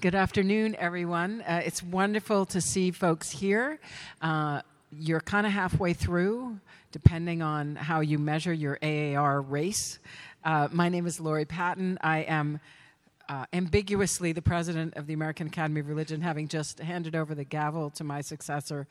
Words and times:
Good 0.00 0.14
afternoon, 0.14 0.76
everyone. 0.78 1.40
Uh, 1.40 1.62
it's 1.64 1.82
wonderful 1.82 2.46
to 2.46 2.60
see 2.60 2.92
folks 2.92 3.30
here. 3.30 3.80
Uh, 4.22 4.62
you're 4.92 5.20
kind 5.20 5.44
of 5.44 5.52
halfway 5.52 5.92
through, 5.92 6.60
depending 6.92 7.42
on 7.42 7.74
how 7.74 8.00
you 8.00 8.16
measure 8.16 8.52
your 8.52 8.78
AAR 8.80 9.40
race. 9.40 9.98
Uh, 10.44 10.68
my 10.70 10.88
name 10.88 11.06
is 11.06 11.18
Laurie 11.18 11.46
Patton. 11.46 11.98
I 12.00 12.18
am 12.18 12.60
uh, 13.28 13.46
ambiguously 13.52 14.30
the 14.30 14.42
president 14.42 14.94
of 14.94 15.08
the 15.08 15.14
American 15.14 15.48
Academy 15.48 15.80
of 15.80 15.88
Religion, 15.88 16.20
having 16.20 16.46
just 16.46 16.78
handed 16.78 17.16
over 17.16 17.34
the 17.34 17.44
gavel 17.44 17.90
to 17.90 18.04
my 18.04 18.20
successor, 18.20 18.86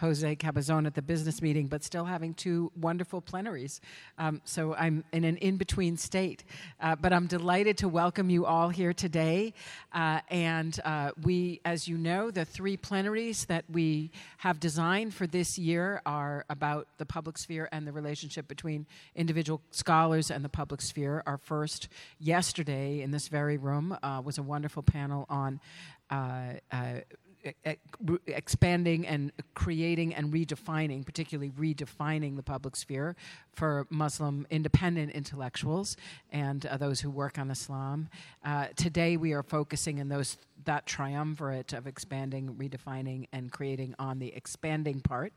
Jose 0.00 0.36
Cabezón 0.36 0.86
at 0.86 0.94
the 0.94 1.02
business 1.02 1.42
meeting, 1.42 1.66
but 1.66 1.84
still 1.84 2.04
having 2.04 2.34
two 2.34 2.72
wonderful 2.80 3.20
plenaries. 3.20 3.80
Um, 4.18 4.40
so 4.44 4.74
I'm 4.74 5.04
in 5.12 5.24
an 5.24 5.36
in 5.38 5.56
between 5.56 5.96
state. 5.96 6.44
Uh, 6.80 6.96
but 6.96 7.12
I'm 7.12 7.26
delighted 7.26 7.78
to 7.78 7.88
welcome 7.88 8.30
you 8.30 8.46
all 8.46 8.70
here 8.70 8.92
today. 8.92 9.52
Uh, 9.92 10.20
and 10.30 10.78
uh, 10.84 11.10
we, 11.22 11.60
as 11.64 11.86
you 11.86 11.98
know, 11.98 12.30
the 12.30 12.44
three 12.44 12.76
plenaries 12.76 13.44
that 13.46 13.64
we 13.70 14.10
have 14.38 14.58
designed 14.58 15.14
for 15.14 15.26
this 15.26 15.58
year 15.58 16.00
are 16.06 16.44
about 16.48 16.88
the 16.98 17.06
public 17.06 17.36
sphere 17.38 17.68
and 17.70 17.86
the 17.86 17.92
relationship 17.92 18.48
between 18.48 18.86
individual 19.14 19.60
scholars 19.70 20.30
and 20.30 20.44
the 20.44 20.48
public 20.48 20.80
sphere. 20.80 21.22
Our 21.26 21.38
first 21.38 21.88
yesterday 22.18 23.02
in 23.02 23.10
this 23.10 23.28
very 23.28 23.58
room 23.58 23.96
uh, 24.02 24.22
was 24.24 24.38
a 24.38 24.42
wonderful 24.42 24.82
panel 24.82 25.26
on. 25.28 25.60
Uh, 26.10 26.54
uh, 26.72 26.94
expanding 28.26 29.06
and 29.06 29.32
creating 29.54 30.14
and 30.14 30.32
redefining, 30.32 31.04
particularly 31.04 31.50
redefining 31.50 32.36
the 32.36 32.42
public 32.42 32.76
sphere 32.76 33.16
for 33.52 33.86
Muslim 33.90 34.46
independent 34.50 35.12
intellectuals 35.12 35.96
and 36.30 36.66
uh, 36.66 36.76
those 36.76 37.00
who 37.00 37.10
work 37.10 37.38
on 37.38 37.50
Islam. 37.50 38.08
Uh, 38.44 38.66
today, 38.76 39.16
we 39.16 39.32
are 39.32 39.42
focusing 39.42 39.98
in 39.98 40.08
those 40.08 40.38
that 40.64 40.86
triumvirate 40.86 41.72
of 41.72 41.86
expanding, 41.86 42.54
redefining, 42.54 43.26
and 43.32 43.50
creating 43.50 43.94
on 43.98 44.18
the 44.18 44.34
expanding 44.34 45.00
part. 45.00 45.32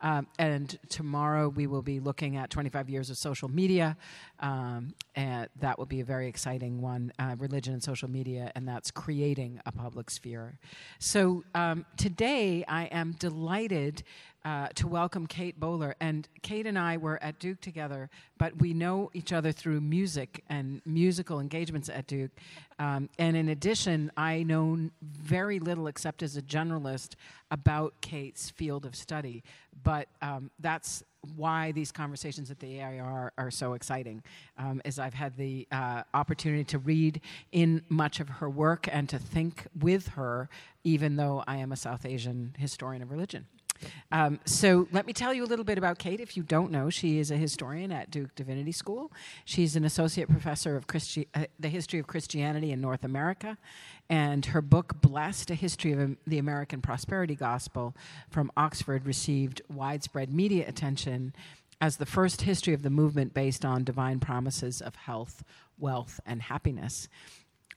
Um, 0.00 0.26
and 0.38 0.78
tomorrow, 0.88 1.48
we 1.48 1.66
will 1.66 1.82
be 1.82 2.00
looking 2.00 2.36
at 2.36 2.50
25 2.50 2.88
years 2.90 3.10
of 3.10 3.16
social 3.16 3.48
media, 3.48 3.96
um, 4.40 4.94
and 5.14 5.48
that 5.60 5.78
will 5.78 5.86
be 5.86 6.00
a 6.00 6.04
very 6.04 6.28
exciting 6.28 6.80
one: 6.80 7.12
uh, 7.18 7.36
religion 7.38 7.74
and 7.74 7.82
social 7.82 8.08
media, 8.08 8.52
and 8.54 8.66
that's 8.66 8.90
creating 8.90 9.60
a 9.66 9.72
public 9.72 10.10
sphere. 10.10 10.58
So 10.98 11.44
um, 11.54 11.84
today, 11.96 12.64
I 12.68 12.84
am 12.84 13.12
delighted 13.18 14.02
uh, 14.46 14.68
to 14.76 14.86
welcome 14.86 15.26
Kate 15.26 15.58
Bowler. 15.58 15.96
And 16.00 16.28
Kate 16.42 16.68
and 16.68 16.78
I 16.78 16.98
were 16.98 17.20
at 17.20 17.40
Duke 17.40 17.60
together, 17.60 18.08
but 18.38 18.56
we 18.60 18.72
know 18.72 19.10
each 19.12 19.32
other 19.32 19.50
through 19.50 19.80
music 19.80 20.44
and 20.48 20.80
musical 20.86 21.40
engagements 21.40 21.88
at 21.88 22.06
Duke. 22.06 22.30
Um, 22.78 23.08
and 23.18 23.36
in 23.36 23.48
addition, 23.48 24.12
I 24.16 24.44
know 24.44 24.88
very 25.02 25.58
little 25.58 25.88
except 25.88 26.22
as 26.22 26.36
a 26.36 26.42
generalist 26.42 27.16
about 27.50 28.00
Kate's 28.00 28.48
field 28.48 28.86
of 28.86 28.94
study. 28.94 29.42
But 29.82 30.06
um, 30.22 30.52
that's 30.60 31.02
why 31.34 31.72
these 31.72 31.90
conversations 31.90 32.48
at 32.52 32.60
the 32.60 32.80
AAR 32.80 33.32
are 33.36 33.50
so 33.50 33.72
exciting, 33.72 34.22
um, 34.58 34.80
I've 34.84 35.14
had 35.14 35.36
the 35.36 35.66
uh, 35.72 36.04
opportunity 36.14 36.62
to 36.64 36.78
read 36.78 37.20
in 37.50 37.82
much 37.88 38.20
of 38.20 38.28
her 38.28 38.48
work 38.48 38.88
and 38.92 39.08
to 39.08 39.18
think 39.18 39.66
with 39.80 40.06
her, 40.10 40.48
even 40.84 41.16
though 41.16 41.42
I 41.48 41.56
am 41.56 41.72
a 41.72 41.76
South 41.76 42.06
Asian 42.06 42.54
historian 42.56 43.02
of 43.02 43.10
religion. 43.10 43.46
Um, 44.12 44.40
so 44.44 44.88
let 44.92 45.06
me 45.06 45.12
tell 45.12 45.34
you 45.34 45.44
a 45.44 45.46
little 45.46 45.64
bit 45.64 45.78
about 45.78 45.98
Kate. 45.98 46.20
If 46.20 46.36
you 46.36 46.42
don't 46.42 46.70
know, 46.70 46.90
she 46.90 47.18
is 47.18 47.30
a 47.30 47.36
historian 47.36 47.92
at 47.92 48.10
Duke 48.10 48.34
Divinity 48.34 48.72
School. 48.72 49.12
She's 49.44 49.76
an 49.76 49.84
associate 49.84 50.28
professor 50.28 50.76
of 50.76 50.86
Christi- 50.86 51.28
uh, 51.34 51.44
the 51.58 51.68
history 51.68 51.98
of 51.98 52.06
Christianity 52.06 52.72
in 52.72 52.80
North 52.80 53.04
America, 53.04 53.58
and 54.08 54.46
her 54.46 54.62
book 54.62 55.00
"Blessed: 55.00 55.50
A 55.50 55.54
History 55.54 55.92
of 55.92 56.16
the 56.26 56.38
American 56.38 56.80
Prosperity 56.80 57.34
Gospel" 57.34 57.94
from 58.30 58.50
Oxford 58.56 59.06
received 59.06 59.62
widespread 59.68 60.32
media 60.32 60.68
attention 60.68 61.34
as 61.80 61.96
the 61.96 62.06
first 62.06 62.42
history 62.42 62.74
of 62.74 62.82
the 62.82 62.90
movement 62.90 63.34
based 63.34 63.64
on 63.64 63.84
divine 63.84 64.18
promises 64.18 64.80
of 64.80 64.94
health, 64.96 65.42
wealth, 65.78 66.20
and 66.24 66.42
happiness. 66.42 67.08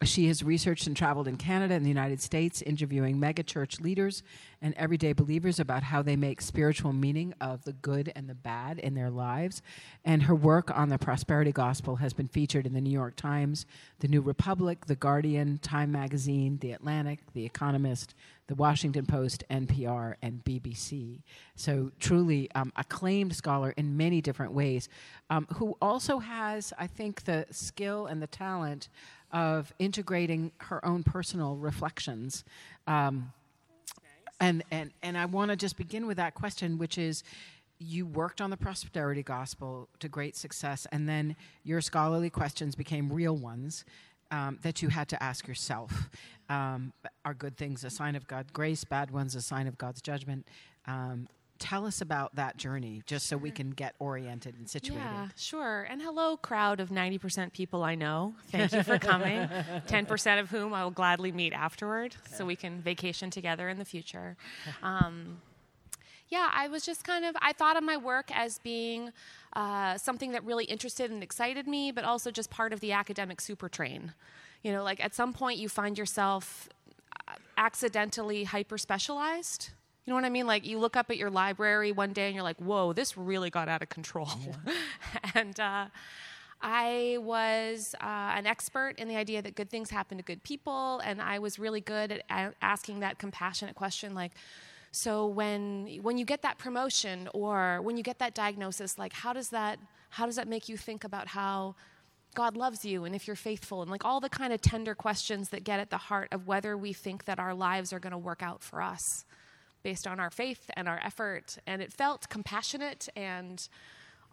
She 0.03 0.27
has 0.27 0.43
researched 0.43 0.87
and 0.87 0.95
traveled 0.95 1.27
in 1.27 1.35
Canada 1.35 1.73
and 1.73 1.83
the 1.83 1.89
United 1.89 2.21
States, 2.21 2.61
interviewing 2.61 3.19
megachurch 3.19 3.81
leaders 3.81 4.23
and 4.61 4.73
everyday 4.75 5.11
believers 5.11 5.59
about 5.59 5.83
how 5.83 6.01
they 6.01 6.15
make 6.15 6.39
spiritual 6.39 6.93
meaning 6.93 7.33
of 7.41 7.65
the 7.65 7.73
good 7.73 8.09
and 8.15 8.29
the 8.29 8.35
bad 8.35 8.79
in 8.79 8.93
their 8.93 9.09
lives. 9.09 9.61
And 10.05 10.23
her 10.23 10.35
work 10.35 10.71
on 10.73 10.87
the 10.87 10.97
prosperity 10.97 11.51
gospel 11.51 11.97
has 11.97 12.13
been 12.13 12.29
featured 12.29 12.65
in 12.65 12.73
the 12.73 12.79
New 12.79 12.89
York 12.89 13.17
Times, 13.17 13.65
the 13.99 14.07
New 14.07 14.21
Republic, 14.21 14.85
The 14.85 14.95
Guardian, 14.95 15.57
Time 15.57 15.91
Magazine, 15.91 16.59
The 16.61 16.71
Atlantic, 16.71 17.19
The 17.33 17.45
Economist, 17.45 18.15
The 18.47 18.55
Washington 18.55 19.05
Post, 19.05 19.43
NPR, 19.51 20.15
and 20.21 20.41
BBC. 20.45 21.23
So, 21.55 21.91
truly 21.99 22.49
um, 22.55 22.71
acclaimed 22.77 23.35
scholar 23.35 23.71
in 23.71 23.97
many 23.97 24.21
different 24.21 24.53
ways, 24.53 24.87
um, 25.29 25.45
who 25.55 25.75
also 25.81 26.19
has, 26.19 26.71
I 26.79 26.87
think, 26.87 27.25
the 27.25 27.45
skill 27.51 28.05
and 28.05 28.21
the 28.21 28.27
talent 28.27 28.87
of 29.31 29.73
integrating 29.79 30.51
her 30.57 30.83
own 30.85 31.03
personal 31.03 31.55
reflections. 31.55 32.43
Um, 32.87 33.31
and, 34.39 34.63
and, 34.71 34.91
and 35.03 35.17
I 35.17 35.25
want 35.25 35.51
to 35.51 35.57
just 35.57 35.77
begin 35.77 36.07
with 36.07 36.17
that 36.17 36.33
question, 36.33 36.77
which 36.77 36.97
is 36.97 37.23
you 37.79 38.05
worked 38.05 38.41
on 38.41 38.49
the 38.49 38.57
prosperity 38.57 39.23
gospel 39.23 39.87
to 39.99 40.09
great 40.09 40.35
success, 40.35 40.85
and 40.91 41.07
then 41.07 41.35
your 41.63 41.81
scholarly 41.81 42.29
questions 42.29 42.75
became 42.75 43.11
real 43.11 43.35
ones. 43.35 43.85
Um, 44.31 44.59
that 44.61 44.83
you 44.83 44.89
had 44.89 45.09
to 45.09 45.23
ask 45.23 45.47
yourself. 45.47 46.07
Um, 46.49 46.93
are 47.25 47.33
good 47.33 47.57
things 47.57 47.83
a 47.83 47.89
sign 47.89 48.15
of 48.15 48.27
God's 48.27 48.51
grace? 48.51 48.83
Bad 48.83 49.09
ones 49.09 49.33
a 49.33 49.41
sign 49.41 49.65
of 49.65 49.75
God's 49.77 50.03
judgment? 50.03 50.47
Um, 50.85 51.27
tell 51.59 51.85
us 51.85 52.01
about 52.01 52.35
that 52.35 52.57
journey 52.57 53.03
just 53.05 53.27
so 53.27 53.37
we 53.37 53.51
can 53.51 53.69
get 53.71 53.93
oriented 53.99 54.55
and 54.57 54.69
situated. 54.69 55.03
Yeah, 55.03 55.27
sure. 55.35 55.85
And 55.89 56.01
hello, 56.01 56.37
crowd 56.37 56.79
of 56.79 56.89
90% 56.89 57.53
people 57.53 57.83
I 57.83 57.95
know. 57.95 58.33
Thank 58.51 58.71
you 58.71 58.83
for 58.83 58.97
coming. 58.97 59.47
10% 59.87 60.39
of 60.39 60.49
whom 60.49 60.73
I 60.73 60.83
will 60.83 60.91
gladly 60.91 61.31
meet 61.31 61.53
afterward 61.53 62.15
okay. 62.25 62.35
so 62.35 62.45
we 62.45 62.55
can 62.55 62.81
vacation 62.81 63.29
together 63.29 63.69
in 63.69 63.77
the 63.77 63.85
future. 63.85 64.35
Um, 64.81 65.41
yeah, 66.29 66.49
I 66.53 66.67
was 66.67 66.85
just 66.85 67.03
kind 67.03 67.25
of, 67.25 67.35
I 67.41 67.53
thought 67.53 67.75
of 67.75 67.83
my 67.83 67.97
work 67.97 68.29
as 68.33 68.59
being 68.59 69.11
uh, 69.53 69.97
something 69.97 70.31
that 70.31 70.43
really 70.43 70.65
interested 70.65 71.11
and 71.11 71.23
excited 71.23 71.67
me, 71.67 71.91
but 71.91 72.03
also 72.03 72.29
just 72.29 72.49
part 72.49 72.71
of 72.71 72.79
the 72.79 72.91
academic 72.91 73.41
super 73.41 73.67
train. 73.67 74.13
You 74.61 74.71
know, 74.71 74.83
like 74.83 75.03
at 75.03 75.15
some 75.15 75.33
point 75.33 75.57
you 75.57 75.69
find 75.69 75.97
yourself 75.97 76.69
uh, 77.27 77.33
accidentally 77.57 78.43
hyper 78.43 78.77
specialized 78.77 79.71
you 80.05 80.11
know 80.11 80.15
what 80.15 80.25
I 80.25 80.29
mean? 80.29 80.47
Like 80.47 80.65
you 80.65 80.79
look 80.79 80.95
up 80.95 81.09
at 81.09 81.17
your 81.17 81.29
library 81.29 81.91
one 81.91 82.13
day 82.13 82.27
and 82.27 82.35
you're 82.35 82.43
like, 82.43 82.59
whoa, 82.59 82.93
this 82.93 83.17
really 83.17 83.49
got 83.49 83.69
out 83.69 83.81
of 83.81 83.89
control. 83.89 84.29
Yeah. 84.43 84.73
and 85.35 85.59
uh, 85.59 85.85
I 86.61 87.17
was 87.21 87.95
uh, 88.01 88.33
an 88.35 88.45
expert 88.45 88.95
in 88.97 89.07
the 89.07 89.15
idea 89.15 89.41
that 89.41 89.55
good 89.55 89.69
things 89.69 89.89
happen 89.89 90.17
to 90.17 90.23
good 90.23 90.43
people, 90.43 90.99
and 90.99 91.21
I 91.21 91.39
was 91.39 91.57
really 91.57 91.79
good 91.79 92.21
at 92.29 92.55
asking 92.61 92.99
that 92.99 93.17
compassionate 93.17 93.75
question, 93.75 94.13
like, 94.13 94.33
so 94.91 95.27
when 95.27 95.99
when 96.01 96.17
you 96.17 96.25
get 96.25 96.41
that 96.41 96.57
promotion 96.57 97.29
or 97.33 97.79
when 97.81 97.95
you 97.95 98.03
get 98.03 98.19
that 98.19 98.33
diagnosis, 98.33 98.97
like, 98.97 99.13
how 99.13 99.31
does 99.33 99.49
that 99.49 99.79
how 100.09 100.25
does 100.25 100.35
that 100.35 100.47
make 100.47 100.67
you 100.67 100.75
think 100.75 101.03
about 101.03 101.27
how 101.27 101.75
God 102.35 102.57
loves 102.57 102.83
you 102.83 103.05
and 103.05 103.15
if 103.15 103.27
you're 103.27 103.35
faithful 103.35 103.81
and 103.81 103.91
like 103.91 104.03
all 104.03 104.19
the 104.19 104.29
kind 104.29 104.51
of 104.51 104.61
tender 104.61 104.95
questions 104.95 105.49
that 105.49 105.63
get 105.63 105.79
at 105.79 105.89
the 105.89 105.97
heart 105.97 106.29
of 106.31 106.47
whether 106.47 106.75
we 106.75 106.93
think 106.93 107.25
that 107.25 107.39
our 107.39 107.53
lives 107.53 107.93
are 107.93 107.99
going 107.99 108.11
to 108.11 108.17
work 108.17 108.41
out 108.41 108.63
for 108.63 108.81
us 108.81 109.25
based 109.83 110.07
on 110.07 110.19
our 110.19 110.29
faith 110.29 110.69
and 110.75 110.87
our 110.87 110.99
effort. 111.03 111.57
And 111.67 111.81
it 111.81 111.91
felt 111.91 112.29
compassionate 112.29 113.09
and 113.15 113.67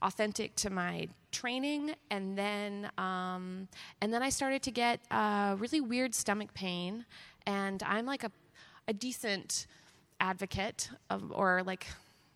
authentic 0.03 0.55
to 0.57 0.71
my 0.71 1.09
training. 1.33 1.95
And 2.11 2.37
then, 2.37 2.91
um, 2.99 3.69
and 4.01 4.13
then 4.13 4.23
I 4.23 4.29
started 4.29 4.63
to 4.63 4.71
get 4.71 5.01
uh, 5.11 5.57
really 5.59 5.81
weird 5.81 6.15
stomach 6.15 6.55
pain. 6.55 7.05
And 7.47 7.83
I'm 7.83 8.07
like 8.07 8.25
a, 8.25 8.31
a 8.89 8.93
decent 8.93 9.67
advocate 10.21 10.91
of, 11.11 11.33
or 11.33 11.63
like 11.65 11.87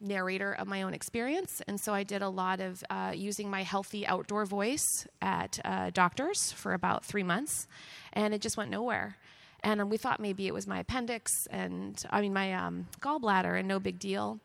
narrator 0.01 0.55
of 0.55 0.67
my 0.67 0.83
own 0.83 0.95
experience. 0.95 1.61
And 1.69 1.79
so 1.79 1.93
I 1.93 2.05
did 2.05 2.23
a 2.23 2.29
lot 2.29 2.61
of 2.61 2.83
uh, 2.89 3.13
using 3.15 3.51
my 3.51 3.63
healthy 3.63 4.07
outdoor 4.07 4.47
voice 4.47 5.07
at 5.21 5.59
uh, 5.65 5.91
doctors 5.91 6.53
for 6.53 6.73
about 6.73 7.05
three 7.05 7.23
months. 7.23 7.67
And 8.13 8.33
it 8.33 8.41
just 8.41 8.57
went 8.57 8.71
nowhere. 8.71 9.17
And 9.63 9.81
um, 9.81 9.91
we 9.91 9.97
thought 9.97 10.21
maybe 10.21 10.47
it 10.47 10.55
was 10.55 10.67
my 10.67 10.79
appendix 10.81 11.47
and, 11.51 12.03
I 12.11 12.21
mean, 12.21 12.33
my 12.33 12.53
um, 12.55 12.87
gallbladder, 13.01 13.59
and 13.59 13.69
no 13.69 13.79
big 13.79 13.99
deal. 13.99 14.41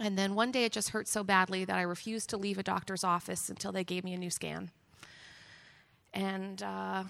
And 0.00 0.16
then 0.18 0.34
one 0.34 0.50
day 0.50 0.64
it 0.64 0.72
just 0.72 0.90
hurt 0.90 1.06
so 1.08 1.22
badly 1.22 1.64
that 1.64 1.76
I 1.76 1.82
refused 1.82 2.30
to 2.30 2.36
leave 2.36 2.58
a 2.58 2.62
doctor's 2.62 3.04
office 3.04 3.48
until 3.48 3.70
they 3.70 3.84
gave 3.84 4.02
me 4.02 4.14
a 4.14 4.18
new 4.18 4.30
scan. 4.30 4.70
And 6.12 6.62
uh, 6.62 7.04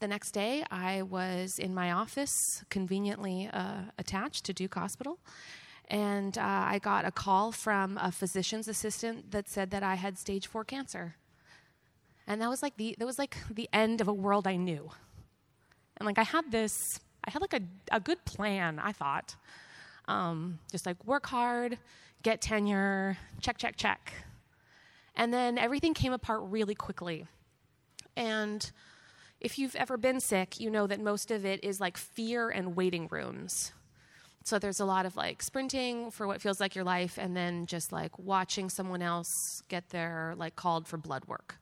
the 0.00 0.08
next 0.08 0.30
day 0.30 0.64
I 0.70 1.02
was 1.02 1.58
in 1.58 1.74
my 1.74 1.92
office, 1.92 2.64
conveniently 2.70 3.50
uh, 3.52 3.82
attached 3.98 4.44
to 4.44 4.52
Duke 4.52 4.74
Hospital. 4.74 5.18
And 5.88 6.38
uh, 6.38 6.42
I 6.42 6.78
got 6.78 7.04
a 7.04 7.10
call 7.10 7.52
from 7.52 7.98
a 7.98 8.10
physician's 8.10 8.68
assistant 8.68 9.32
that 9.32 9.50
said 9.50 9.70
that 9.70 9.82
I 9.82 9.96
had 9.96 10.18
stage 10.18 10.46
four 10.46 10.64
cancer. 10.64 11.16
And 12.26 12.40
that 12.40 12.48
was 12.48 12.62
like 12.62 12.76
the, 12.78 12.96
that 12.98 13.04
was 13.04 13.18
like 13.18 13.36
the 13.50 13.68
end 13.72 14.00
of 14.00 14.08
a 14.08 14.12
world 14.12 14.46
I 14.46 14.56
knew. 14.56 14.90
And 16.04 16.06
like 16.14 16.18
I 16.18 16.30
had 16.30 16.50
this 16.50 17.00
I 17.26 17.30
had 17.30 17.40
like 17.40 17.54
a, 17.54 17.62
a 17.90 18.00
good 18.00 18.22
plan, 18.26 18.78
I 18.78 18.92
thought. 18.92 19.36
Um, 20.06 20.58
just 20.70 20.84
like 20.84 21.02
work 21.06 21.26
hard, 21.26 21.78
get 22.22 22.42
tenure, 22.42 23.16
check, 23.40 23.56
check, 23.56 23.76
check. 23.76 24.12
And 25.16 25.32
then 25.32 25.56
everything 25.56 25.94
came 25.94 26.12
apart 26.12 26.42
really 26.42 26.74
quickly. 26.74 27.26
And 28.14 28.70
if 29.40 29.58
you've 29.58 29.74
ever 29.76 29.96
been 29.96 30.20
sick, 30.20 30.60
you 30.60 30.68
know 30.68 30.86
that 30.86 31.00
most 31.00 31.30
of 31.30 31.46
it 31.46 31.64
is 31.64 31.80
like 31.80 31.96
fear 31.96 32.50
and 32.50 32.76
waiting 32.76 33.08
rooms. 33.10 33.72
So 34.44 34.58
there's 34.58 34.80
a 34.80 34.84
lot 34.84 35.06
of 35.06 35.16
like 35.16 35.42
sprinting 35.42 36.10
for 36.10 36.26
what 36.26 36.42
feels 36.42 36.60
like 36.60 36.74
your 36.74 36.84
life, 36.84 37.18
and 37.18 37.34
then 37.34 37.64
just 37.64 37.92
like 37.92 38.18
watching 38.18 38.68
someone 38.68 39.00
else 39.00 39.62
get 39.70 39.88
their 39.88 40.34
like 40.36 40.54
called 40.54 40.86
for 40.86 40.98
blood 40.98 41.24
work. 41.24 41.56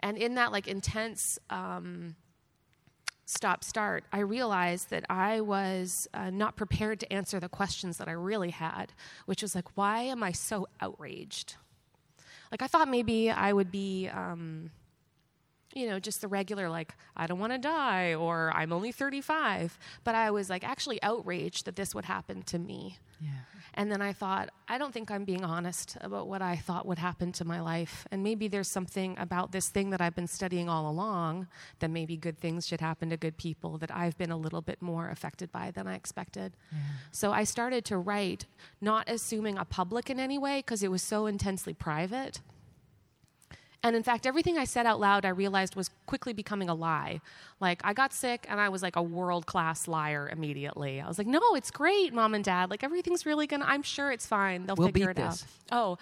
And 0.00 0.18
in 0.18 0.34
that 0.34 0.52
like 0.52 0.68
intense 0.68 1.38
um, 1.48 2.16
stop 3.24 3.64
start, 3.64 4.04
I 4.12 4.20
realized 4.20 4.90
that 4.90 5.04
I 5.08 5.40
was 5.40 6.08
uh, 6.12 6.30
not 6.30 6.56
prepared 6.56 7.00
to 7.00 7.12
answer 7.12 7.40
the 7.40 7.48
questions 7.48 7.98
that 7.98 8.08
I 8.08 8.12
really 8.12 8.50
had, 8.50 8.92
which 9.26 9.42
was 9.42 9.54
like, 9.54 9.76
why 9.76 10.02
am 10.02 10.22
I 10.22 10.32
so 10.32 10.66
outraged? 10.80 11.56
Like 12.50 12.62
I 12.62 12.66
thought 12.66 12.88
maybe 12.88 13.30
I 13.30 13.52
would 13.52 13.70
be. 13.70 14.08
Um, 14.08 14.70
you 15.74 15.86
know, 15.88 15.98
just 15.98 16.20
the 16.20 16.28
regular, 16.28 16.68
like, 16.68 16.94
I 17.16 17.26
don't 17.26 17.38
want 17.38 17.52
to 17.52 17.58
die, 17.58 18.14
or 18.14 18.52
I'm 18.54 18.72
only 18.72 18.92
35. 18.92 19.78
But 20.04 20.14
I 20.14 20.30
was 20.30 20.50
like 20.50 20.64
actually 20.64 21.02
outraged 21.02 21.64
that 21.66 21.76
this 21.76 21.94
would 21.94 22.04
happen 22.04 22.42
to 22.42 22.58
me. 22.58 22.98
Yeah. 23.20 23.30
And 23.74 23.90
then 23.90 24.02
I 24.02 24.12
thought, 24.12 24.50
I 24.68 24.76
don't 24.76 24.92
think 24.92 25.10
I'm 25.10 25.24
being 25.24 25.44
honest 25.44 25.96
about 26.02 26.28
what 26.28 26.42
I 26.42 26.56
thought 26.56 26.84
would 26.84 26.98
happen 26.98 27.32
to 27.32 27.44
my 27.44 27.60
life. 27.60 28.06
And 28.10 28.22
maybe 28.22 28.46
there's 28.46 28.68
something 28.68 29.16
about 29.18 29.52
this 29.52 29.70
thing 29.70 29.90
that 29.90 30.00
I've 30.02 30.14
been 30.14 30.26
studying 30.26 30.68
all 30.68 30.90
along 30.90 31.46
that 31.78 31.88
maybe 31.88 32.18
good 32.18 32.38
things 32.38 32.66
should 32.66 32.82
happen 32.82 33.08
to 33.08 33.16
good 33.16 33.38
people 33.38 33.78
that 33.78 33.90
I've 33.90 34.18
been 34.18 34.30
a 34.30 34.36
little 34.36 34.60
bit 34.60 34.82
more 34.82 35.08
affected 35.08 35.50
by 35.50 35.70
than 35.70 35.86
I 35.86 35.94
expected. 35.94 36.52
Yeah. 36.70 36.78
So 37.12 37.32
I 37.32 37.44
started 37.44 37.86
to 37.86 37.96
write, 37.96 38.44
not 38.80 39.08
assuming 39.08 39.56
a 39.56 39.64
public 39.64 40.10
in 40.10 40.20
any 40.20 40.36
way, 40.36 40.58
because 40.58 40.82
it 40.82 40.90
was 40.90 41.00
so 41.00 41.24
intensely 41.26 41.72
private. 41.72 42.42
And 43.84 43.96
in 43.96 44.04
fact, 44.04 44.26
everything 44.26 44.58
I 44.58 44.64
said 44.64 44.86
out 44.86 45.00
loud, 45.00 45.24
I 45.24 45.30
realized 45.30 45.74
was 45.74 45.90
quickly 46.06 46.32
becoming 46.32 46.68
a 46.68 46.74
lie. 46.74 47.20
Like, 47.58 47.80
I 47.82 47.92
got 47.92 48.12
sick 48.12 48.46
and 48.48 48.60
I 48.60 48.68
was 48.68 48.80
like 48.80 48.94
a 48.94 49.02
world 49.02 49.46
class 49.46 49.88
liar 49.88 50.28
immediately. 50.30 51.00
I 51.00 51.08
was 51.08 51.18
like, 51.18 51.26
no, 51.26 51.40
it's 51.56 51.72
great, 51.72 52.14
mom 52.14 52.34
and 52.34 52.44
dad. 52.44 52.70
Like, 52.70 52.84
everything's 52.84 53.26
really 53.26 53.48
gonna, 53.48 53.64
I'm 53.66 53.82
sure 53.82 54.12
it's 54.12 54.24
fine. 54.26 54.66
They'll 54.66 54.76
We'll 54.76 54.88
figure 54.88 55.12
beat 55.12 55.20
it 55.20 55.24
this. 55.28 55.44
out. 55.72 55.76
Oh, 55.76 55.98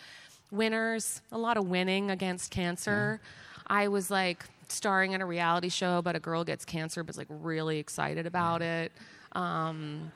winners, 0.50 1.22
a 1.32 1.38
lot 1.38 1.56
of 1.56 1.68
winning 1.68 2.10
against 2.10 2.50
cancer. 2.50 3.18
I 3.66 3.88
was 3.88 4.10
like 4.10 4.44
starring 4.68 5.12
in 5.12 5.22
a 5.22 5.26
reality 5.26 5.70
show 5.70 5.98
about 5.98 6.16
a 6.16 6.20
girl 6.20 6.44
gets 6.44 6.66
cancer, 6.66 7.02
but 7.02 7.14
is 7.14 7.18
like 7.18 7.28
really 7.30 7.78
excited 7.78 8.26
about 8.26 8.60
it. 8.60 8.92
Um, 9.32 10.12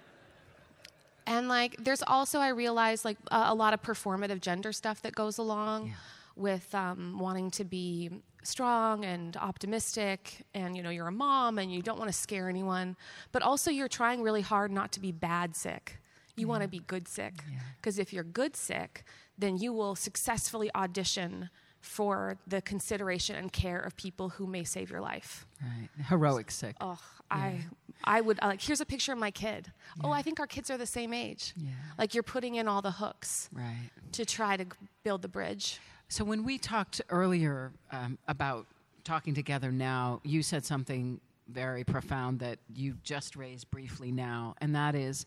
and 1.26 1.48
like, 1.48 1.82
there's 1.82 2.02
also, 2.02 2.40
I 2.40 2.48
realized, 2.48 3.06
like 3.06 3.16
a, 3.30 3.44
a 3.48 3.54
lot 3.54 3.72
of 3.72 3.80
performative 3.82 4.42
gender 4.42 4.72
stuff 4.72 5.00
that 5.00 5.14
goes 5.14 5.38
along 5.38 5.86
Yeah. 5.86 5.92
With 6.36 6.74
um, 6.74 7.18
wanting 7.18 7.50
to 7.52 7.64
be 7.64 8.10
strong 8.42 9.04
and 9.04 9.36
optimistic. 9.36 10.44
And, 10.54 10.76
you 10.76 10.82
know, 10.82 10.90
you're 10.90 11.06
a 11.08 11.12
mom 11.12 11.58
and 11.58 11.72
you 11.72 11.82
don't 11.82 11.98
want 11.98 12.10
to 12.10 12.16
scare 12.16 12.48
anyone. 12.48 12.96
But 13.32 13.42
also, 13.42 13.70
you're 13.70 13.88
trying 13.88 14.22
really 14.22 14.42
hard 14.42 14.70
not 14.70 14.92
to 14.92 15.00
be 15.00 15.12
bad 15.12 15.54
sick. 15.56 15.98
You 16.36 16.48
want 16.48 16.62
to 16.62 16.68
be 16.68 16.80
good 16.80 17.06
sick. 17.06 17.34
Yeah. 17.50 17.58
Because 17.76 17.98
if 17.98 18.12
you're 18.12 18.24
good 18.24 18.56
sick, 18.56 19.04
then 19.38 19.56
you 19.56 19.72
will 19.72 19.94
successfully 19.94 20.68
audition 20.74 21.48
for 21.80 22.38
the 22.46 22.60
consideration 22.62 23.36
and 23.36 23.52
care 23.52 23.78
of 23.78 23.94
people 23.96 24.30
who 24.30 24.46
may 24.46 24.64
save 24.64 24.90
your 24.90 25.00
life. 25.00 25.46
Right. 25.62 25.88
Heroic 26.08 26.50
sick. 26.50 26.74
Oh, 26.80 26.98
I, 27.30 27.60
I 28.02 28.20
would 28.20 28.38
like. 28.42 28.60
Here's 28.60 28.80
a 28.80 28.86
picture 28.86 29.12
of 29.12 29.18
my 29.18 29.30
kid. 29.30 29.70
Oh, 30.02 30.10
I 30.10 30.22
think 30.22 30.40
our 30.40 30.46
kids 30.46 30.70
are 30.70 30.78
the 30.78 30.86
same 30.86 31.12
age. 31.12 31.52
Yeah. 31.56 31.70
Like 31.98 32.14
you're 32.14 32.22
putting 32.22 32.54
in 32.56 32.66
all 32.68 32.82
the 32.82 32.90
hooks 32.90 33.48
Right. 33.52 33.90
to 34.12 34.24
try 34.24 34.56
to 34.56 34.64
build 35.04 35.22
the 35.22 35.28
bridge. 35.28 35.78
So 36.14 36.22
when 36.22 36.44
we 36.44 36.58
talked 36.58 37.02
earlier 37.10 37.72
um, 37.90 38.18
about 38.28 38.68
talking 39.02 39.34
together 39.34 39.72
now, 39.72 40.20
you 40.22 40.44
said 40.44 40.64
something 40.64 41.20
very 41.48 41.82
profound 41.82 42.38
that 42.38 42.60
you 42.72 42.94
just 43.02 43.34
raised 43.34 43.68
briefly 43.72 44.12
now, 44.12 44.54
and 44.60 44.76
that 44.76 44.94
is 44.94 45.26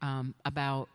um, 0.00 0.34
about 0.46 0.88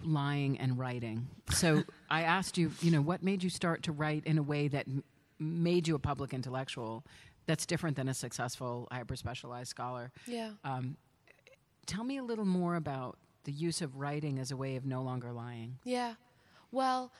lying 0.00 0.60
and 0.60 0.78
writing. 0.78 1.26
So 1.50 1.82
I 2.08 2.22
asked 2.22 2.56
you, 2.56 2.70
you 2.80 2.92
know, 2.92 3.00
what 3.00 3.24
made 3.24 3.42
you 3.42 3.50
start 3.50 3.82
to 3.82 3.90
write 3.90 4.26
in 4.26 4.38
a 4.38 4.44
way 4.44 4.68
that 4.68 4.86
m- 4.86 5.02
made 5.40 5.88
you 5.88 5.96
a 5.96 5.98
public 5.98 6.32
intellectual? 6.32 7.02
That's 7.46 7.66
different 7.66 7.96
than 7.96 8.08
a 8.08 8.14
successful 8.14 8.86
hyper 8.92 9.16
specialized 9.16 9.70
scholar. 9.70 10.12
Yeah. 10.24 10.50
Um, 10.62 10.96
tell 11.86 12.04
me 12.04 12.18
a 12.18 12.22
little 12.22 12.44
more 12.44 12.76
about 12.76 13.18
the 13.42 13.50
use 13.50 13.82
of 13.82 13.96
writing 13.96 14.38
as 14.38 14.52
a 14.52 14.56
way 14.56 14.76
of 14.76 14.86
no 14.86 15.02
longer 15.02 15.32
lying. 15.32 15.78
Yeah. 15.82 16.14
Well, 16.70 17.10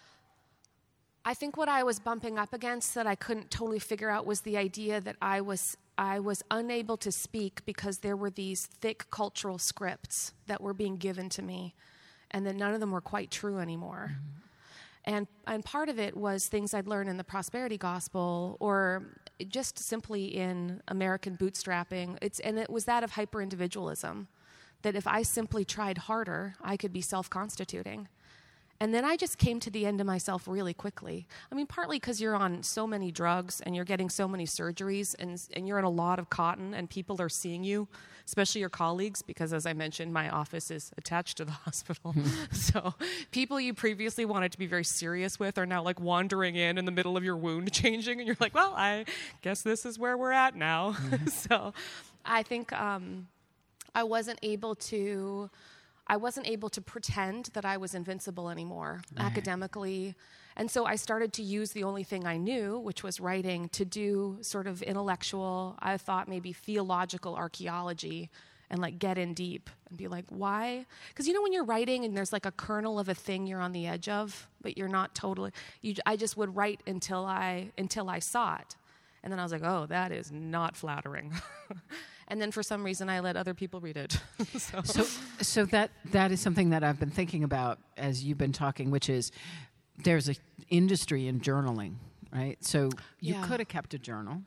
I 1.25 1.35
think 1.35 1.57
what 1.57 1.69
I 1.69 1.85
was 1.85 2.01
bumping 2.01 2.39
up 2.39 2.53
against 2.53 2.95
that 2.95 3.07
I 3.07 3.15
couldn't 3.15 3.51
totally 3.51 3.79
figure 3.79 4.11
out 4.11 4.27
was 4.27 4.41
the 4.41 4.57
idea 4.57 5.01
that 5.01 5.17
I 5.23 5.41
was 5.41 5.77
I 5.99 6.21
was 6.21 6.43
unable 6.51 6.97
to 6.97 7.13
speak 7.13 7.65
because 7.67 7.99
there 7.99 8.17
were 8.17 8.31
these 8.31 8.67
thick 8.67 9.11
cultural 9.11 9.59
scripts 9.59 10.33
that 10.47 10.61
were 10.61 10.73
being 10.73 10.97
given 10.97 11.29
to 11.31 11.43
me 11.43 11.75
and 12.31 12.47
that 12.47 12.57
none 12.57 12.73
of 12.75 12.81
them 12.81 12.91
were 12.91 13.03
quite 13.03 13.31
true 13.31 13.59
anymore. 13.59 14.13
Mm-hmm. 14.13 14.43
And 15.05 15.27
and 15.47 15.65
part 15.65 15.89
of 15.89 15.99
it 15.99 16.17
was 16.17 16.47
things 16.47 16.75
I'd 16.75 16.87
learned 16.87 17.11
in 17.11 17.17
the 17.17 17.25
prosperity 17.25 17.77
gospel 17.77 18.57
or 18.61 19.05
just 19.49 19.79
simply 19.79 20.25
in 20.25 20.81
American 20.89 21.37
bootstrapping. 21.37 22.19
It's 22.23 22.41
and 22.41 22.59
it 22.59 22.71
was 22.71 22.85
that 22.87 23.05
of 23.05 23.13
hyper 23.13 23.43
individualism. 23.43 24.29
That 24.83 24.97
if 24.97 25.07
I 25.07 25.23
simply 25.23 25.65
tried 25.65 25.99
harder, 25.99 26.55
I 26.61 26.77
could 26.77 26.93
be 26.93 27.01
self 27.01 27.31
constituting. 27.31 28.09
And 28.83 28.93
then 28.93 29.05
I 29.05 29.17
just 29.17 29.39
came 29.39 29.61
to 29.61 29.71
the 29.71 29.87
end 29.87 30.01
of 30.01 30.09
myself 30.09 30.49
really 30.49 30.75
quickly. 30.75 31.29
I 31.53 31.55
mean, 31.55 31.69
partly 31.69 32.01
because 32.01 32.21
you're 32.21 32.35
on 32.35 32.65
so 32.65 32.85
many 32.85 33.13
drugs 33.13 33.61
and 33.61 33.77
you're 33.77 33.85
getting 33.85 34.11
so 34.11 34.27
many 34.27 34.45
surgeries 34.45 35.15
and, 35.21 35.41
and 35.53 35.69
you're 35.69 35.79
in 35.79 35.85
a 35.85 35.89
lot 35.89 36.19
of 36.19 36.31
cotton 36.31 36.75
and 36.75 36.91
people 36.91 37.23
are 37.23 37.29
seeing 37.29 37.63
you, 37.63 37.87
especially 38.27 38.61
your 38.61 38.71
colleagues, 38.71 39.23
because 39.23 39.53
as 39.53 39.67
I 39.67 39.73
mentioned, 39.73 40.13
my 40.13 40.29
office 40.29 40.69
is 40.73 40.91
attached 40.99 41.37
to 41.37 41.45
the 41.45 41.53
hospital. 41.65 42.13
so 42.51 42.95
people 43.31 43.61
you 43.61 43.73
previously 43.73 44.25
wanted 44.25 44.51
to 44.51 44.59
be 44.59 44.67
very 44.67 44.83
serious 44.83 45.39
with 45.39 45.59
are 45.59 45.67
now 45.67 45.85
like 45.85 46.01
wandering 46.01 46.57
in 46.57 46.77
in 46.77 46.85
the 46.85 46.91
middle 46.91 47.17
of 47.17 47.23
your 47.23 47.37
wound 47.37 47.73
changing. 47.73 48.19
And 48.19 48.27
you're 48.27 48.37
like, 48.41 48.53
well, 48.53 48.75
I 48.77 49.05
guess 49.43 49.63
this 49.63 49.87
is 49.87 49.97
where 49.97 50.17
we're 50.17 50.33
at 50.33 50.57
now. 50.57 50.97
so 51.29 51.73
I 52.25 52.43
think 52.43 52.73
um, 52.73 53.29
I 53.95 54.03
wasn't 54.03 54.41
able 54.43 54.75
to. 54.75 55.51
I 56.13 56.17
wasn't 56.17 56.47
able 56.47 56.69
to 56.69 56.83
pretend 56.83 57.47
that 57.55 57.65
I 57.65 57.79
was 57.79 57.95
invincible 57.95 58.51
anymore 58.51 59.01
Right. 59.17 59.25
academically. 59.25 60.15
And 60.57 60.71
so 60.71 60.85
I 60.85 60.97
started 60.97 61.33
to 61.35 61.43
use 61.43 61.73
the 61.73 61.85
only 61.85 62.05
thing 62.05 62.27
I 62.27 62.37
knew, 62.37 62.79
which 62.79 63.03
was 63.03 63.19
writing, 63.19 63.71
to 63.71 63.87
do 63.87 64.37
sort 64.43 64.67
of 64.67 64.83
intellectual, 64.83 65.75
I 65.79 65.97
thought 65.97 66.29
maybe 66.29 66.53
theological 66.53 67.35
archaeology 67.35 68.29
and 68.69 68.79
like 68.79 68.99
get 68.99 69.17
in 69.17 69.33
deep 69.33 69.71
and 69.89 69.97
be 69.97 70.07
like, 70.07 70.27
why? 70.29 70.85
Because 71.09 71.27
you 71.27 71.33
know, 71.33 71.41
when 71.41 71.55
you're 71.55 71.65
writing 71.65 72.05
and 72.05 72.15
there's 72.15 72.33
like 72.33 72.45
a 72.45 72.53
kernel 72.53 72.99
of 72.99 73.09
a 73.09 73.15
thing 73.15 73.47
you're 73.47 73.61
on 73.63 73.73
the 73.73 73.87
edge 73.87 74.11
of, 74.11 74.47
but 74.61 74.77
you're 74.77 74.89
not 74.89 75.15
totally, 75.15 75.51
you, 75.81 75.95
I 76.05 76.17
just 76.17 76.37
would 76.37 76.55
write 76.55 76.83
until 76.87 77.25
I, 77.25 77.71
until 77.79 78.11
I 78.11 78.19
saw 78.19 78.57
it. 78.57 78.77
And 79.23 79.33
then 79.33 79.41
I 79.41 79.45
was 79.45 79.53
like, 79.53 79.65
oh, 79.65 79.87
that 79.87 80.13
is 80.13 80.31
not 80.31 80.77
flattering. 80.77 81.33
and 82.29 82.41
then 82.41 82.51
for 82.53 82.63
some 82.63 82.83
reason, 82.85 83.09
I 83.09 83.21
let 83.21 83.37
other 83.37 83.55
people 83.55 83.81
read 83.81 83.97
it. 83.97 84.19
so, 84.59 84.83
So, 84.83 85.03
so 85.41 85.65
that 85.67 85.91
that 86.13 86.33
is 86.33 86.41
something 86.41 86.71
that 86.71 86.83
I've 86.85 86.99
been 87.01 87.11
thinking 87.11 87.45
about 87.45 87.79
as 87.97 88.25
you've 88.25 88.39
been 88.39 88.53
talking, 88.53 88.91
which 88.91 89.09
is 89.09 89.33
there's 90.05 90.29
an 90.29 90.37
industry 90.69 91.27
in 91.29 91.41
journaling, 91.41 91.95
right? 92.33 92.63
So 92.65 92.91
you 93.21 93.35
Yeah. 93.35 93.47
could 93.47 93.61
have 93.61 93.69
kept 93.69 93.95
a 93.95 93.99
journal, 93.99 94.43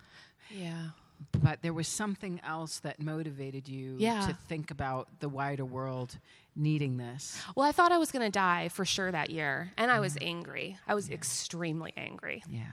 yeah. 0.50 0.89
but 1.32 1.62
there 1.62 1.74
was 1.74 1.88
something 1.88 2.41
else 2.44 2.79
that 2.79 3.00
motivated 3.00 3.67
you 3.70 3.96
Yeah. 4.00 4.27
to 4.27 4.34
think 4.48 4.72
about 4.72 5.08
the 5.20 5.29
wider 5.29 5.63
world 5.65 6.17
needing 6.55 6.98
this. 6.98 7.41
Well, 7.55 7.65
I 7.67 7.72
thought 7.72 7.91
I 7.91 7.98
was 7.98 8.12
going 8.12 8.25
to 8.25 8.32
die 8.32 8.70
for 8.70 8.86
sure 8.86 9.12
that 9.12 9.29
year, 9.29 9.72
and 9.77 9.91
I 9.91 10.00
was 10.00 10.17
angry. 10.22 10.77
I 10.88 10.94
was 10.96 11.10
extremely 11.10 11.94
angry. 11.96 12.44
Yeah, 12.50 12.63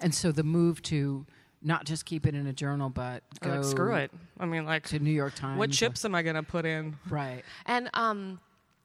and 0.00 0.14
so 0.14 0.30
the 0.32 0.44
move 0.44 0.80
to 0.82 1.26
not 1.62 1.84
just 1.84 2.04
keep 2.04 2.26
it 2.26 2.34
in 2.34 2.46
a 2.46 2.52
journal, 2.52 2.90
but 2.90 3.22
go 3.40 3.56
like, 3.56 3.64
screw 3.64 3.94
it. 3.94 4.10
I 4.38 4.46
mean, 4.46 4.64
like, 4.64 4.88
to 4.88 4.98
New 4.98 5.10
York 5.10 5.34
Times. 5.34 5.58
what 5.58 5.70
chips 5.70 6.04
am 6.04 6.14
I 6.14 6.22
going 6.22 6.36
to 6.36 6.42
put 6.42 6.66
in? 6.66 6.96
Right. 7.08 7.42
And 7.66 7.90
um, 7.94 8.40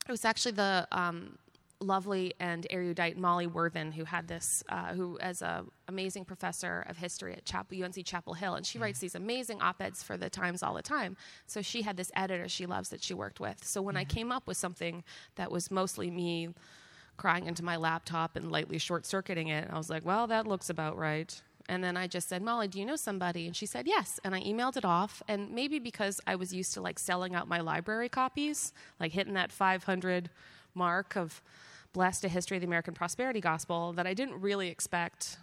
it 0.08 0.12
was 0.12 0.26
actually 0.26 0.54
the 0.54 0.88
um, 0.92 1.38
lovely 1.80 2.34
and 2.40 2.66
erudite 2.70 3.18
Molly 3.18 3.48
Worthen 3.48 3.92
who 3.92 4.04
had 4.04 4.28
this, 4.28 4.64
uh, 4.70 4.94
who 4.94 5.18
as 5.20 5.42
a 5.42 5.66
amazing 5.88 6.26
professor 6.26 6.86
of 6.88 6.98
history 6.98 7.34
at 7.34 7.46
Chapel, 7.46 7.84
UNC 7.84 8.06
Chapel 8.06 8.34
Hill, 8.34 8.56
and 8.56 8.66
she 8.66 8.78
writes 8.78 9.00
these 9.00 9.16
amazing 9.16 9.62
op-eds 9.62 10.04
for 10.04 10.18
the 10.18 10.30
Times 10.30 10.64
all 10.64 10.74
the 10.74 10.82
time. 10.82 11.18
So 11.46 11.62
she 11.62 11.82
had 11.82 11.98
this 11.98 12.12
editor 12.16 12.48
she 12.48 12.66
loves 12.66 12.90
that 12.90 13.04
she 13.04 13.14
worked 13.14 13.40
with. 13.40 13.64
So 13.64 13.82
when 13.82 13.98
I 13.98 14.04
came 14.04 14.32
up 14.32 14.48
with 14.48 14.58
something 14.58 15.04
that 15.36 15.52
was 15.52 15.72
mostly 15.72 16.10
me 16.10 16.50
crying 17.16 17.48
into 17.48 17.64
my 17.64 17.76
laptop 17.76 18.36
and 18.36 18.52
lightly 18.52 18.78
short-circuiting 18.78 19.48
it, 19.48 19.68
I 19.72 19.78
was 19.78 19.90
like, 19.90 20.06
well, 20.06 20.28
that 20.28 20.46
looks 20.46 20.70
about 20.70 20.98
right. 20.98 21.42
And 21.70 21.84
then 21.84 21.98
I 21.98 22.08
just 22.08 22.30
said, 22.30 22.42
Molly, 22.42 22.68
do 22.68 22.80
you 22.80 22.86
know 22.86 22.96
somebody? 22.96 23.46
And 23.46 23.56
she 23.56 23.66
said, 23.66 23.88
yes. 23.88 24.20
And 24.24 24.34
I 24.34 24.42
emailed 24.42 24.78
it 24.78 24.86
off. 24.86 25.22
And 25.28 25.52
maybe 25.52 25.80
because 25.80 26.22
I 26.26 26.36
was 26.36 26.54
used 26.54 26.74
to 26.76 26.82
like 26.82 26.98
selling 26.98 27.36
out 27.36 27.48
my 27.48 27.60
library 27.60 28.10
copies, 28.10 28.72
like 29.00 29.12
hitting 29.12 29.34
that 29.34 29.52
500 29.52 30.30
mark 30.74 31.16
of 31.18 31.42
Blessed 31.94 32.26
a 32.26 32.30
History 32.30 32.58
of 32.58 32.62
the 32.62 32.68
American 32.68 32.94
Prosperity 32.94 33.42
Gospel, 33.42 33.94
that 33.94 34.08
I 34.08 34.14
didn't 34.14 34.40
really 34.40 34.70
expect, 34.70 35.38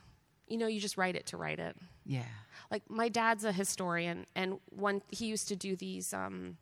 you 0.46 0.56
know, 0.56 0.66
you 0.66 0.80
just 0.80 0.96
write 0.96 1.16
it 1.16 1.26
to 1.26 1.36
write 1.36 1.58
it. 1.58 1.76
Yeah. 2.06 2.22
Like 2.70 2.82
my 2.88 3.08
dad's 3.08 3.44
a 3.44 3.52
historian, 3.52 4.26
and 4.34 4.58
one 4.70 5.02
he 5.10 5.26
used 5.26 5.48
to 5.48 5.56
do 5.56 5.76
these 5.76 6.14
um, 6.14 6.56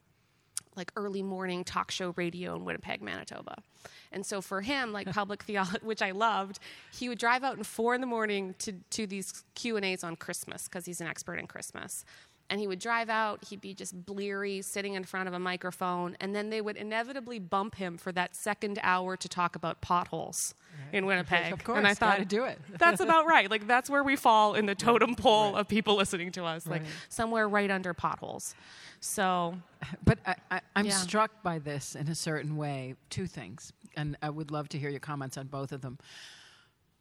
like 0.76 0.92
early 0.96 1.22
morning 1.22 1.64
talk 1.64 1.90
show 1.90 2.12
radio 2.16 2.54
in 2.56 2.64
Winnipeg, 2.64 3.02
Manitoba. 3.02 3.62
And 4.10 4.24
so 4.24 4.40
for 4.40 4.60
him, 4.60 4.92
like 4.92 5.10
public 5.12 5.42
theology, 5.42 5.78
which 5.82 6.02
I 6.02 6.12
loved, 6.12 6.58
he 6.92 7.08
would 7.08 7.18
drive 7.18 7.44
out 7.44 7.56
in 7.56 7.64
four 7.64 7.94
in 7.94 8.00
the 8.00 8.06
morning 8.06 8.54
to, 8.60 8.72
to 8.90 9.06
these 9.06 9.44
Q 9.54 9.76
and 9.76 9.84
A's 9.84 10.04
on 10.04 10.16
Christmas 10.16 10.64
because 10.64 10.84
he's 10.86 11.00
an 11.00 11.06
expert 11.06 11.36
in 11.36 11.46
Christmas. 11.46 12.04
And 12.52 12.60
he 12.60 12.66
would 12.66 12.80
drive 12.80 13.08
out, 13.08 13.42
he'd 13.48 13.62
be 13.62 13.72
just 13.72 14.04
bleary, 14.04 14.60
sitting 14.60 14.92
in 14.92 15.04
front 15.04 15.26
of 15.26 15.32
a 15.32 15.38
microphone, 15.38 16.18
and 16.20 16.36
then 16.36 16.50
they 16.50 16.60
would 16.60 16.76
inevitably 16.76 17.38
bump 17.38 17.76
him 17.76 17.96
for 17.96 18.12
that 18.12 18.36
second 18.36 18.78
hour 18.82 19.16
to 19.16 19.26
talk 19.26 19.56
about 19.56 19.80
potholes 19.80 20.54
right. 20.78 20.98
in 20.98 21.06
Winnipeg. 21.06 21.50
Of 21.50 21.64
course, 21.64 21.78
and 21.78 21.86
I 21.86 21.94
thought 21.94 22.18
to 22.18 22.26
do 22.26 22.44
it. 22.44 22.58
that's 22.78 23.00
about 23.00 23.24
right. 23.24 23.50
Like 23.50 23.66
that's 23.66 23.88
where 23.88 24.04
we 24.04 24.16
fall 24.16 24.52
in 24.52 24.66
the 24.66 24.74
totem 24.74 25.14
pole 25.14 25.52
right. 25.52 25.60
of 25.60 25.68
people 25.68 25.96
listening 25.96 26.30
to 26.32 26.44
us, 26.44 26.66
like 26.66 26.82
somewhere 27.08 27.48
right 27.48 27.70
under 27.70 27.94
potholes. 27.94 28.54
So, 29.00 29.56
but 30.04 30.18
I, 30.26 30.60
am 30.76 30.84
yeah. 30.84 30.92
struck 30.92 31.42
by 31.42 31.58
this 31.58 31.94
in 31.94 32.06
a 32.08 32.14
certain 32.14 32.58
way. 32.58 32.96
Two 33.08 33.26
things, 33.26 33.72
and 33.96 34.14
I 34.20 34.28
would 34.28 34.50
love 34.50 34.68
to 34.68 34.78
hear 34.78 34.90
your 34.90 35.00
comments 35.00 35.38
on 35.38 35.46
both 35.46 35.72
of 35.72 35.80
them. 35.80 35.96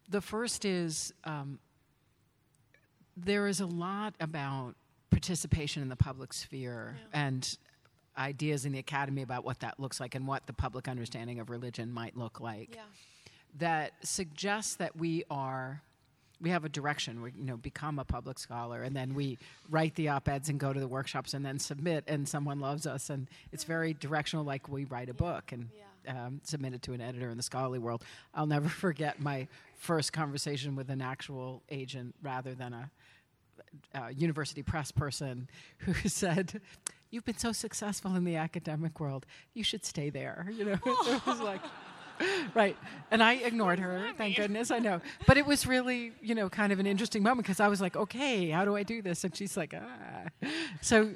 The 0.07 0.21
first 0.21 0.63
is 0.63 1.13
um, 1.25 1.59
there 3.17 3.47
is 3.47 3.59
a 3.59 3.65
lot 3.65 4.15
about 4.21 4.75
participation 5.11 5.83
in 5.83 5.89
the 5.89 5.95
public 5.95 6.33
sphere 6.33 6.97
yeah. 6.97 7.27
and 7.27 7.57
ideas 8.17 8.65
in 8.65 8.71
the 8.71 8.79
academy 8.79 9.21
about 9.21 9.45
what 9.45 9.59
that 9.59 9.79
looks 9.79 9.99
like 9.99 10.15
and 10.15 10.27
what 10.27 10.47
the 10.47 10.53
public 10.53 10.87
understanding 10.87 11.39
of 11.39 11.49
religion 11.49 11.91
might 11.91 12.17
look 12.17 12.39
like 12.39 12.75
yeah. 12.75 12.81
that 13.57 13.93
suggests 14.03 14.75
that 14.75 14.95
we 14.95 15.23
are 15.29 15.81
we 16.41 16.49
have 16.49 16.65
a 16.65 16.69
direction. 16.69 17.21
We 17.21 17.31
you 17.37 17.45
know 17.45 17.57
become 17.57 17.99
a 17.99 18.03
public 18.03 18.39
scholar, 18.39 18.81
and 18.81 18.95
then 18.95 19.13
we 19.13 19.37
write 19.69 19.93
the 19.95 20.09
op-eds 20.09 20.49
and 20.49 20.59
go 20.59 20.73
to 20.73 20.79
the 20.79 20.87
workshops, 20.87 21.33
and 21.33 21.45
then 21.45 21.59
submit, 21.59 22.03
and 22.07 22.27
someone 22.27 22.59
loves 22.59 22.87
us, 22.87 23.09
and 23.09 23.29
it's 23.51 23.63
very 23.63 23.93
directional, 23.93 24.43
like 24.43 24.67
we 24.67 24.85
write 24.85 25.09
a 25.09 25.13
book 25.13 25.51
and 25.51 25.69
yeah. 26.03 26.25
um, 26.25 26.41
submit 26.43 26.73
it 26.73 26.81
to 26.83 26.93
an 26.93 27.01
editor 27.01 27.29
in 27.29 27.37
the 27.37 27.43
scholarly 27.43 27.79
world. 27.79 28.03
I'll 28.33 28.47
never 28.47 28.69
forget 28.87 29.21
my 29.21 29.47
first 29.77 30.13
conversation 30.13 30.75
with 30.75 30.89
an 30.89 31.01
actual 31.01 31.61
agent 31.69 32.15
rather 32.23 32.55
than 32.55 32.73
a, 32.73 32.91
a 33.93 34.13
university 34.13 34.63
press 34.63 34.91
person 34.91 35.49
who 35.79 35.93
said. 36.07 36.61
You've 37.09 37.25
been 37.25 37.37
so 37.37 37.51
successful 37.51 38.15
in 38.15 38.23
the 38.23 38.37
academic 38.37 39.01
world. 39.01 39.25
You 39.53 39.65
should 39.65 39.83
stay 39.83 40.09
there. 40.09 40.49
You 40.57 40.63
know, 40.63 40.73
it 40.85 41.25
was 41.25 41.41
like, 41.41 41.59
right. 42.53 42.77
And 43.09 43.21
I 43.21 43.33
ignored 43.33 43.79
her, 43.79 44.11
thank 44.17 44.37
goodness, 44.37 44.71
I 44.71 44.79
know. 44.79 45.01
But 45.27 45.37
it 45.37 45.45
was 45.45 45.65
really, 45.65 46.13
you 46.21 46.35
know, 46.35 46.47
kind 46.49 46.71
of 46.71 46.79
an 46.79 46.87
interesting 46.87 47.21
moment 47.21 47.45
because 47.45 47.59
I 47.59 47.67
was 47.67 47.81
like, 47.81 47.97
okay, 47.97 48.49
how 48.49 48.63
do 48.63 48.77
I 48.77 48.83
do 48.83 49.01
this? 49.01 49.23
And 49.25 49.35
she's 49.35 49.57
like, 49.57 49.73
ah. 49.75 50.29
So 50.81 51.09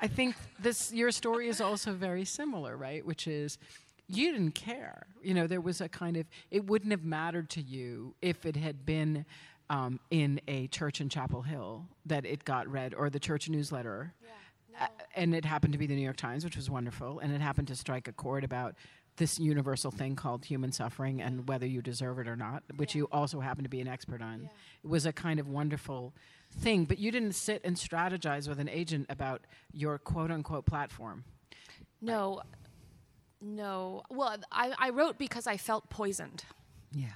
I 0.00 0.06
think 0.06 0.36
this 0.58 0.92
your 0.92 1.10
story 1.10 1.48
is 1.48 1.60
also 1.60 1.92
very 1.92 2.24
similar, 2.24 2.76
right? 2.76 3.04
Which 3.04 3.26
is 3.26 3.58
you 4.08 4.32
didn't 4.32 4.52
care. 4.54 5.06
You 5.22 5.34
know, 5.34 5.46
there 5.46 5.60
was 5.60 5.80
a 5.80 5.88
kind 5.88 6.16
of 6.16 6.26
it 6.50 6.66
wouldn't 6.66 6.92
have 6.92 7.04
mattered 7.04 7.50
to 7.50 7.62
you 7.62 8.14
if 8.22 8.46
it 8.46 8.56
had 8.56 8.86
been 8.86 9.24
um, 9.70 10.00
in 10.10 10.40
a 10.48 10.68
church 10.68 11.00
in 11.00 11.08
Chapel 11.08 11.42
Hill 11.42 11.86
that 12.06 12.24
it 12.24 12.44
got 12.44 12.68
read 12.68 12.94
or 12.94 13.10
the 13.10 13.20
church 13.20 13.48
newsletter. 13.48 14.14
Yeah, 14.22 14.28
no. 14.72 14.84
uh, 14.84 14.88
and 15.14 15.34
it 15.34 15.44
happened 15.44 15.72
to 15.72 15.78
be 15.78 15.86
the 15.86 15.96
New 15.96 16.02
York 16.02 16.16
Times, 16.16 16.44
which 16.44 16.56
was 16.56 16.70
wonderful, 16.70 17.18
and 17.18 17.32
it 17.32 17.40
happened 17.40 17.68
to 17.68 17.76
strike 17.76 18.08
a 18.08 18.12
chord 18.12 18.44
about 18.44 18.74
this 19.16 19.38
universal 19.38 19.90
thing 19.90 20.14
called 20.14 20.44
human 20.44 20.72
suffering 20.72 21.22
and 21.22 21.48
whether 21.48 21.66
you 21.66 21.82
deserve 21.82 22.18
it 22.18 22.28
or 22.28 22.36
not, 22.36 22.62
which 22.76 22.94
yeah. 22.94 23.00
you 23.00 23.08
also 23.10 23.40
happen 23.40 23.64
to 23.64 23.70
be 23.70 23.80
an 23.80 23.88
expert 23.88 24.22
on. 24.22 24.42
Yeah. 24.42 24.48
It 24.84 24.90
was 24.90 25.06
a 25.06 25.12
kind 25.12 25.40
of 25.40 25.48
wonderful 25.48 26.14
thing, 26.58 26.84
but 26.84 26.98
you 26.98 27.10
didn't 27.10 27.32
sit 27.32 27.62
and 27.64 27.76
strategize 27.76 28.48
with 28.48 28.60
an 28.60 28.68
agent 28.68 29.06
about 29.08 29.42
your 29.72 29.98
quote 29.98 30.30
unquote 30.30 30.66
platform. 30.66 31.24
No, 32.00 32.42
no. 33.40 34.02
Well, 34.10 34.36
I, 34.52 34.72
I 34.78 34.90
wrote 34.90 35.18
because 35.18 35.46
I 35.46 35.56
felt 35.56 35.88
poisoned. 35.88 36.44
Yeah. 36.92 37.08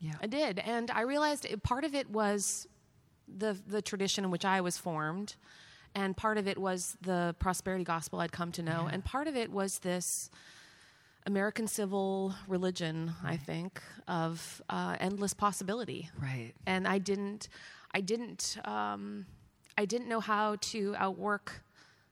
Yeah. 0.00 0.14
I 0.20 0.26
did. 0.26 0.58
And 0.60 0.90
I 0.90 1.02
realized 1.02 1.44
it, 1.44 1.62
part 1.62 1.84
of 1.84 1.94
it 1.94 2.08
was 2.10 2.66
the, 3.26 3.56
the 3.66 3.82
tradition 3.82 4.24
in 4.24 4.30
which 4.30 4.44
I 4.44 4.60
was 4.60 4.78
formed, 4.78 5.34
and 5.94 6.16
part 6.16 6.38
of 6.38 6.46
it 6.46 6.58
was 6.58 6.96
the 7.02 7.34
prosperity 7.38 7.84
gospel 7.84 8.20
I'd 8.20 8.32
come 8.32 8.52
to 8.52 8.62
know, 8.62 8.84
yeah. 8.84 8.90
and 8.92 9.04
part 9.04 9.26
of 9.26 9.36
it 9.36 9.50
was 9.50 9.80
this 9.80 10.30
American 11.26 11.66
civil 11.66 12.34
religion, 12.46 13.12
I 13.22 13.36
think, 13.36 13.82
of 14.06 14.62
uh, 14.70 14.96
endless 14.98 15.34
possibility. 15.34 16.08
Right. 16.20 16.52
And 16.66 16.88
I 16.88 16.98
didn't, 16.98 17.48
I 17.92 18.00
didn't, 18.00 18.56
um, 18.64 19.26
I 19.76 19.84
didn't 19.84 20.08
know 20.08 20.20
how 20.20 20.56
to 20.60 20.94
outwork 20.96 21.62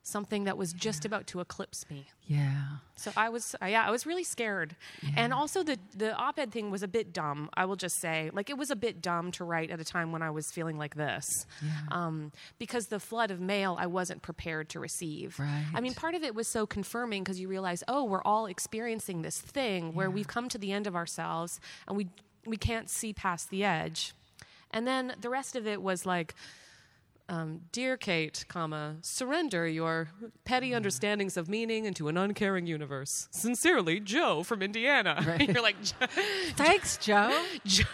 something 0.07 0.45
that 0.45 0.57
was 0.57 0.73
just 0.73 1.05
about 1.05 1.27
to 1.27 1.41
eclipse 1.41 1.85
me. 1.91 2.07
Yeah. 2.29 2.63
So 2.95 3.11
I 3.17 3.29
was, 3.29 3.57
uh, 3.61 3.67
yeah, 3.67 3.85
I 3.85 3.91
was 3.91 4.07
really 4.07 4.23
scared. 4.23 4.77
Yeah. 5.03 5.11
And 5.17 5.35
also 5.35 5.65
the 5.65 5.79
the 5.97 6.15
op-ed 6.15 6.53
thing 6.53 6.71
was 6.71 6.85
a 6.85 6.89
bit 6.89 7.13
dumb. 7.13 7.51
I 7.55 7.65
will 7.65 7.77
just 7.77 8.01
say, 8.01 8.31
like 8.33 8.49
it 8.49 8.57
was 8.57 8.71
a 8.71 8.77
bit 8.77 9.03
dumb 9.03 9.33
to 9.33 9.45
write 9.45 9.71
at 9.71 9.81
a 9.81 9.85
time 9.85 10.13
when 10.13 10.23
I 10.23 10.31
was 10.31 10.51
feeling 10.53 10.79
like 10.79 10.95
this, 10.95 11.47
yeah. 11.61 11.71
um, 11.91 12.31
because 12.59 12.87
the 12.87 13.01
flood 13.01 13.33
of 13.33 13.41
mail 13.41 13.77
I 13.79 13.87
wasn't 13.87 14.23
prepared 14.23 14.69
to 14.71 14.81
receive. 14.81 15.39
Right. 15.41 15.67
I 15.75 15.81
mean, 15.81 15.95
part 15.95 16.15
of 16.15 16.23
it 16.23 16.35
was 16.35 16.47
so 16.47 16.67
confirming 16.67 17.25
because 17.25 17.41
you 17.41 17.49
realize, 17.49 17.83
oh, 17.89 18.05
we're 18.05 18.23
all 18.23 18.47
experiencing 18.47 19.23
this 19.23 19.41
thing 19.41 19.93
where 19.93 20.09
yeah. 20.09 20.15
we've 20.15 20.29
come 20.29 20.49
to 20.51 20.59
the 20.59 20.71
end 20.71 20.87
of 20.87 20.95
ourselves 20.95 21.61
and 21.89 21.97
we 21.97 22.07
we 22.47 22.57
can't 22.57 22.89
see 22.89 23.13
past 23.13 23.51
the 23.51 23.65
edge. 23.65 24.15
And 24.71 24.87
then 24.87 25.15
the 25.21 25.31
rest 25.31 25.57
of 25.57 25.67
it 25.67 25.83
was 25.83 26.07
like 26.07 26.35
um, 27.29 27.63
dear 27.73 27.97
Kate, 27.97 28.45
comma, 28.49 28.97
surrender 29.01 29.67
your 29.67 30.09
petty 30.45 30.73
understandings 30.73 31.37
of 31.37 31.49
meaning 31.49 31.85
into 31.85 32.07
an 32.09 32.17
uncaring 32.17 32.67
universe. 32.67 33.27
Sincerely, 33.33 33.99
Joe 34.01 34.43
from 34.43 34.63
Indiana. 34.63 35.15
Right. 35.27 35.49
You're 35.49 35.63
like, 35.63 35.77
thanks, 36.57 36.99
Joe. 36.99 37.45
Joe. 37.65 37.85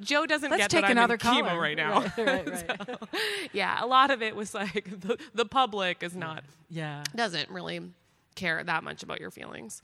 Joe 0.00 0.26
doesn't 0.26 0.50
Let's 0.50 0.64
get 0.64 0.70
take 0.70 0.82
that 0.82 0.90
another 0.90 1.16
I'm 1.22 1.38
in 1.38 1.44
chemo 1.44 1.58
right 1.58 1.76
now. 1.76 2.00
Right, 2.18 2.46
right, 2.46 2.86
so, 2.86 3.08
yeah, 3.52 3.82
a 3.82 3.86
lot 3.86 4.10
of 4.10 4.20
it 4.20 4.36
was 4.36 4.52
like 4.52 4.90
the, 5.00 5.18
the 5.34 5.46
public 5.46 6.02
is 6.02 6.14
not. 6.14 6.44
Yeah. 6.68 7.02
Doesn't 7.14 7.48
really 7.48 7.80
care 8.34 8.62
that 8.62 8.84
much 8.84 9.02
about 9.02 9.20
your 9.20 9.30
feelings. 9.30 9.80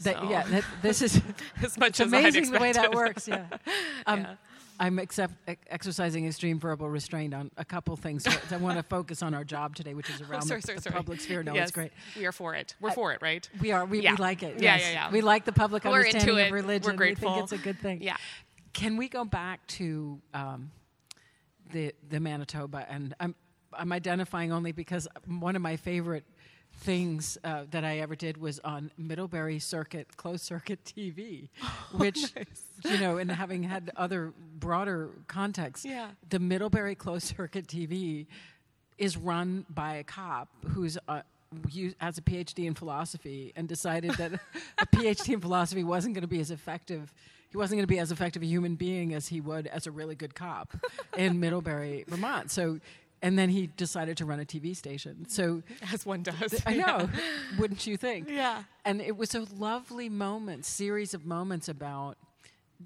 That, 0.00 0.18
so. 0.18 0.28
Yeah, 0.28 0.42
that, 0.42 0.64
this 0.82 1.00
is 1.00 1.20
as 1.62 1.78
much 1.78 1.98
as 2.00 2.08
amazing 2.08 2.50
the 2.50 2.58
way 2.58 2.72
that 2.72 2.92
works. 2.92 3.26
Yeah. 3.26 3.46
Um, 4.06 4.20
yeah. 4.20 4.34
I'm 4.82 4.98
accept, 4.98 5.34
exercising 5.68 6.26
extreme 6.26 6.58
verbal 6.58 6.88
restraint 6.88 7.34
on 7.34 7.52
a 7.56 7.64
couple 7.64 7.94
things. 7.94 8.26
I 8.50 8.56
want 8.56 8.78
to 8.78 8.82
focus 8.82 9.22
on 9.22 9.32
our 9.32 9.44
job 9.44 9.76
today, 9.76 9.94
which 9.94 10.10
is 10.10 10.20
around 10.20 10.42
oh, 10.42 10.46
sorry, 10.46 10.60
the, 10.60 10.66
sorry, 10.66 10.76
the 10.78 10.82
sorry. 10.82 10.96
public 10.96 11.20
sphere. 11.20 11.44
No, 11.44 11.54
yes, 11.54 11.68
it's 11.68 11.70
great. 11.70 11.92
We 12.16 12.26
are 12.26 12.32
for 12.32 12.56
it. 12.56 12.74
We're 12.80 12.90
I, 12.90 12.94
for 12.94 13.12
it, 13.12 13.22
right? 13.22 13.48
We 13.60 13.70
are. 13.70 13.86
We, 13.86 14.00
yeah. 14.00 14.10
we 14.10 14.16
like 14.16 14.42
it. 14.42 14.56
Yeah, 14.56 14.74
yes. 14.74 14.80
yeah, 14.82 14.92
yeah. 14.92 15.12
We 15.12 15.20
like 15.20 15.44
the 15.44 15.52
public 15.52 15.84
We're 15.84 15.98
understanding 15.98 16.30
into 16.30 16.46
of 16.46 16.52
religion. 16.52 16.90
We're 16.90 16.96
grateful. 16.96 17.28
We 17.28 17.34
think 17.34 17.44
it's 17.44 17.52
a 17.52 17.64
good 17.64 17.78
thing. 17.78 18.02
Yeah. 18.02 18.16
Can 18.72 18.96
we 18.96 19.08
go 19.08 19.24
back 19.24 19.64
to 19.68 20.20
um, 20.34 20.72
the 21.70 21.94
the 22.08 22.18
Manitoba? 22.18 22.84
And 22.90 23.14
I'm 23.20 23.36
I'm 23.72 23.92
identifying 23.92 24.50
only 24.50 24.72
because 24.72 25.06
one 25.26 25.54
of 25.54 25.62
my 25.62 25.76
favorite 25.76 26.24
things 26.74 27.38
uh, 27.44 27.64
that 27.70 27.84
I 27.84 27.98
ever 27.98 28.16
did 28.16 28.36
was 28.36 28.58
on 28.60 28.90
Middlebury 28.98 29.58
Circuit, 29.58 30.16
closed 30.16 30.44
circuit 30.44 30.80
TV, 30.96 31.48
which, 31.92 32.34
nice. 32.36 32.64
you 32.84 32.98
know, 32.98 33.18
and 33.18 33.30
having 33.30 33.62
had 33.62 33.90
other 33.96 34.32
broader 34.58 35.10
contexts, 35.28 35.84
yeah. 35.84 36.08
the 36.28 36.38
Middlebury 36.38 36.94
closed 36.94 37.34
circuit 37.36 37.66
TV 37.66 38.26
is 38.98 39.16
run 39.16 39.66
by 39.70 39.94
a 39.96 40.04
cop 40.04 40.48
who's 40.68 40.98
uh, 41.08 41.22
has 42.00 42.18
a 42.18 42.22
PhD 42.22 42.66
in 42.66 42.74
philosophy 42.74 43.52
and 43.56 43.68
decided 43.68 44.12
that 44.12 44.32
a 44.78 44.86
PhD 44.86 45.34
in 45.34 45.40
philosophy 45.40 45.84
wasn't 45.84 46.14
going 46.14 46.22
to 46.22 46.28
be 46.28 46.40
as 46.40 46.50
effective. 46.50 47.12
He 47.50 47.58
wasn't 47.58 47.78
going 47.78 47.84
to 47.84 47.92
be 47.92 47.98
as 47.98 48.10
effective 48.10 48.42
a 48.42 48.46
human 48.46 48.76
being 48.76 49.12
as 49.12 49.28
he 49.28 49.40
would 49.40 49.66
as 49.66 49.86
a 49.86 49.90
really 49.90 50.14
good 50.14 50.34
cop 50.34 50.74
in 51.16 51.38
Middlebury, 51.38 52.04
Vermont. 52.08 52.50
So 52.50 52.80
and 53.22 53.38
then 53.38 53.48
he 53.48 53.68
decided 53.68 54.16
to 54.18 54.24
run 54.24 54.40
a 54.40 54.44
TV 54.44 54.74
station. 54.76 55.28
So 55.28 55.62
as 55.92 56.04
one 56.04 56.22
does, 56.22 56.50
th- 56.50 56.62
I 56.66 56.74
know, 56.74 57.08
wouldn't 57.58 57.86
you 57.86 57.96
think? 57.96 58.28
Yeah. 58.28 58.64
And 58.84 59.00
it 59.00 59.16
was 59.16 59.34
a 59.34 59.46
lovely 59.56 60.08
moment, 60.08 60.64
series 60.64 61.14
of 61.14 61.24
moments 61.24 61.68
about 61.68 62.16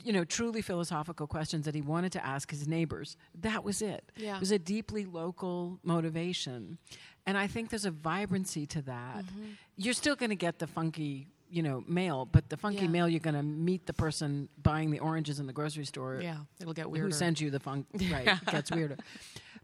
you 0.04 0.12
know, 0.12 0.24
truly 0.24 0.60
philosophical 0.60 1.26
questions 1.26 1.64
that 1.64 1.74
he 1.74 1.80
wanted 1.80 2.12
to 2.12 2.22
ask 2.24 2.50
his 2.50 2.68
neighbors. 2.68 3.16
That 3.40 3.64
was 3.64 3.80
it. 3.80 4.04
Yeah. 4.18 4.36
It 4.36 4.40
was 4.40 4.50
a 4.50 4.58
deeply 4.58 5.06
local 5.06 5.80
motivation. 5.82 6.76
And 7.24 7.38
I 7.38 7.46
think 7.46 7.70
there's 7.70 7.86
a 7.86 7.90
vibrancy 7.90 8.66
to 8.66 8.82
that. 8.82 9.24
Mm-hmm. 9.24 9.44
You're 9.78 9.94
still 9.94 10.14
going 10.14 10.28
to 10.28 10.36
get 10.36 10.58
the 10.58 10.66
funky 10.66 11.28
you 11.48 11.62
know 11.62 11.82
mail, 11.88 12.26
but 12.30 12.48
the 12.50 12.56
funky 12.56 12.82
Yeah. 12.82 12.88
mail 12.88 13.08
you're 13.08 13.20
going 13.20 13.36
to 13.36 13.42
meet 13.42 13.86
the 13.86 13.92
person 13.94 14.48
buying 14.62 14.90
the 14.90 14.98
oranges 14.98 15.38
in 15.38 15.46
the 15.46 15.52
grocery 15.52 15.84
store 15.86 16.18
Yeah, 16.20 16.38
it'll 16.60 16.72
get 16.74 16.90
weirder. 16.90 17.06
who 17.06 17.12
sends 17.12 17.40
you 17.40 17.50
the 17.50 17.60
funk. 17.60 17.86
Right, 18.12 18.26
it 18.26 18.46
gets 18.50 18.70
weirder. 18.72 18.96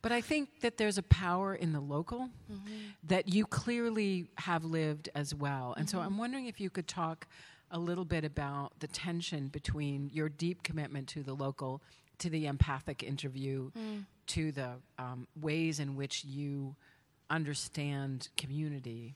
But 0.02 0.10
I 0.12 0.20
think 0.20 0.60
that 0.60 0.76
there's 0.78 0.98
a 0.98 1.02
power 1.04 1.54
in 1.54 1.72
the 1.72 1.80
local 1.80 2.28
Mm-hmm. 2.50 2.70
that 3.04 3.28
you 3.28 3.46
clearly 3.46 4.26
have 4.38 4.64
lived 4.64 5.08
as 5.14 5.34
well. 5.34 5.74
And 5.78 5.88
so 5.88 5.98
Mm-hmm. 5.98 6.06
I'm 6.06 6.18
wondering 6.18 6.46
if 6.46 6.60
you 6.60 6.70
could 6.70 6.88
talk 6.88 7.26
a 7.70 7.78
little 7.78 8.04
bit 8.04 8.24
about 8.24 8.72
the 8.80 8.86
tension 8.88 9.48
between 9.48 10.10
your 10.12 10.28
deep 10.28 10.62
commitment 10.62 11.08
to 11.08 11.22
the 11.22 11.34
local, 11.34 11.80
to 12.18 12.28
the 12.28 12.46
empathic 12.46 13.02
interview, 13.02 13.70
Mm. 13.72 14.04
to 14.28 14.52
the 14.52 14.70
um, 14.98 15.26
ways 15.40 15.78
in 15.80 15.96
which 15.96 16.24
you 16.24 16.76
understand 17.30 18.28
community, 18.36 19.14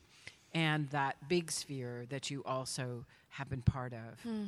and 0.54 0.88
that 0.90 1.16
big 1.28 1.50
sphere 1.52 2.06
that 2.08 2.30
you 2.30 2.42
also 2.44 3.04
have 3.30 3.48
been 3.50 3.60
part 3.62 3.92
of. 3.92 4.20
Hmm. 4.22 4.44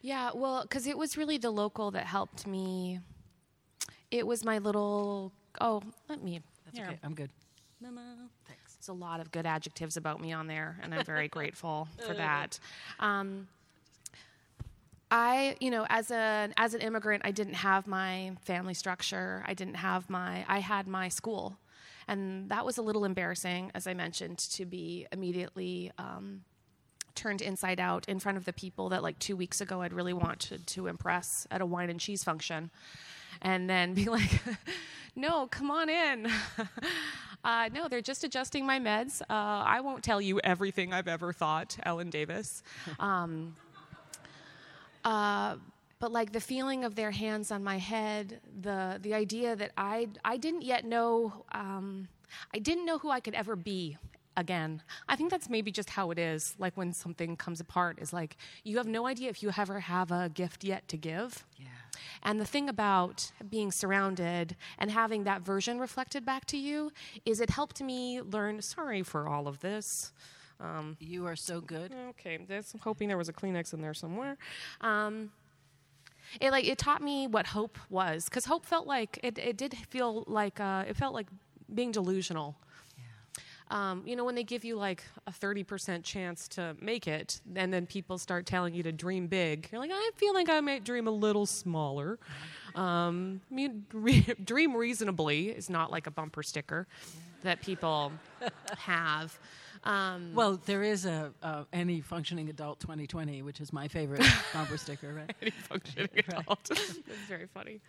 Yeah, 0.00 0.30
well, 0.34 0.62
because 0.62 0.86
it 0.86 0.96
was 0.96 1.16
really 1.16 1.38
the 1.38 1.50
local 1.50 1.90
that 1.90 2.06
helped 2.06 2.46
me. 2.46 3.00
It 4.10 4.26
was 4.26 4.44
my 4.44 4.58
little. 4.58 5.32
Oh, 5.60 5.82
let 6.08 6.22
me. 6.22 6.40
That's 6.64 6.78
here. 6.78 6.86
okay. 6.86 6.98
I'm 7.02 7.14
good. 7.14 7.30
Thanks. 8.46 8.74
There's 8.74 8.88
a 8.88 8.92
lot 8.92 9.20
of 9.20 9.30
good 9.30 9.46
adjectives 9.46 9.96
about 9.96 10.20
me 10.20 10.32
on 10.32 10.46
there, 10.46 10.78
and 10.82 10.94
I'm 10.94 11.04
very 11.04 11.28
grateful 11.36 11.88
for 12.06 12.14
that. 12.14 12.58
Um, 13.00 13.48
I, 15.10 15.56
you 15.60 15.70
know, 15.70 15.86
as 15.88 16.10
an 16.10 16.54
as 16.56 16.74
an 16.74 16.80
immigrant, 16.80 17.22
I 17.24 17.30
didn't 17.30 17.54
have 17.54 17.86
my 17.86 18.32
family 18.42 18.74
structure. 18.74 19.44
I 19.46 19.54
didn't 19.54 19.76
have 19.76 20.08
my. 20.10 20.44
I 20.48 20.60
had 20.60 20.86
my 20.88 21.08
school, 21.08 21.58
and 22.08 22.48
that 22.50 22.64
was 22.64 22.78
a 22.78 22.82
little 22.82 23.04
embarrassing, 23.04 23.70
as 23.74 23.86
I 23.86 23.94
mentioned, 23.94 24.38
to 24.38 24.64
be 24.64 25.06
immediately. 25.12 25.92
Um, 25.98 26.42
turned 27.14 27.40
inside 27.40 27.80
out 27.80 28.06
in 28.10 28.18
front 28.20 28.36
of 28.36 28.44
the 28.44 28.52
people 28.52 28.90
that 28.90 29.02
like 29.02 29.18
two 29.18 29.34
weeks 29.34 29.62
ago 29.62 29.80
I'd 29.80 29.94
really 29.94 30.12
wanted 30.12 30.66
to 30.66 30.86
impress 30.86 31.46
at 31.50 31.62
a 31.62 31.66
wine 31.66 31.88
and 31.88 31.98
cheese 31.98 32.22
function. 32.22 32.70
And 33.46 33.70
then 33.70 33.94
be 33.94 34.04
like, 34.18 34.40
no, 35.14 35.46
come 35.46 35.70
on 35.70 35.88
in. 35.88 36.26
uh, 37.44 37.68
no, 37.72 37.86
they're 37.88 38.00
just 38.00 38.24
adjusting 38.24 38.66
my 38.66 38.80
meds. 38.80 39.22
Uh, 39.22 39.24
I 39.30 39.80
won't 39.80 40.02
tell 40.02 40.20
you 40.20 40.40
everything 40.40 40.92
I've 40.92 41.06
ever 41.06 41.32
thought, 41.32 41.78
Ellen 41.84 42.10
Davis. 42.10 42.62
Um, 42.98 43.54
uh, 45.04 45.56
but 46.00 46.10
like 46.10 46.32
the 46.32 46.40
feeling 46.40 46.84
of 46.84 46.96
their 46.96 47.12
hands 47.12 47.52
on 47.52 47.62
my 47.62 47.78
head, 47.78 48.40
the 48.60 48.98
the 49.00 49.14
idea 49.14 49.54
that 49.54 49.70
I 49.76 50.08
I 50.24 50.36
didn't 50.36 50.62
yet 50.62 50.84
know 50.84 51.44
um, 51.52 52.08
I 52.52 52.58
didn't 52.58 52.84
know 52.84 52.98
who 52.98 53.10
I 53.10 53.20
could 53.20 53.34
ever 53.34 53.54
be 53.54 53.96
again. 54.36 54.82
I 55.08 55.16
think 55.16 55.30
that's 55.30 55.48
maybe 55.48 55.70
just 55.70 55.90
how 55.90 56.10
it 56.10 56.18
is. 56.18 56.54
Like 56.58 56.76
when 56.76 56.92
something 56.92 57.36
comes 57.36 57.60
apart, 57.60 57.98
is 58.00 58.12
like 58.12 58.36
you 58.64 58.76
have 58.76 58.86
no 58.86 59.06
idea 59.06 59.30
if 59.30 59.42
you 59.42 59.50
ever 59.56 59.80
have 59.80 60.10
a 60.10 60.28
gift 60.28 60.64
yet 60.64 60.86
to 60.88 60.96
give. 60.96 61.44
Yeah. 61.58 61.66
And 62.22 62.40
the 62.40 62.44
thing 62.44 62.68
about 62.68 63.30
being 63.48 63.72
surrounded 63.72 64.56
and 64.78 64.90
having 64.90 65.24
that 65.24 65.42
version 65.42 65.78
reflected 65.78 66.24
back 66.24 66.44
to 66.46 66.56
you 66.56 66.92
is 67.24 67.40
it 67.40 67.50
helped 67.50 67.80
me 67.80 68.20
learn. 68.20 68.60
Sorry 68.62 69.02
for 69.02 69.28
all 69.28 69.48
of 69.48 69.60
this. 69.60 70.12
Um, 70.60 70.96
You 71.00 71.26
are 71.26 71.36
so 71.36 71.60
good. 71.60 71.94
Okay, 72.10 72.38
that's 72.48 72.72
I'm 72.74 72.80
hoping 72.80 73.08
there 73.08 73.18
was 73.18 73.28
a 73.28 73.32
Kleenex 73.32 73.74
in 73.74 73.80
there 73.82 73.94
somewhere. 73.94 74.38
Um, 74.80 75.30
it 76.40 76.50
like 76.50 76.66
it 76.66 76.78
taught 76.78 77.02
me 77.02 77.26
what 77.26 77.48
hope 77.48 77.78
was 77.90 78.24
because 78.24 78.46
hope 78.46 78.66
felt 78.66 78.86
like 78.86 79.20
it. 79.22 79.38
It 79.38 79.56
did 79.56 79.74
feel 79.90 80.24
like 80.26 80.58
uh, 80.58 80.84
it 80.88 80.96
felt 80.96 81.14
like 81.14 81.28
being 81.72 81.92
delusional. 81.92 82.56
Um, 83.68 84.02
you 84.06 84.14
know, 84.14 84.24
when 84.24 84.36
they 84.36 84.44
give 84.44 84.64
you 84.64 84.76
like 84.76 85.02
a 85.26 85.32
30% 85.32 86.04
chance 86.04 86.46
to 86.48 86.76
make 86.80 87.08
it, 87.08 87.40
and 87.56 87.72
then 87.72 87.86
people 87.86 88.16
start 88.16 88.46
telling 88.46 88.74
you 88.74 88.82
to 88.84 88.92
dream 88.92 89.26
big, 89.26 89.68
you're 89.72 89.80
like, 89.80 89.90
I 89.92 90.10
feel 90.16 90.34
like 90.34 90.48
I 90.48 90.60
might 90.60 90.84
dream 90.84 91.08
a 91.08 91.12
little 91.12 91.46
smaller. 91.46 92.18
Um, 92.76 93.40
I 93.50 93.54
mean, 93.54 93.84
re- 93.92 94.26
dream 94.44 94.76
reasonably 94.76 95.48
is 95.48 95.68
not 95.68 95.90
like 95.90 96.06
a 96.06 96.10
bumper 96.12 96.42
sticker 96.44 96.86
that 97.42 97.60
people 97.60 98.12
have. 98.78 99.36
Um, 99.86 100.34
Well, 100.34 100.58
there 100.66 100.82
is 100.82 101.06
a 101.06 101.32
uh, 101.42 101.64
any 101.72 102.00
functioning 102.00 102.48
adult 102.48 102.80
2020, 102.80 103.42
which 103.42 103.60
is 103.60 103.72
my 103.72 103.88
favorite 103.88 104.22
bumper 104.52 104.76
sticker, 104.76 105.12
right? 105.14 105.32
any 105.40 105.50
functioning 105.52 106.08
adult. 106.28 106.64
That's 106.68 106.98
very 107.28 107.46
funny. 107.46 107.80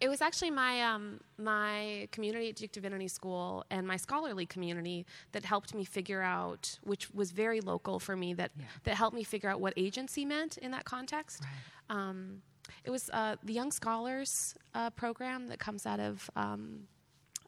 It 0.00 0.08
was 0.08 0.20
actually 0.20 0.50
my 0.50 0.82
um, 0.82 1.20
my 1.38 2.08
community 2.12 2.48
at 2.50 2.56
Duke 2.56 2.72
Divinity 2.72 3.08
School 3.08 3.64
and 3.70 3.86
my 3.86 3.96
scholarly 3.96 4.46
community 4.46 5.06
that 5.32 5.44
helped 5.44 5.74
me 5.74 5.84
figure 5.84 6.22
out, 6.22 6.78
which 6.84 7.10
was 7.14 7.30
very 7.32 7.60
local 7.60 7.98
for 7.98 8.16
me, 8.16 8.34
that 8.34 8.50
Yeah. 8.58 8.64
that 8.84 8.94
helped 8.96 9.16
me 9.16 9.24
figure 9.24 9.48
out 9.50 9.60
what 9.60 9.72
agency 9.76 10.24
meant 10.24 10.58
in 10.58 10.70
that 10.72 10.84
context. 10.84 11.42
Um, 11.88 12.42
it 12.84 12.90
was 12.90 13.08
uh, 13.12 13.36
the 13.44 13.52
Young 13.54 13.70
Scholars 13.72 14.54
uh, 14.74 14.90
program 14.90 15.46
that 15.48 15.58
comes 15.58 15.86
out 15.86 16.00
of 16.00 16.28
um, 16.36 16.88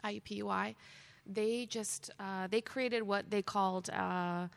IUPUI. 0.05 0.75
They 1.29 1.67
just 1.67 2.11
uh, 2.19 2.47
they 2.49 2.61
created 2.61 3.03
what 3.03 3.31
they 3.31 3.43
called 3.43 3.91
uh, 3.91 4.49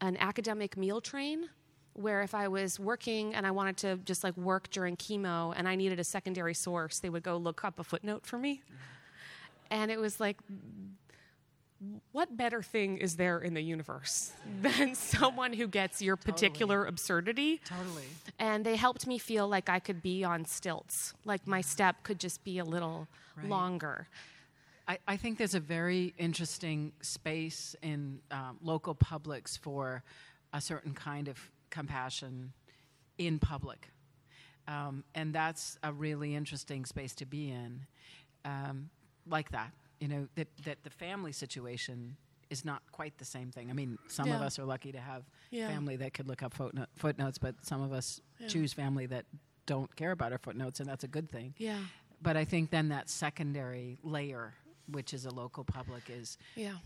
an 0.00 0.16
academic 0.18 0.76
meal 0.76 1.00
train 1.00 1.48
where 1.94 2.22
if 2.22 2.34
I 2.34 2.46
was 2.48 2.78
working 2.78 3.34
and 3.34 3.46
I 3.46 3.50
wanted 3.50 3.76
to 3.78 3.96
just 4.04 4.22
like 4.22 4.36
work 4.36 4.68
during 4.70 4.96
chemo 4.96 5.54
and 5.56 5.66
I 5.66 5.74
needed 5.76 5.98
a 5.98 6.04
secondary 6.04 6.54
source, 6.54 6.98
they 6.98 7.08
would 7.08 7.22
go 7.22 7.36
look 7.38 7.64
up 7.64 7.80
a 7.80 7.84
footnote 7.84 8.26
for 8.26 8.38
me. 8.38 8.60
And 9.70 9.90
it 9.90 9.98
was 9.98 10.20
like, 10.20 10.36
what 12.12 12.36
better 12.36 12.62
thing 12.62 12.98
is 12.98 13.16
there 13.16 13.38
in 13.38 13.54
the 13.54 13.62
universe 13.62 14.32
than 14.62 14.94
someone 14.94 15.52
who 15.54 15.66
gets 15.66 16.00
your 16.02 16.16
particular 16.16 16.84
absurdity? 16.84 17.60
Totally. 17.64 18.04
And 18.38 18.64
they 18.64 18.76
helped 18.76 19.06
me 19.06 19.18
feel 19.18 19.48
like 19.48 19.68
I 19.68 19.78
could 19.78 20.02
be 20.02 20.22
on 20.22 20.44
stilts, 20.44 21.14
like 21.24 21.46
my 21.46 21.62
step 21.62 22.02
could 22.02 22.20
just 22.20 22.44
be 22.44 22.58
a 22.58 22.64
little 22.64 23.08
Right. 23.36 23.50
longer. 23.50 24.08
I, 24.88 24.98
I 25.08 25.16
think 25.16 25.38
there's 25.38 25.54
a 25.54 25.60
very 25.60 26.14
interesting 26.18 26.92
space 27.02 27.74
in 27.82 28.20
um, 28.30 28.58
local 28.62 28.94
publics 28.94 29.56
for 29.56 30.02
a 30.52 30.60
certain 30.60 30.94
kind 30.94 31.28
of 31.28 31.38
compassion 31.70 32.52
in 33.18 33.38
public. 33.38 33.88
Um, 34.68 35.04
and 35.14 35.32
that's 35.34 35.78
a 35.82 35.92
really 35.92 36.34
interesting 36.34 36.84
space 36.84 37.14
to 37.16 37.26
be 37.26 37.50
in. 37.50 37.86
Um, 38.44 38.90
like 39.28 39.50
that, 39.50 39.72
you 39.98 40.06
know, 40.08 40.28
that, 40.36 40.46
that 40.64 40.84
the 40.84 40.90
family 40.90 41.32
situation 41.32 42.16
is 42.48 42.64
not 42.64 42.80
quite 42.92 43.18
the 43.18 43.24
same 43.24 43.50
thing. 43.50 43.70
I 43.70 43.72
mean, 43.72 43.98
some 44.06 44.30
of 44.30 44.40
us 44.40 44.56
are 44.60 44.64
lucky 44.64 44.92
to 44.92 45.00
have 45.00 45.24
Yeah. 45.50 45.66
family 45.68 45.96
that 45.96 46.14
could 46.14 46.28
look 46.28 46.44
up 46.44 46.54
footno- 46.54 46.86
footnotes, 46.94 47.38
but 47.38 47.56
some 47.66 47.82
of 47.82 47.92
us 47.92 48.20
Yeah. 48.38 48.46
choose 48.46 48.72
family 48.72 49.06
that 49.06 49.24
don't 49.66 49.94
care 49.96 50.12
about 50.12 50.30
our 50.30 50.38
footnotes, 50.38 50.78
and 50.78 50.88
that's 50.88 51.02
a 51.02 51.08
good 51.08 51.28
thing 51.28 51.54
Yeah. 51.58 51.80
but 52.22 52.36
I 52.36 52.44
think 52.44 52.70
then 52.70 52.90
that 52.90 53.10
secondary 53.10 53.98
layer, 54.04 54.54
which 54.90 55.12
is 55.14 55.26
a 55.26 55.30
local 55.30 55.64
public, 55.64 56.08
is 56.10 56.38
Yeah. 56.54 56.76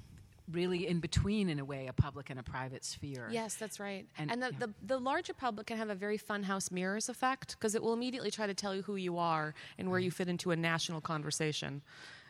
really 0.50 0.88
in 0.88 0.98
between, 1.00 1.48
in 1.48 1.58
a 1.60 1.64
way, 1.64 1.86
a 1.86 1.92
public 1.92 2.28
and 2.30 2.40
a 2.40 2.42
private 2.42 2.84
sphere. 2.84 3.28
Yes, 3.30 3.54
that's 3.54 3.78
right. 3.78 4.06
And- 4.18 4.30
And, 4.32 4.42
the, 4.42 4.50
yeah. 4.52 4.58
the, 4.58 4.74
the 4.86 4.98
larger 4.98 5.32
public 5.34 5.66
can 5.68 5.76
have 5.76 5.90
a 5.90 5.94
very 5.94 6.18
funhouse 6.18 6.72
mirrors 6.72 7.08
effect 7.08 7.56
because 7.58 7.74
it 7.74 7.82
will 7.82 7.92
immediately 7.92 8.30
try 8.30 8.46
to 8.46 8.54
tell 8.54 8.74
you 8.74 8.82
who 8.82 8.96
you 8.96 9.18
are 9.18 9.54
and 9.78 9.90
where 9.90 10.00
you 10.00 10.10
fit 10.10 10.28
into 10.28 10.50
a 10.50 10.56
national 10.56 11.00
conversation. 11.00 11.82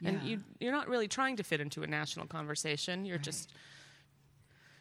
And 0.05 0.23
you, 0.23 0.43
you're 0.59 0.73
not 0.73 0.89
really 0.89 1.09
trying 1.09 1.37
to 1.37 1.43
fit 1.43 1.61
into 1.61 1.83
a 1.83 1.87
national 1.87 2.27
conversation. 2.27 3.05
You're 3.05 3.19
just 3.19 3.53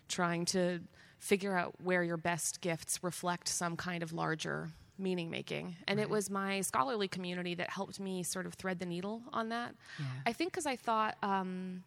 trying 0.08 0.46
to 0.46 0.80
figure 1.20 1.56
out 1.58 1.76
where 1.82 2.04
your 2.04 2.18
best 2.18 2.62
gifts 2.62 3.04
reflect 3.04 3.48
some 3.48 3.76
kind 3.76 4.02
of 4.02 4.14
larger 4.14 4.70
meaning 5.00 5.30
making. 5.30 5.76
And 5.88 6.00
it 6.00 6.10
was 6.10 6.30
my 6.30 6.62
scholarly 6.62 7.08
community 7.08 7.56
that 7.56 7.70
helped 7.70 8.00
me 8.00 8.24
sort 8.24 8.46
of 8.46 8.54
thread 8.56 8.80
the 8.80 8.86
needle 8.86 9.22
on 9.34 9.50
that. 9.50 9.76
Yeah. 9.98 10.06
I 10.26 10.34
think 10.34 10.52
because 10.52 10.66
I 10.66 10.76
thought 10.76 11.16
um, 11.24 11.84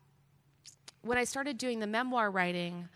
when 1.02 1.18
I 1.18 1.24
started 1.24 1.58
doing 1.58 1.80
the 1.80 1.86
memoir 1.86 2.30
writing, 2.30 2.88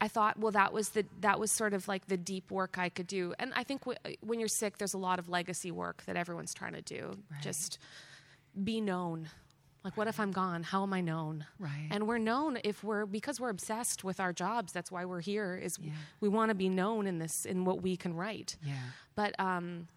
I 0.00 0.08
thought, 0.08 0.38
well, 0.38 0.52
that 0.52 0.72
was 0.72 0.90
the 0.90 1.04
that 1.20 1.40
was 1.40 1.50
sort 1.50 1.74
of 1.74 1.88
like 1.88 2.06
the 2.06 2.16
deep 2.16 2.50
work 2.50 2.78
I 2.78 2.88
could 2.88 3.06
do. 3.06 3.34
And 3.38 3.52
I 3.54 3.64
think 3.64 3.84
w- 3.84 4.16
when 4.20 4.38
you're 4.38 4.48
sick, 4.48 4.78
there's 4.78 4.94
a 4.94 4.98
lot 4.98 5.18
of 5.18 5.28
legacy 5.28 5.70
work 5.70 6.04
that 6.06 6.16
everyone's 6.16 6.54
trying 6.54 6.74
to 6.74 6.82
do. 6.82 7.18
Right. 7.30 7.42
Just 7.42 7.78
be 8.62 8.80
known. 8.80 9.28
Like, 9.88 9.96
what 9.96 10.06
if 10.06 10.20
I'm 10.20 10.32
gone? 10.32 10.64
How 10.64 10.82
am 10.82 10.92
I 10.92 11.00
known? 11.00 11.46
Right. 11.58 11.88
And 11.90 12.06
we're 12.06 12.18
known 12.18 12.58
if 12.62 12.84
we're 12.84 13.06
because 13.06 13.40
we're 13.40 13.48
obsessed 13.48 14.04
with 14.04 14.20
our 14.20 14.34
jobs. 14.34 14.70
That's 14.70 14.92
why 14.92 15.06
we're 15.06 15.22
here. 15.22 15.56
Is 15.56 15.78
Yeah. 15.80 15.92
we 16.20 16.28
want 16.28 16.50
to 16.50 16.54
be 16.54 16.68
known 16.68 17.06
in 17.06 17.18
this 17.18 17.46
in 17.46 17.64
what 17.64 17.80
we 17.80 17.96
can 17.96 18.12
write. 18.12 18.58
Yeah. 18.62 18.74
But 19.14 19.34
um, 19.40 19.88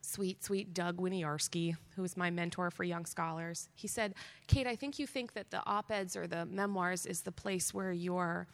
sweet, 0.00 0.42
sweet 0.42 0.74
Doug 0.74 0.96
Winiarski, 0.96 1.76
who 1.94 2.02
is 2.02 2.16
my 2.16 2.30
mentor 2.30 2.72
for 2.72 2.82
young 2.82 3.06
scholars, 3.06 3.68
he 3.76 3.86
said, 3.86 4.14
Kate, 4.48 4.66
I 4.66 4.74
think 4.74 4.98
you 4.98 5.06
think 5.06 5.34
that 5.34 5.52
the 5.52 5.64
op 5.66 5.92
eds 5.92 6.16
or 6.16 6.26
the 6.26 6.44
memoirs 6.44 7.06
is 7.06 7.20
the 7.20 7.30
place 7.30 7.72
where 7.72 7.92
you're, 7.92 8.48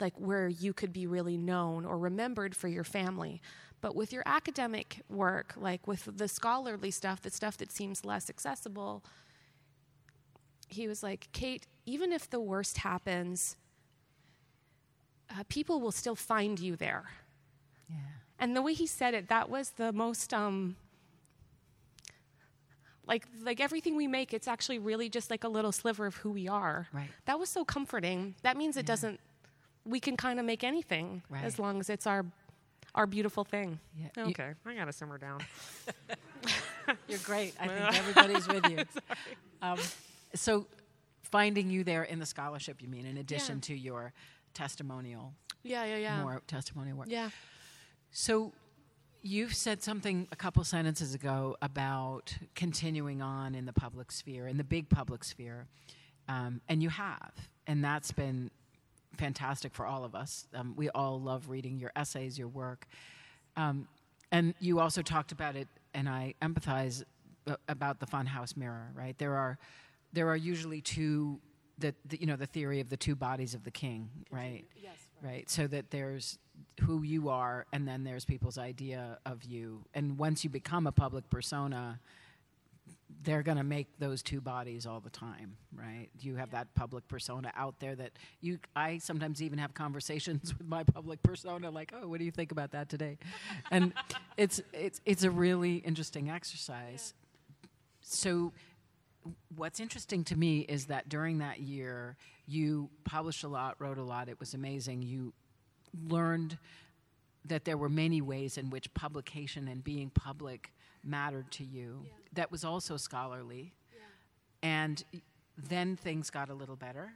like, 0.00 0.14
where 0.18 0.48
you 0.48 0.72
could 0.72 0.92
be 0.92 1.06
really 1.06 1.36
known 1.36 1.84
or 1.84 1.98
remembered 1.98 2.56
for 2.56 2.66
your 2.66 2.82
family. 2.82 3.40
But 3.80 3.94
with 3.94 4.12
your 4.12 4.24
academic 4.26 5.02
work, 5.08 5.54
like 5.56 5.86
with 5.86 6.08
the 6.16 6.26
scholarly 6.26 6.90
stuff, 6.90 7.22
the 7.22 7.30
stuff 7.30 7.56
that 7.58 7.70
seems 7.70 8.04
less 8.04 8.28
accessible, 8.28 9.04
he 10.68 10.88
was 10.88 11.02
like, 11.02 11.28
Kate, 11.32 11.66
even 11.86 12.12
if 12.12 12.28
the 12.30 12.40
worst 12.40 12.78
happens, 12.78 13.56
uh, 15.30 15.42
people 15.48 15.80
will 15.80 15.92
still 15.92 16.14
find 16.16 16.58
you 16.58 16.76
there. 16.76 17.04
Yeah. 17.88 17.96
And 18.38 18.56
the 18.56 18.62
way 18.62 18.72
he 18.74 18.86
said 18.86 19.14
it, 19.14 19.28
that 19.28 19.48
was 19.50 19.70
the 19.70 19.92
most 19.92 20.32
um, 20.34 20.76
like 23.06 23.26
like 23.42 23.60
everything 23.60 23.96
we 23.96 24.06
make, 24.06 24.32
it's 24.32 24.48
actually 24.48 24.78
really 24.78 25.08
just 25.08 25.30
like 25.30 25.44
a 25.44 25.48
little 25.48 25.72
sliver 25.72 26.06
of 26.06 26.16
who 26.16 26.30
we 26.30 26.48
are. 26.48 26.88
Right. 26.92 27.10
That 27.26 27.38
was 27.38 27.48
so 27.48 27.64
comforting. 27.64 28.34
That 28.42 28.56
means 28.56 28.76
it 28.76 28.86
doesn't. 28.86 29.20
We 29.84 30.00
can 30.00 30.16
kind 30.16 30.40
of 30.40 30.46
make 30.46 30.64
anything 30.64 31.22
Right. 31.28 31.44
as 31.44 31.58
long 31.58 31.80
as 31.80 31.90
it's 31.90 32.06
our 32.06 32.24
our 32.94 33.06
beautiful 33.06 33.44
thing. 33.44 33.78
Yeah. 33.98 34.08
You- 34.16 34.22
Okay, 34.30 34.52
I 34.64 34.74
gotta 34.74 34.92
simmer 34.92 35.18
down. 35.18 35.40
You're 37.08 37.18
great. 37.20 37.54
I 37.60 37.66
think 37.68 37.96
everybody's 37.98 38.48
with 38.48 38.68
you. 38.70 38.84
Um, 39.62 39.78
so, 40.34 40.66
finding 41.22 41.70
you 41.70 41.84
there 41.84 42.04
in 42.04 42.18
the 42.18 42.26
scholarship, 42.26 42.80
you 42.82 42.88
mean, 42.88 43.06
in 43.06 43.16
addition 43.16 43.56
Yeah. 43.56 43.62
to 43.62 43.74
your 43.74 44.12
testimonial, 44.52 45.34
yeah, 45.62 45.84
yeah, 45.84 45.96
yeah. 45.96 46.22
more 46.22 46.42
testimonial 46.46 46.96
work. 46.98 47.08
Yeah. 47.10 47.30
So, 48.10 48.52
you've 49.22 49.54
said 49.54 49.82
something 49.82 50.28
a 50.30 50.36
couple 50.36 50.62
sentences 50.64 51.14
ago 51.14 51.56
about 51.62 52.36
continuing 52.54 53.22
on 53.22 53.54
in 53.54 53.64
the 53.64 53.72
public 53.72 54.12
sphere, 54.12 54.46
in 54.46 54.56
the 54.58 54.64
big 54.64 54.88
public 54.88 55.24
sphere, 55.24 55.66
um, 56.28 56.60
and 56.68 56.82
you 56.82 56.90
have, 56.90 57.32
and 57.66 57.82
that's 57.82 58.12
been 58.12 58.50
fantastic 59.16 59.74
for 59.74 59.86
all 59.86 60.04
of 60.04 60.14
us. 60.14 60.46
Um, 60.54 60.74
we 60.76 60.90
all 60.90 61.20
love 61.20 61.48
reading 61.48 61.78
your 61.78 61.92
essays, 61.96 62.38
your 62.38 62.48
work, 62.48 62.86
um, 63.56 63.88
and 64.30 64.54
you 64.60 64.80
also 64.80 65.02
talked 65.02 65.32
about 65.32 65.56
it, 65.56 65.68
and 65.94 66.08
I 66.08 66.34
empathize 66.42 67.04
about 67.68 68.00
the 68.00 68.06
funhouse 68.06 68.56
mirror. 68.56 68.90
Right? 68.94 69.16
There 69.18 69.36
are 69.36 69.58
there 70.14 70.28
are 70.28 70.36
usually 70.36 70.80
two. 70.80 71.40
The, 71.78 71.92
the 72.04 72.20
you 72.20 72.26
know 72.26 72.36
the 72.36 72.46
theory 72.46 72.78
of 72.78 72.88
the 72.88 72.96
two 72.96 73.16
bodies 73.16 73.52
of 73.54 73.64
the 73.64 73.70
king, 73.72 74.08
right? 74.30 74.64
Yes. 74.80 74.92
right 75.22 75.50
so 75.50 75.66
that 75.66 75.90
there's 75.90 76.38
who 76.80 77.02
you 77.02 77.28
are 77.28 77.66
and 77.72 77.86
then 77.86 78.04
there's 78.04 78.24
people's 78.24 78.58
idea 78.58 79.18
of 79.26 79.42
you 79.44 79.84
and 79.94 80.18
once 80.18 80.44
you 80.44 80.50
become 80.50 80.86
a 80.86 80.92
public 80.92 81.28
persona 81.30 81.98
they're 83.22 83.42
going 83.42 83.56
to 83.56 83.64
make 83.64 83.86
those 83.98 84.22
two 84.22 84.40
bodies 84.40 84.86
all 84.86 85.00
the 85.00 85.10
time 85.10 85.56
right 85.74 86.08
you 86.20 86.36
have 86.36 86.50
that 86.50 86.72
public 86.74 87.06
persona 87.08 87.50
out 87.56 87.78
there 87.80 87.94
that 87.94 88.10
you 88.40 88.58
i 88.76 88.98
sometimes 88.98 89.40
even 89.40 89.58
have 89.58 89.72
conversations 89.74 90.52
with 90.58 90.66
my 90.66 90.82
public 90.82 91.22
persona 91.22 91.70
like 91.70 91.92
oh 92.00 92.08
what 92.08 92.18
do 92.18 92.24
you 92.24 92.30
think 92.32 92.52
about 92.52 92.72
that 92.72 92.88
today 92.88 93.16
and 93.70 93.92
it's 94.36 94.60
it's 94.72 95.00
it's 95.04 95.22
a 95.24 95.30
really 95.30 95.76
interesting 95.76 96.30
exercise 96.30 97.14
so 98.00 98.52
what's 99.54 99.80
interesting 99.80 100.24
to 100.24 100.36
me 100.36 100.60
is 100.60 100.86
that 100.86 101.08
during 101.08 101.38
that 101.38 101.60
year 101.60 102.16
you 102.46 102.90
published 103.04 103.44
a 103.44 103.48
lot 103.48 103.76
wrote 103.78 103.98
a 103.98 104.02
lot 104.02 104.28
it 104.28 104.38
was 104.38 104.54
amazing. 104.54 105.02
You 105.02 105.32
learned 106.08 106.58
that 107.46 107.64
there 107.64 107.76
were 107.76 107.88
many 107.88 108.20
ways 108.22 108.56
in 108.58 108.70
which 108.70 108.92
publication 108.94 109.68
and 109.68 109.84
being 109.84 110.10
public 110.10 110.72
mattered 111.02 111.50
to 111.52 111.64
you. 111.64 112.06
That 112.32 112.50
was 112.50 112.64
also 112.64 112.96
scholarly. 112.96 113.74
And 114.62 115.04
then 115.56 115.96
things 115.96 116.30
got 116.30 116.48
a 116.48 116.54
little 116.54 116.76
better. 116.76 117.12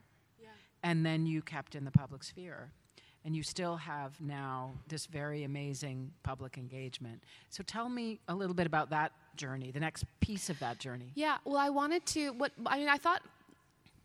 And 0.82 1.04
then 1.04 1.26
you 1.26 1.42
kept 1.42 1.74
in 1.74 1.84
the 1.84 1.90
public 1.90 2.22
sphere 2.22 2.72
and 3.24 3.34
you 3.36 3.42
still 3.42 3.76
have 3.76 4.20
now 4.20 4.70
this 4.88 5.06
very 5.06 5.44
amazing 5.44 6.10
public 6.22 6.56
engagement 6.56 7.22
so 7.50 7.62
tell 7.62 7.88
me 7.88 8.18
a 8.28 8.34
little 8.34 8.54
bit 8.54 8.66
about 8.66 8.90
that 8.90 9.12
journey 9.36 9.70
the 9.70 9.80
next 9.80 10.04
piece 10.20 10.48
of 10.50 10.58
that 10.58 10.78
journey 10.78 11.10
Yeah, 11.14 11.36
well, 11.44 11.56
I 11.58 11.70
wanted 11.70 12.04
to. 12.06 12.30
What 12.32 12.52
I 12.66 12.78
mean, 12.78 12.88
I 12.88 12.96
thought 12.96 13.22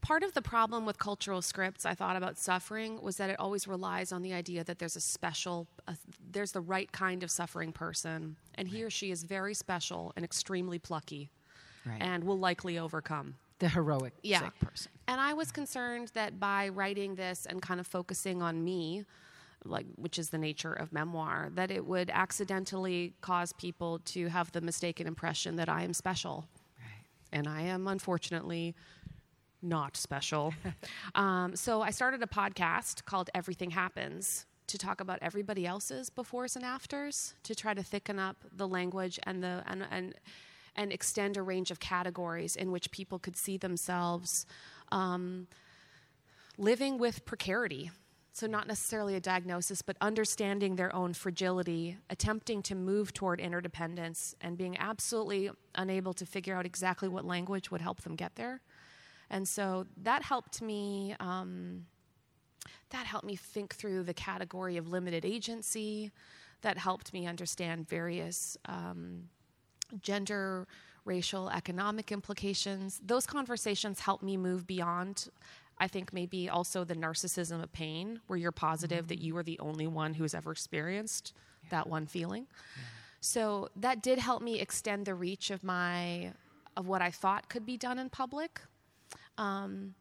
part 0.02 0.22
of 0.24 0.34
the 0.34 0.42
problem 0.42 0.86
with 0.86 0.98
cultural 1.00 1.42
scripts 1.42 1.86
I 1.86 1.96
thought 1.96 2.16
about 2.16 2.38
suffering 2.38 3.02
was 3.02 3.18
that 3.18 3.30
it 3.30 3.40
always 3.40 3.68
relies 3.68 4.12
on 4.12 4.22
the 4.22 4.34
idea 4.34 4.64
that 4.66 4.78
there's 4.78 4.96
a 4.96 5.02
special, 5.02 5.66
uh, 5.88 5.94
there's 6.32 6.52
the 6.52 6.62
right 6.62 6.92
kind 6.92 7.24
of 7.24 7.32
suffering 7.32 7.72
person, 7.72 8.36
and 8.56 8.68
he 8.68 8.84
or 8.84 8.90
she 8.90 9.12
is 9.12 9.24
very 9.24 9.54
special 9.54 10.12
and 10.16 10.24
extremely 10.26 10.78
plucky, 10.78 11.30
Right. 11.86 12.02
and 12.02 12.24
will 12.26 12.38
likely 12.40 12.78
overcome. 12.78 13.36
The 13.64 13.70
heroic 13.70 14.14
Yeah. 14.24 14.40
sick 14.42 14.60
person 14.60 14.92
And 15.08 15.20
I 15.22 15.34
was 15.34 15.52
concerned 15.52 16.12
that 16.14 16.40
by 16.40 16.70
writing 16.70 17.16
this 17.16 17.46
and 17.46 17.62
kind 17.62 17.80
of 17.80 17.88
focusing 17.88 18.42
on 18.42 18.64
me, 18.64 19.06
like 19.66 19.86
which 19.96 20.20
is 20.20 20.30
the 20.30 20.38
nature 20.38 20.74
of 20.74 20.92
memoir, 20.92 21.50
that 21.56 21.72
it 21.72 21.86
would 21.86 22.10
accidentally 22.10 23.14
cause 23.22 23.54
people 23.54 24.00
to 24.14 24.28
have 24.28 24.52
the 24.52 24.62
mistaken 24.62 25.08
impression 25.08 25.56
that 25.56 25.70
I 25.70 25.84
am 25.84 25.94
special. 25.94 26.46
right 26.80 27.06
And 27.32 27.48
I 27.48 27.62
am 27.62 27.88
unfortunately 27.88 28.76
not 29.62 29.96
special. 29.96 30.54
um, 31.16 31.56
so 31.56 31.82
I 31.82 31.92
started 31.92 32.22
a 32.22 32.28
podcast 32.28 33.06
called 33.06 33.30
Everything 33.34 33.72
Happens 33.72 34.46
to 34.68 34.78
talk 34.78 35.00
about 35.02 35.20
everybody 35.22 35.66
else's 35.66 36.10
befores 36.10 36.56
and 36.58 36.66
afters, 36.66 37.34
to 37.44 37.54
try 37.56 37.74
to 37.74 37.84
thicken 37.84 38.20
up 38.20 38.38
the 38.52 38.68
language 38.68 39.20
and 39.24 39.42
the 39.44 39.64
and 39.68 39.86
and 39.92 40.14
and 40.76 40.92
extend 40.92 41.38
a 41.38 41.42
range 41.42 41.72
of 41.72 41.80
categories 41.80 42.56
in 42.56 42.72
which 42.72 42.92
people 42.92 43.20
could 43.20 43.36
see 43.36 43.58
themselves 43.58 44.46
um, 44.92 45.48
living 46.58 46.98
with 46.98 47.26
precarity. 47.26 47.92
So, 48.36 48.48
not 48.48 48.68
necessarily 48.68 49.16
a 49.16 49.20
diagnosis, 49.20 49.84
but 49.84 49.96
understanding 50.02 50.76
their 50.76 50.94
own 50.96 51.14
fragility, 51.14 51.98
attempting 52.10 52.64
to 52.64 52.74
move 52.74 53.14
toward 53.14 53.40
interdependence, 53.40 54.36
and 54.42 54.58
being 54.58 54.76
absolutely 54.80 55.52
unable 55.76 56.14
to 56.14 56.26
figure 56.26 56.56
out 56.56 56.66
exactly 56.66 57.08
what 57.08 57.26
language 57.26 57.70
would 57.70 57.82
help 57.82 58.02
them 58.02 58.16
get 58.16 58.36
there. 58.36 58.62
And 59.30 59.48
so 59.48 59.86
that 60.02 60.24
helped 60.24 60.64
me. 60.64 61.16
Um, 61.20 61.86
that 62.90 63.06
helped 63.06 63.26
me 63.26 63.36
think 63.36 63.76
through 63.76 64.04
the 64.04 64.14
category 64.14 64.78
of 64.78 64.88
limited 64.88 65.26
agency. 65.26 66.12
That 66.62 66.78
helped 66.78 67.14
me 67.14 67.28
understand 67.28 67.88
various 67.88 68.58
um, 68.66 69.30
gender, 70.02 70.68
racial, 71.06 71.50
economic 71.50 72.12
implications. 72.12 73.00
Those 73.06 73.26
conversations 73.26 74.00
help 74.00 74.22
me 74.22 74.38
move 74.38 74.66
beyond, 74.66 75.30
I 75.78 75.88
think, 75.88 76.14
maybe 76.14 76.50
also 76.50 76.84
the 76.84 76.96
narcissism 76.96 77.62
of 77.62 77.72
pain, 77.74 78.22
where 78.28 78.38
you're 78.38 78.52
positive 78.52 79.08
that 79.08 79.20
you 79.20 79.36
are 79.38 79.44
the 79.44 79.60
only 79.60 79.88
one 79.88 80.14
who's 80.14 80.34
ever 80.34 80.52
experienced 80.52 81.34
that 81.70 81.88
one 81.88 82.06
feeling. 82.06 82.48
So 83.22 83.70
that 83.78 84.02
did 84.04 84.20
help 84.20 84.42
me 84.42 84.60
extend 84.60 85.06
the 85.06 85.16
reach 85.16 85.50
of 85.50 85.64
my 85.64 86.34
of 86.76 86.88
what 86.88 87.02
I 87.02 87.12
thought 87.12 87.50
could 87.50 87.66
be 87.66 87.78
done 87.78 88.00
in 88.00 88.10
public. 88.10 88.60
Um, 89.38 89.94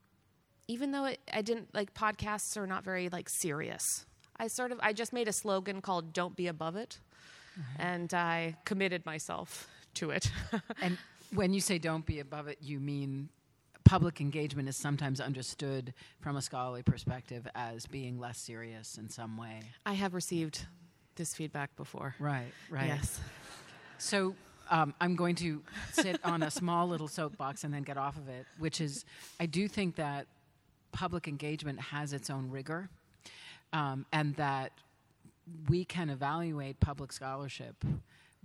even 0.69 0.91
though 0.91 1.05
it, 1.05 1.21
I 1.33 1.43
didn't 1.43 1.75
like 1.75 1.95
podcasts 1.95 2.57
are 2.57 2.67
not 2.67 2.83
very 2.85 3.09
like 3.09 3.29
serious. 3.29 4.07
I 4.39 4.49
sort 4.49 4.73
of 4.73 4.81
I 4.83 4.93
just 4.93 5.13
made 5.13 5.29
a 5.29 5.33
slogan 5.33 5.81
called 5.81 6.13
"Don't 6.13 6.35
be 6.35 6.47
above 6.49 6.77
it," 6.77 6.99
and 7.79 8.13
I 8.13 8.57
committed 8.65 9.05
myself 9.07 9.69
to 9.95 10.11
it. 10.11 10.31
And 10.83 10.99
when 11.35 11.53
you 11.53 11.61
say 11.61 11.79
don't 11.79 12.05
be 12.05 12.21
above 12.21 12.49
it, 12.49 12.59
you 12.61 12.81
mean 12.81 13.29
public 13.85 14.21
engagement 14.21 14.69
is 14.69 14.77
sometimes 14.77 15.21
understood 15.21 15.95
from 16.21 16.37
a 16.37 16.43
scholarly 16.43 16.83
perspective 16.83 17.47
as 17.55 17.87
being 17.87 18.19
less 18.19 18.39
serious 18.39 18.99
in 18.99 19.09
some 19.09 19.37
way. 19.37 19.61
I 19.87 19.95
have 19.95 20.15
received 20.15 20.67
this 21.17 21.35
feedback 21.35 21.75
before. 21.77 22.15
Right, 22.19 22.53
right. 22.71 22.87
Yes. 22.87 23.21
So 23.99 24.35
um, 24.71 24.95
I'm 25.01 25.17
going 25.17 25.35
to 25.37 25.63
sit 25.93 26.19
on 26.25 26.43
a 26.43 26.51
small 26.51 26.89
little 26.89 27.09
soapbox 27.09 27.65
and 27.65 27.73
then 27.73 27.83
get 27.83 27.97
off 27.97 28.17
of 28.17 28.29
it, 28.29 28.47
which 28.59 28.81
is 28.81 29.05
I 29.39 29.47
do 29.47 29.69
think 29.69 29.97
that 29.97 30.27
public 30.93 31.29
engagement 31.29 31.81
has 31.81 32.13
its 32.13 32.31
own 32.31 32.51
rigor 32.51 32.89
um, 33.73 34.07
and 34.13 34.35
that 34.37 34.73
we 35.69 35.85
can 35.85 36.11
evaluate 36.11 36.79
public 36.81 37.13
scholarship 37.13 37.85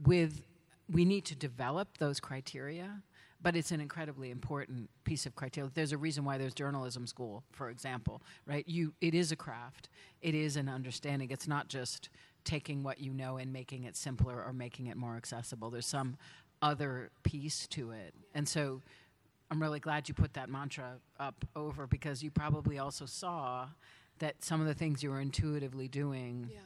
with, 0.04 0.42
we 0.90 1.06
need 1.06 1.26
to 1.26 1.36
develop 1.36 1.98
those 1.98 2.20
criteria. 2.20 3.02
But 3.40 3.56
it's 3.56 3.72
an 3.72 3.80
incredibly 3.80 4.32
important 4.32 4.90
piece 5.04 5.28
of 5.28 5.36
criteria. 5.36 5.70
There's 5.72 5.92
a 5.92 5.98
reason 5.98 6.26
why 6.26 6.40
there's 6.40 6.56
journalism 6.56 7.06
school, 7.06 7.44
for 7.52 7.70
example, 7.70 8.24
right? 8.48 8.68
You, 8.68 8.94
it 9.00 9.14
is 9.14 9.32
a 9.32 9.36
craft. 9.36 9.90
It 10.24 10.34
is 10.34 10.58
an 10.58 10.68
understanding. 10.68 11.30
It's 11.30 11.48
not 11.48 11.68
just 11.68 12.10
taking 12.46 12.82
what 12.82 13.00
you 13.00 13.14
know 13.14 13.38
and 13.38 13.54
making 13.54 13.84
it 13.84 13.96
simpler 13.96 14.44
or 14.44 14.54
making 14.54 14.88
it 14.88 14.98
more 14.98 15.16
accessible. 15.16 15.70
There's 15.70 15.86
some 15.86 16.18
other 16.64 17.12
piece 17.22 17.68
to 17.68 17.92
it. 17.92 18.16
And 18.34 18.48
so 18.50 18.82
I'm 19.52 19.62
really 19.62 19.80
glad 19.80 20.10
you 20.10 20.16
put 20.16 20.34
that 20.34 20.50
mantra 20.50 20.94
up 21.20 21.46
over 21.56 21.86
because 21.86 22.24
you 22.24 22.32
probably 22.32 22.80
also 22.80 23.06
saw 23.06 23.68
that 24.18 24.44
some 24.44 24.62
of 24.62 24.68
the 24.68 24.74
things 24.74 25.04
you 25.04 25.12
were 25.12 25.22
intuitively 25.22 25.88
doing 25.88 26.50
Yeah. 26.52 26.60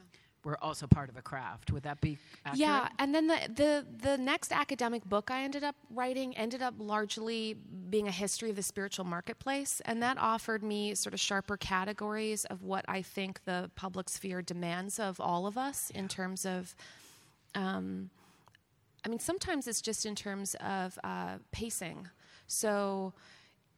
Were 0.44 0.62
also 0.62 0.86
part 0.86 1.08
of 1.08 1.16
a 1.16 1.22
craft. 1.22 1.70
Would 1.70 1.84
that 1.84 2.00
be 2.00 2.18
accurate? 2.44 2.58
Yeah, 2.58 2.88
and 2.98 3.14
then 3.14 3.26
the, 3.26 3.38
the 3.54 3.86
the 4.08 4.18
next 4.18 4.52
academic 4.52 5.04
book 5.04 5.30
I 5.30 5.42
ended 5.44 5.64
up 5.64 5.76
writing 5.90 6.36
ended 6.36 6.62
up 6.62 6.74
largely 6.78 7.56
being 7.90 8.08
a 8.08 8.12
history 8.12 8.50
of 8.50 8.56
the 8.56 8.62
spiritual 8.62 9.04
marketplace, 9.04 9.80
and 9.84 10.02
that 10.02 10.18
offered 10.18 10.62
me 10.62 10.94
sort 10.94 11.14
of 11.14 11.20
sharper 11.20 11.56
categories 11.56 12.44
of 12.46 12.62
what 12.62 12.84
I 12.88 13.02
think 13.02 13.44
the 13.44 13.70
public 13.76 14.08
sphere 14.08 14.42
demands 14.42 14.98
of 14.98 15.20
all 15.20 15.46
of 15.46 15.56
us 15.56 15.90
in 15.90 16.08
terms 16.08 16.44
of. 16.44 16.74
Um, 17.54 18.10
I 19.04 19.08
mean, 19.08 19.18
sometimes 19.18 19.66
it's 19.66 19.82
just 19.82 20.06
in 20.06 20.14
terms 20.14 20.54
of 20.60 20.96
uh, 21.02 21.38
pacing. 21.50 22.08
So, 22.46 23.12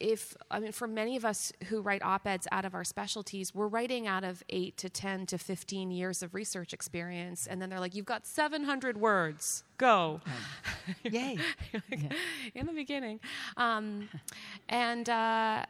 if 0.00 0.37
I 0.50 0.61
mean, 0.61 0.72
for 0.72 0.87
many 0.87 1.16
of 1.16 1.24
us 1.24 1.52
who 1.68 1.80
write 1.80 2.02
op 2.02 2.26
eds 2.26 2.46
out 2.50 2.64
of 2.64 2.74
our 2.74 2.85
specialties, 2.85 3.54
we're 3.54 3.68
writing 3.68 4.07
out 4.07 4.24
of 4.24 4.42
eight 4.48 4.76
to 4.78 4.88
10 4.88 5.26
to 5.26 5.38
15 5.38 5.90
years 5.90 6.22
of 6.22 6.35
research 6.35 6.72
experience. 6.72 7.46
And 7.46 7.61
then 7.61 7.70
they're 7.70 7.80
like, 7.80 7.94
you've 7.94 8.04
got 8.04 8.26
700 8.26 8.96
words, 8.96 9.64
go. 9.78 10.20
Yay. 11.04 11.38
In 12.54 12.66
the 12.66 12.72
beginning. 12.72 13.20
Um, 13.57 14.09
and, 14.68 15.09
uh, 15.09 15.64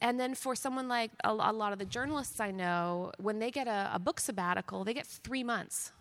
and 0.00 0.20
then 0.20 0.34
for 0.34 0.54
someone 0.54 0.88
like 0.88 1.10
a, 1.24 1.30
a, 1.30 1.52
lot 1.52 1.72
of 1.72 1.78
the 1.78 1.86
journalists 1.86 2.40
I 2.40 2.50
know, 2.50 3.12
when 3.18 3.38
they 3.38 3.50
get 3.50 3.66
a, 3.66 3.90
a 3.94 3.98
book 3.98 4.20
sabbatical, 4.20 4.84
they 4.84 4.94
get 4.94 5.06
three 5.06 5.42
months 5.42 5.92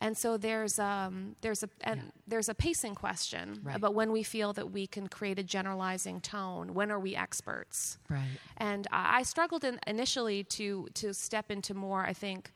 and 0.00 0.16
so 0.16 0.36
there's 0.36 0.78
um, 0.78 1.34
there's 1.40 1.62
a 1.62 1.68
and 1.80 2.00
yeah. 2.00 2.10
there's 2.26 2.48
a 2.48 2.54
pacing 2.54 2.94
question 2.94 3.60
right. 3.62 3.76
about 3.76 3.94
when 3.94 4.12
we 4.12 4.22
feel 4.22 4.52
that 4.52 4.70
we 4.70 4.86
can 4.86 5.08
create 5.08 5.38
a 5.38 5.42
generalizing 5.42 6.20
tone. 6.20 6.74
When 6.74 6.90
are 6.90 7.00
we 7.00 7.16
experts? 7.16 7.98
Right. 8.08 8.22
And 8.58 8.86
I, 8.92 9.18
I 9.18 9.22
struggled 9.22 9.64
in, 9.64 9.80
initially 9.86 10.44
to 10.44 10.88
to 10.94 11.12
step 11.12 11.50
into 11.50 11.74
more. 11.74 12.04
I 12.04 12.12
think. 12.12 12.52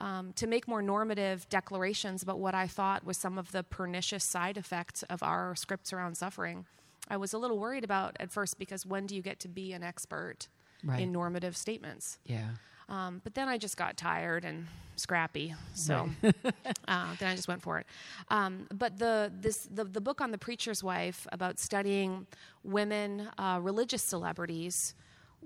Um, 0.00 0.32
to 0.34 0.48
make 0.48 0.66
more 0.66 0.82
normative 0.82 1.48
declarations 1.48 2.24
about 2.24 2.40
what 2.40 2.52
I 2.52 2.66
thought 2.66 3.06
was 3.06 3.16
some 3.16 3.38
of 3.38 3.52
the 3.52 3.62
pernicious 3.62 4.24
side 4.24 4.56
effects 4.58 5.04
of 5.04 5.22
our 5.22 5.54
scripts 5.54 5.92
around 5.92 6.16
suffering. 6.16 6.66
I 7.08 7.16
was 7.16 7.32
a 7.32 7.38
little 7.38 7.58
worried 7.58 7.84
about 7.84 8.16
at 8.18 8.32
first 8.32 8.58
because 8.58 8.84
when 8.84 9.06
do 9.06 9.14
you 9.14 9.22
get 9.22 9.38
to 9.40 9.48
be 9.48 9.72
an 9.72 9.84
expert 9.84 10.48
right. 10.82 11.00
in 11.00 11.12
normative 11.12 11.56
statements? 11.56 12.18
Yeah. 12.26 12.48
Um, 12.88 13.20
but 13.24 13.34
then 13.34 13.48
I 13.48 13.58
just 13.58 13.76
got 13.76 13.96
tired 13.96 14.44
and 14.44 14.66
scrappy, 14.96 15.54
so 15.74 16.08
right. 16.22 16.34
uh, 16.88 17.14
then 17.18 17.30
I 17.30 17.36
just 17.36 17.48
went 17.48 17.62
for 17.62 17.78
it. 17.78 17.86
Um, 18.28 18.66
but 18.72 18.98
the 18.98 19.32
this 19.40 19.68
the, 19.72 19.84
the 19.84 20.00
book 20.00 20.20
on 20.20 20.30
the 20.30 20.38
preacher's 20.38 20.84
wife 20.84 21.26
about 21.32 21.58
studying 21.58 22.26
women 22.62 23.28
uh, 23.38 23.58
religious 23.62 24.02
celebrities 24.02 24.94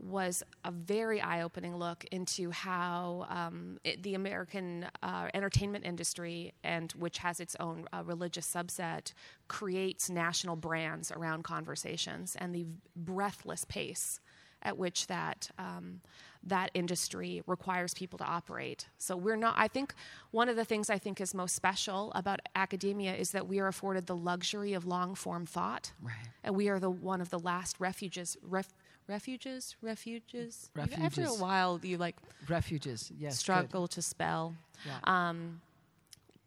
was 0.00 0.42
a 0.64 0.70
very 0.70 1.20
eye-opening 1.20 1.76
look 1.76 2.04
into 2.12 2.50
how 2.50 3.26
um, 3.28 3.78
it, 3.82 4.02
the 4.02 4.14
American 4.14 4.86
uh, 5.02 5.28
entertainment 5.34 5.84
industry, 5.84 6.52
and 6.62 6.92
which 6.92 7.18
has 7.18 7.40
its 7.40 7.56
own 7.58 7.84
uh, 7.92 8.02
religious 8.04 8.46
subset, 8.46 9.12
creates 9.48 10.08
national 10.08 10.56
brands 10.56 11.10
around 11.10 11.42
conversations 11.42 12.36
and 12.38 12.54
the 12.54 12.66
breathless 12.94 13.64
pace 13.64 14.20
at 14.62 14.76
which 14.76 15.06
that 15.06 15.50
um, 15.58 16.00
that 16.44 16.70
industry 16.74 17.42
requires 17.46 17.94
people 17.94 18.18
to 18.18 18.24
operate. 18.24 18.86
So 18.98 19.16
we're 19.16 19.36
not. 19.36 19.54
I 19.56 19.68
think 19.68 19.94
one 20.30 20.48
of 20.48 20.56
the 20.56 20.64
things 20.64 20.90
I 20.90 20.98
think 20.98 21.20
is 21.20 21.34
most 21.34 21.54
special 21.54 22.12
about 22.14 22.40
academia 22.54 23.14
is 23.14 23.32
that 23.32 23.46
we 23.46 23.58
are 23.58 23.68
afforded 23.68 24.06
the 24.06 24.16
luxury 24.16 24.72
of 24.72 24.86
long 24.86 25.14
form 25.14 25.46
thought, 25.46 25.92
right. 26.02 26.14
and 26.44 26.56
we 26.56 26.68
are 26.68 26.78
the 26.78 26.90
one 26.90 27.20
of 27.20 27.30
the 27.30 27.38
last 27.38 27.76
refuges. 27.78 28.36
Ref, 28.42 28.68
refuges, 29.06 29.76
refuges. 29.82 30.70
Refuges. 30.74 31.04
After 31.04 31.24
a 31.24 31.34
while, 31.34 31.80
you 31.82 31.98
like 31.98 32.16
refuges. 32.48 33.10
Yes. 33.18 33.38
Struggle 33.38 33.82
good. 33.82 33.90
to 33.92 34.02
spell. 34.02 34.54
Yeah. 34.86 34.98
Um, 35.04 35.60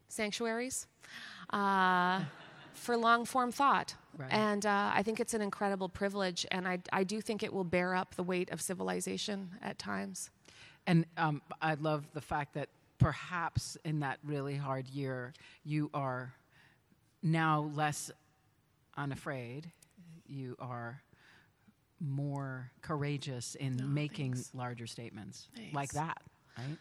sanctuaries. 0.08 0.86
Uh, 1.50 2.22
for 2.72 2.96
long 2.96 3.24
form 3.24 3.52
thought. 3.52 3.94
Right. 4.16 4.32
And 4.32 4.66
uh, 4.66 4.90
I 4.94 5.02
think 5.02 5.20
it's 5.20 5.34
an 5.34 5.40
incredible 5.40 5.88
privilege, 5.88 6.46
and 6.50 6.68
I, 6.68 6.78
I 6.92 7.04
do 7.04 7.20
think 7.20 7.42
it 7.42 7.52
will 7.52 7.64
bear 7.64 7.94
up 7.94 8.14
the 8.14 8.22
weight 8.22 8.50
of 8.50 8.60
civilization 8.60 9.50
at 9.62 9.78
times. 9.78 10.30
And 10.86 11.06
um, 11.16 11.40
I 11.60 11.74
love 11.74 12.04
the 12.12 12.20
fact 12.20 12.54
that 12.54 12.68
perhaps 12.98 13.76
in 13.84 14.00
that 14.00 14.18
really 14.24 14.56
hard 14.56 14.88
year, 14.88 15.32
you 15.64 15.90
are 15.94 16.34
now 17.22 17.70
less 17.74 18.10
unafraid. 18.96 19.70
You 20.26 20.56
are 20.58 21.02
more 22.00 22.70
courageous 22.80 23.54
in 23.54 23.80
oh, 23.82 23.86
making 23.86 24.34
thanks. 24.34 24.50
larger 24.54 24.86
statements 24.86 25.48
thanks. 25.54 25.74
like 25.74 25.92
that, 25.92 26.20
right? 26.58 26.78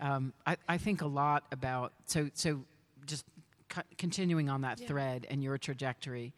Um, 0.00 0.32
I, 0.46 0.56
I 0.68 0.78
think 0.78 1.02
a 1.02 1.06
lot 1.06 1.44
about 1.52 1.92
so 2.06 2.30
so 2.34 2.64
just 3.06 3.24
co- 3.68 3.82
continuing 3.98 4.48
on 4.48 4.62
that 4.62 4.80
yeah. 4.80 4.88
thread 4.88 5.26
and 5.30 5.42
your 5.42 5.58
trajectory, 5.58 6.32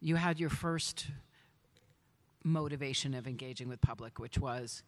you 0.00 0.16
had 0.16 0.40
your 0.40 0.50
first 0.50 1.06
motivation 2.42 3.14
of 3.14 3.26
engaging 3.26 3.68
with 3.68 3.80
public, 3.80 4.18
which 4.18 4.38
was 4.38 4.82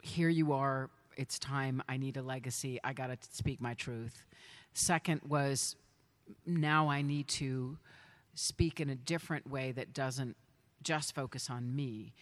here 0.00 0.28
you 0.28 0.52
are, 0.52 0.90
it's 1.16 1.38
time, 1.38 1.82
I 1.88 1.96
need 1.96 2.16
a 2.16 2.22
legacy, 2.22 2.80
I 2.82 2.92
got 2.92 3.08
to 3.08 3.16
speak 3.32 3.60
my 3.60 3.74
truth. 3.74 4.26
Second 4.72 5.20
was 5.28 5.76
now 6.46 6.88
I 6.88 7.02
need 7.02 7.28
to 7.28 7.76
speak 8.34 8.80
in 8.80 8.88
a 8.88 8.94
different 8.94 9.48
way 9.48 9.72
that 9.72 9.92
doesn't 9.92 10.36
just 10.82 11.14
focus 11.14 11.50
on 11.50 11.76
me 11.76 12.12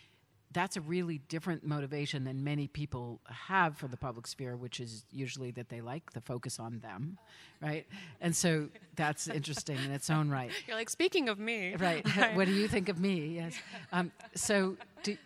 that's 0.52 0.76
a 0.76 0.80
really 0.80 1.18
different 1.28 1.64
motivation 1.64 2.24
than 2.24 2.42
many 2.42 2.66
people 2.66 3.20
have 3.26 3.76
for 3.76 3.86
the 3.86 3.96
public 3.96 4.26
sphere, 4.26 4.56
which 4.56 4.80
is 4.80 5.04
usually 5.12 5.52
that 5.52 5.68
they 5.68 5.80
like 5.80 6.12
the 6.12 6.20
focus 6.20 6.58
on 6.58 6.80
them, 6.80 7.18
right? 7.62 7.86
And 8.20 8.34
so 8.34 8.68
that's 8.96 9.28
interesting 9.28 9.76
in 9.84 9.92
its 9.92 10.10
own 10.10 10.28
right. 10.28 10.50
You're 10.66 10.76
like, 10.76 10.90
speaking 10.90 11.28
of 11.28 11.38
me. 11.38 11.76
Right. 11.76 12.06
what 12.34 12.46
do 12.46 12.52
you 12.52 12.66
think 12.66 12.88
of 12.88 12.98
me? 12.98 13.36
Yes. 13.36 13.54
Um, 13.92 14.10
so 14.34 14.76
do, 15.04 15.16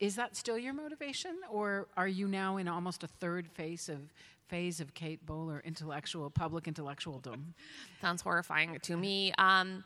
is 0.00 0.16
that 0.16 0.34
still 0.34 0.58
your 0.58 0.72
motivation, 0.72 1.36
or 1.50 1.86
are 1.96 2.08
you 2.08 2.26
now 2.26 2.56
in 2.56 2.66
almost 2.66 3.04
a 3.04 3.06
third 3.06 3.46
phase 3.48 3.88
of 3.88 3.98
phase 4.48 4.80
of 4.80 4.92
Kate 4.94 5.24
Bowler 5.24 5.62
intellectual 5.64 6.30
public 6.30 6.64
intellectualdom? 6.64 7.52
Sounds 8.00 8.22
horrifying 8.22 8.78
to 8.82 8.96
me. 8.96 9.32
Um, 9.36 9.84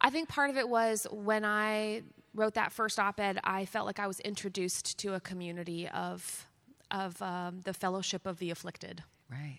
I 0.00 0.10
think 0.10 0.28
part 0.28 0.50
of 0.50 0.56
it 0.56 0.68
was 0.68 1.06
when 1.10 1.44
I 1.44 2.02
wrote 2.34 2.54
that 2.54 2.72
first 2.72 2.98
op-ed, 2.98 3.38
I 3.44 3.64
felt 3.64 3.86
like 3.86 3.98
I 3.98 4.06
was 4.06 4.20
introduced 4.20 4.98
to 4.98 5.14
a 5.14 5.20
community 5.20 5.88
of 5.88 6.46
of 6.90 7.20
um, 7.22 7.60
the 7.64 7.72
Fellowship 7.72 8.26
of 8.26 8.38
the 8.38 8.50
Afflicted. 8.50 9.02
Right. 9.30 9.58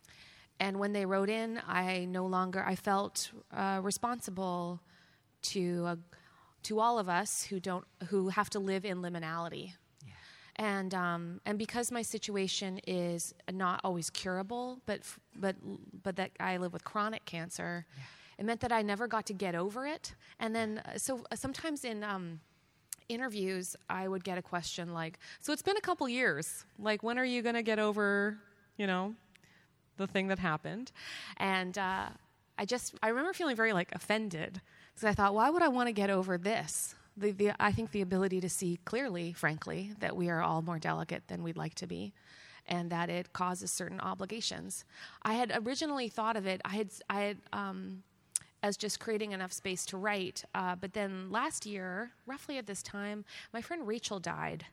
And 0.60 0.80
when 0.80 0.94
they 0.94 1.06
wrote 1.06 1.30
in, 1.30 1.60
I 1.68 2.06
no 2.06 2.26
longer 2.26 2.64
I 2.66 2.76
felt 2.76 3.32
uh, 3.52 3.80
responsible 3.84 4.80
to 5.42 5.86
uh, 5.86 5.96
to 6.64 6.80
all 6.80 6.98
of 6.98 7.10
us 7.10 7.44
who 7.44 7.60
don't 7.60 7.86
who 8.10 8.30
have 8.30 8.50
to 8.52 8.60
live 8.60 8.86
in 8.86 9.02
liminality. 9.02 9.74
Yeah. 10.06 10.14
And 10.56 10.94
um, 10.94 11.42
and 11.46 11.58
because 11.58 11.92
my 11.92 12.02
situation 12.04 12.80
is 12.88 13.34
not 13.52 13.82
always 13.84 14.10
curable, 14.10 14.80
but 14.86 15.02
but 15.36 15.56
but 16.04 16.16
that 16.16 16.32
I 16.40 16.58
live 16.58 16.74
with 16.74 16.84
chronic 16.84 17.26
cancer, 17.26 17.86
yeah. 17.98 18.04
it 18.40 18.46
meant 18.46 18.62
that 18.62 18.72
I 18.72 18.82
never 18.82 19.08
got 19.08 19.26
to 19.26 19.34
get 19.34 19.56
over 19.56 19.86
it. 19.86 20.16
And 20.40 20.56
then 20.56 20.82
uh, 20.86 20.98
so 20.98 21.24
uh, 21.32 21.36
sometimes 21.36 21.84
in 21.84 22.04
um, 22.04 22.40
interviews, 23.10 23.76
I 23.90 24.08
would 24.08 24.24
get 24.24 24.38
a 24.38 24.42
question 24.42 24.94
like, 24.94 25.20
"So 25.40 25.54
it's 25.54 25.62
been 25.62 25.78
a 25.78 25.82
couple 25.82 26.08
years. 26.10 26.66
Like, 26.80 27.04
when 27.04 27.18
are 27.18 27.26
you 27.26 27.42
going 27.42 27.56
to 27.56 27.64
get 27.64 27.80
over, 27.80 28.38
you 28.78 28.88
know, 28.88 29.16
the 29.98 30.08
thing 30.08 30.28
that 30.28 30.40
happened?" 30.40 30.92
And 31.38 31.78
uh, 31.78 32.08
I 32.58 32.66
just, 32.66 32.96
I 33.04 33.10
remember 33.10 33.34
feeling 33.34 33.56
very 33.56 33.74
like 33.74 33.94
offended 33.94 34.62
because 34.94 35.08
I 35.08 35.14
thought, 35.14 35.34
why 35.34 35.50
would 35.50 35.62
I 35.62 35.68
want 35.68 35.88
to 35.88 35.94
get 35.94 36.10
over 36.10 36.38
this? 36.38 36.96
The, 37.18 37.32
the, 37.32 37.52
I 37.60 37.72
think 37.72 37.92
the 37.92 38.02
ability 38.02 38.42
to 38.42 38.50
see 38.50 38.80
clearly, 38.86 39.34
frankly, 39.34 39.92
that 40.00 40.16
we 40.16 40.30
are 40.30 40.42
all 40.42 40.62
more 40.62 40.80
delicate 40.80 41.28
than 41.28 41.44
we'd 41.44 41.58
like 41.58 41.76
to 41.76 41.88
be, 41.88 42.14
and 42.68 42.90
that 42.92 43.10
it 43.10 43.34
causes 43.34 43.72
certain 43.72 44.00
obligations. 44.00 44.86
I 45.24 45.34
had 45.34 45.52
originally 45.66 46.10
thought 46.10 46.36
of 46.36 46.46
it. 46.46 46.62
I 46.66 46.76
had, 46.76 46.90
I 47.10 47.22
had. 47.22 47.38
Um, 47.54 48.04
as 48.66 48.78
just 48.78 49.00
creating 49.00 49.32
enough 49.32 49.54
space 49.54 49.86
to 49.86 49.96
write. 49.96 50.44
Uh, 50.56 50.76
but 50.76 50.94
then 50.94 51.30
last 51.30 51.68
year, 51.68 52.10
roughly 52.26 52.58
at 52.58 52.66
this 52.66 52.82
time, 52.82 53.24
my 53.54 53.62
friend 53.62 53.86
Rachel 53.86 54.20
died. 54.20 54.66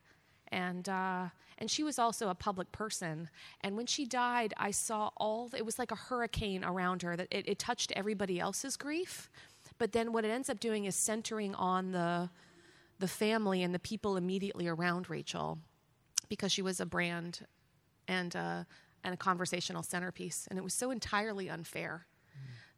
And, 0.49 0.89
uh, 0.89 1.27
and 1.59 1.71
she 1.71 1.83
was 1.83 1.99
also 1.99 2.31
a 2.31 2.35
public 2.35 2.73
person. 2.73 3.29
And 3.61 3.77
when 3.77 3.85
she 3.85 4.07
died, 4.07 4.55
I 4.57 4.71
saw 4.71 5.11
all, 5.19 5.51
it 5.55 5.67
was 5.67 5.79
like 5.79 5.91
a 5.91 5.95
hurricane 5.95 6.65
around 6.65 7.03
her, 7.03 7.17
that 7.17 7.29
it, 7.31 7.47
it 7.47 7.59
touched 7.59 7.93
everybody 7.93 8.41
else's 8.41 8.79
grief. 8.79 9.31
But 9.77 9.93
then 9.93 10.11
what 10.15 10.25
it 10.25 10.31
ends 10.31 10.49
up 10.49 10.59
doing 10.59 10.87
is 10.87 10.97
centering 10.97 11.55
on 11.55 11.93
the, 11.93 12.31
the 12.99 13.09
family 13.09 13.63
and 13.63 13.75
the 13.75 13.79
people 13.79 14.17
immediately 14.17 14.69
around 14.69 15.11
Rachel 15.11 15.59
because 16.31 16.51
she 16.51 16.63
was 16.63 16.81
a 16.81 16.87
brand 16.87 17.41
and, 18.09 18.35
uh, 18.35 18.65
and 19.05 19.13
a 19.13 19.19
conversational 19.19 19.83
centerpiece. 19.83 20.47
And 20.49 20.59
it 20.59 20.63
was 20.63 20.73
so 20.73 20.91
entirely 20.91 21.51
unfair 21.51 22.07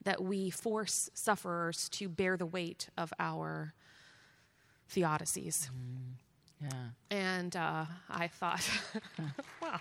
that 0.04 0.22
we 0.22 0.50
force 0.50 1.10
sufferers 1.14 1.88
to 1.90 2.08
bear 2.08 2.36
the 2.36 2.46
weight 2.46 2.88
of 2.96 3.12
our 3.18 3.74
theodicies. 4.92 5.70
Mm, 5.70 6.14
yeah. 6.62 6.70
And 7.10 7.56
uh, 7.56 7.84
I 8.10 8.28
thought, 8.28 8.68
wow. 9.62 9.80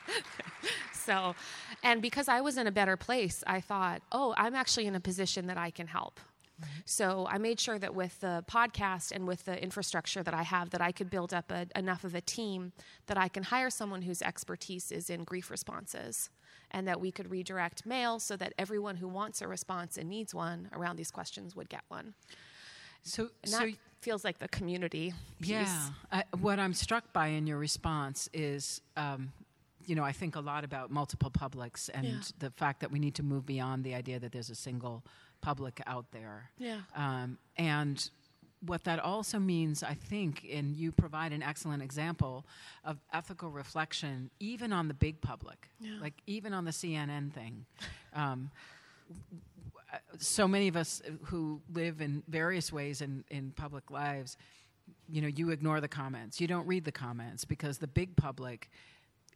so, 0.94 1.36
and 1.84 2.02
because 2.02 2.28
I 2.28 2.42
was 2.42 2.58
in 2.58 2.68
a 2.68 2.72
better 2.72 2.98
place, 2.98 3.44
I 3.46 3.62
thought, 3.62 4.02
oh, 4.12 4.34
I'm 4.38 4.56
actually 4.56 4.88
in 4.88 4.96
a 4.96 5.00
position 5.00 5.48
that 5.48 5.58
I 5.58 5.72
can 5.72 5.88
help. 5.88 6.20
So 6.86 7.28
I 7.30 7.38
made 7.38 7.60
sure 7.60 7.80
that 7.80 7.94
with 7.94 8.20
the 8.22 8.44
podcast 8.50 9.12
and 9.12 9.28
with 9.28 9.46
the 9.46 9.62
infrastructure 9.62 10.24
that 10.24 10.34
I 10.34 10.44
have, 10.44 10.70
that 10.70 10.82
I 10.82 10.92
could 10.92 11.10
build 11.10 11.34
up 11.34 11.52
a, 11.52 11.68
enough 11.76 12.04
of 12.04 12.16
a 12.16 12.22
team 12.22 12.74
that 13.08 13.18
I 13.18 13.28
can 13.28 13.44
hire 13.44 13.70
someone 13.70 14.02
whose 14.02 14.22
expertise 14.22 14.92
is 14.92 15.10
in 15.10 15.24
grief 15.24 15.50
responses 15.52 16.30
and 16.72 16.88
that 16.88 17.00
we 17.00 17.12
could 17.12 17.30
redirect 17.30 17.86
mail 17.86 18.20
so 18.20 18.36
that 18.38 18.54
everyone 18.58 18.98
who 18.98 19.08
wants 19.08 19.42
a 19.42 19.48
response 19.48 19.98
and 19.98 20.10
needs 20.10 20.34
one 20.34 20.70
around 20.74 20.96
these 20.96 21.12
questions 21.12 21.56
would 21.56 21.70
get 21.70 21.82
one. 21.88 22.14
So, 23.04 23.30
and 23.44 23.52
so 23.52 23.58
that 23.60 23.74
feels 24.02 24.24
like 24.24 24.40
the 24.40 24.48
community 24.48 25.14
piece. 25.42 25.50
Yeah. 25.52 25.90
I, 26.12 26.24
what 26.40 26.60
I'm 26.60 26.74
struck 26.74 27.12
by 27.14 27.28
in 27.28 27.48
your 27.48 27.58
response 27.58 28.30
is, 28.34 28.82
um, 28.98 29.32
you 29.86 29.96
know, 29.96 30.04
I 30.04 30.14
think 30.14 30.36
a 30.36 30.40
lot 30.40 30.64
about 30.64 30.92
multiple 30.92 31.30
publics 31.30 31.90
and 31.90 32.06
Yeah. 32.06 32.20
the 32.40 32.52
fact 32.52 32.80
that 32.80 32.92
we 32.92 33.00
need 33.00 33.16
to 33.16 33.24
move 33.24 33.46
beyond 33.46 33.84
the 33.84 33.94
idea 33.94 34.20
that 34.20 34.32
there's 34.32 34.50
a 34.50 34.56
single 34.56 35.04
public 35.42 35.82
out 35.86 36.06
there. 36.12 36.50
Yeah. 36.58 36.80
Um, 36.96 37.38
and 37.58 38.10
what 38.66 38.84
that 38.86 39.00
also 39.00 39.40
means, 39.40 39.84
I 39.84 39.94
think, 39.94 40.46
and 40.52 40.76
you 40.76 40.92
provide 40.92 41.34
an 41.34 41.44
excellent 41.44 41.84
example 41.84 42.46
of 42.86 42.98
ethical 43.12 43.50
reflection, 43.50 44.30
even 44.40 44.72
on 44.72 44.88
the 44.88 44.94
big 44.94 45.20
public, 45.22 45.68
Yeah. 45.80 45.98
like 46.02 46.14
even 46.28 46.54
on 46.54 46.66
the 46.66 46.72
CNN 46.72 47.32
thing. 47.34 47.66
Um, 48.14 48.52
so 50.18 50.48
many 50.48 50.68
of 50.68 50.76
us 50.76 51.02
who 51.26 51.62
live 51.72 52.02
in 52.02 52.24
various 52.28 52.72
ways 52.72 53.02
in, 53.02 53.24
in 53.30 53.52
public 53.52 53.92
lives, 53.92 54.38
you 55.10 55.22
know, 55.22 55.28
you 55.28 55.50
ignore 55.52 55.82
the 55.82 55.88
comments. 55.88 56.40
You 56.42 56.48
don't 56.48 56.66
read 56.68 56.86
the 56.86 56.92
comments 56.92 57.46
because 57.46 57.78
the 57.78 57.88
big 57.88 58.16
public 58.16 58.70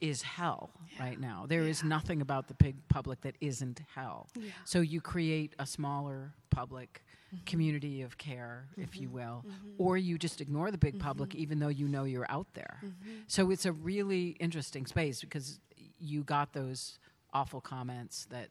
is 0.02 0.22
hell 0.22 0.72
right 1.00 1.20
now. 1.20 1.46
There 1.48 1.64
is 1.64 1.82
Yeah. 1.82 1.90
nothing 1.90 2.22
about 2.22 2.48
the 2.48 2.54
big 2.54 2.76
public 2.88 3.22
that 3.22 3.36
isn't 3.42 3.82
hell. 3.94 4.30
Yeah. 4.36 4.52
So 4.66 4.82
you 4.82 5.02
create 5.02 5.54
a 5.60 5.66
smaller 5.66 6.34
public 6.50 7.04
mm-hmm. 7.34 7.44
community 7.46 8.02
of 8.02 8.18
care, 8.18 8.68
if 8.78 8.96
you 9.00 9.08
mm-hmm. 9.08 9.18
will, 9.18 9.46
mm-hmm. 9.48 9.70
or 9.78 9.98
you 9.98 10.18
just 10.18 10.42
ignore 10.42 10.72
the 10.72 10.78
big 10.78 11.00
public 11.00 11.36
even 11.36 11.60
though 11.60 11.68
you 11.68 11.88
know 11.88 12.04
you're 12.04 12.30
out 12.30 12.48
there. 12.54 12.82
So 13.28 13.52
it's 13.52 13.66
a 13.66 13.72
really 13.72 14.30
interesting 14.40 14.86
space 14.86 15.22
because 15.22 15.60
you 16.00 16.24
got 16.24 16.54
those 16.54 17.00
awful 17.34 17.62
comments 17.62 18.26
that 18.32 18.50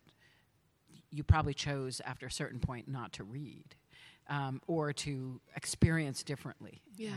you 1.11 1.23
probably 1.23 1.55
chose 1.55 2.01
after 2.05 2.27
a 2.27 2.31
certain 2.31 2.61
point 2.61 2.89
not 2.89 3.13
to 3.15 3.25
read 3.25 3.75
um, 4.29 4.61
or 4.67 4.93
to 4.93 5.41
experience 5.57 6.23
differently. 6.23 6.83
Yeah. 6.97 7.11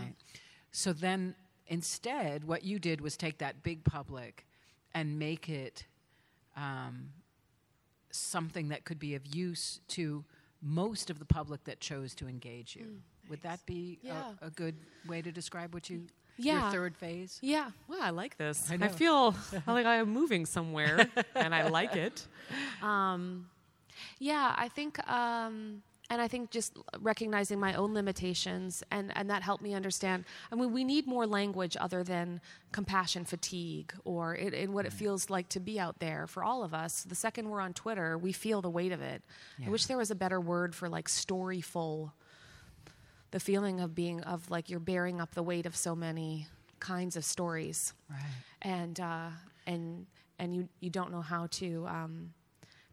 So 0.72 0.94
then 0.94 1.36
instead, 1.70 2.44
what 2.44 2.64
you 2.64 2.78
did 2.80 3.00
was 3.02 3.16
take 3.16 3.38
that 3.38 3.64
big 3.64 3.84
public 3.86 4.46
and 4.94 5.18
make 5.18 5.48
it 5.50 5.86
um, 6.58 7.10
something 8.12 8.70
that 8.70 8.84
could 8.86 9.00
be 9.00 9.16
of 9.16 9.26
use 9.36 9.80
to 9.90 10.24
most 10.62 11.10
of 11.10 11.20
the 11.20 11.26
public 11.26 11.64
that 11.66 11.80
chose 11.80 12.14
to 12.16 12.28
engage 12.28 12.76
you. 12.76 13.00
Would 13.30 13.42
that 13.44 13.66
be 13.66 14.00
Mm, 14.04 14.08
Yeah. 14.08 14.34
a, 14.42 14.48
a 14.48 14.50
good 14.50 14.76
way 15.08 15.22
to 15.22 15.32
describe 15.32 15.74
what 15.74 15.90
you 15.90 16.08
Yeah. 16.38 16.62
your 16.64 16.72
third 16.72 16.98
phase? 16.98 17.38
Yeah. 17.42 17.72
Well, 17.88 18.02
I 18.02 18.10
like 18.10 18.38
this. 18.38 18.70
I 18.72 18.76
I, 18.86 18.88
feel 19.04 19.36
like 19.68 19.86
I 19.86 19.98
am 19.98 20.10
moving 20.10 20.46
somewhere, 20.46 21.08
and 21.36 21.54
I 21.56 21.68
like 21.70 21.96
it. 21.96 22.28
Um, 22.82 23.50
yeah, 24.18 24.56
I 24.58 24.70
think, 24.70 24.98
um, 25.08 25.84
and 26.10 26.22
I 26.22 26.28
think 26.28 26.50
just 26.50 26.76
recognizing 27.00 27.60
my 27.60 27.74
own 27.76 27.94
limitations, 27.94 28.84
and 28.92 29.12
and 29.16 29.30
that 29.30 29.44
helped 29.44 29.64
me 29.64 29.74
understand. 29.74 30.26
I 30.52 30.56
mean, 30.56 30.72
we 30.74 30.84
need 30.84 31.06
more 31.08 31.28
language 31.28 31.78
other 31.80 32.04
than 32.04 32.42
compassion 32.72 33.26
fatigue 33.26 33.94
or 34.06 34.36
it, 34.36 34.54
in 34.54 34.74
what 34.74 34.86
it 34.86 34.94
feels 34.94 35.30
like 35.30 35.50
to 35.50 35.60
be 35.60 35.80
out 35.80 36.00
there 36.00 36.26
for 36.28 36.44
all 36.44 36.64
of 36.64 36.74
us. 36.74 37.04
The 37.04 37.16
second 37.16 37.50
we're 37.50 37.62
on 37.62 37.74
Twitter, 37.74 38.18
we 38.18 38.32
feel 38.32 38.62
the 38.62 38.70
weight 38.70 38.92
of 38.92 39.02
it. 39.02 39.22
Yeah. 39.58 39.68
I 39.68 39.70
wish 39.70 39.86
there 39.86 39.98
was 39.98 40.12
a 40.12 40.16
better 40.16 40.42
word 40.42 40.74
for 40.76 40.90
like 40.90 41.08
storyful 41.08 42.12
the 43.32 43.40
feeling 43.40 43.80
of 43.80 43.94
being 43.94 44.22
of 44.24 44.50
like 44.50 44.70
you're 44.72 44.80
bearing 44.80 45.22
up 45.22 45.36
the 45.36 45.44
weight 45.44 45.66
of 45.68 45.76
so 45.76 45.96
many 45.96 46.48
kinds 46.80 47.16
of 47.16 47.24
stories 47.24 47.94
Right. 48.10 48.20
and 48.64 49.00
uh, 49.00 49.30
and 49.68 50.08
and 50.40 50.56
you 50.56 50.68
you 50.80 50.90
don't 50.90 51.12
know 51.12 51.22
how 51.22 51.46
to 51.52 51.86
um, 51.88 52.34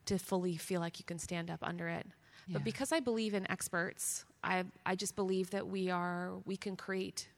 to 0.04 0.18
fully 0.18 0.56
feel 0.56 0.80
like 0.80 0.98
you 0.98 1.04
can 1.06 1.18
stand 1.18 1.50
up 1.50 1.60
under 1.62 1.88
it. 1.88 2.06
Yeah. 2.46 2.54
But 2.54 2.64
because 2.64 2.92
I 2.92 3.00
believe 3.00 3.34
in 3.34 3.50
experts, 3.50 4.24
I 4.42 4.64
I 4.84 4.94
just 4.94 5.16
believe 5.16 5.50
that 5.50 5.66
we 5.66 5.90
are 5.90 6.34
we 6.44 6.56
can 6.56 6.76
create 6.76 7.28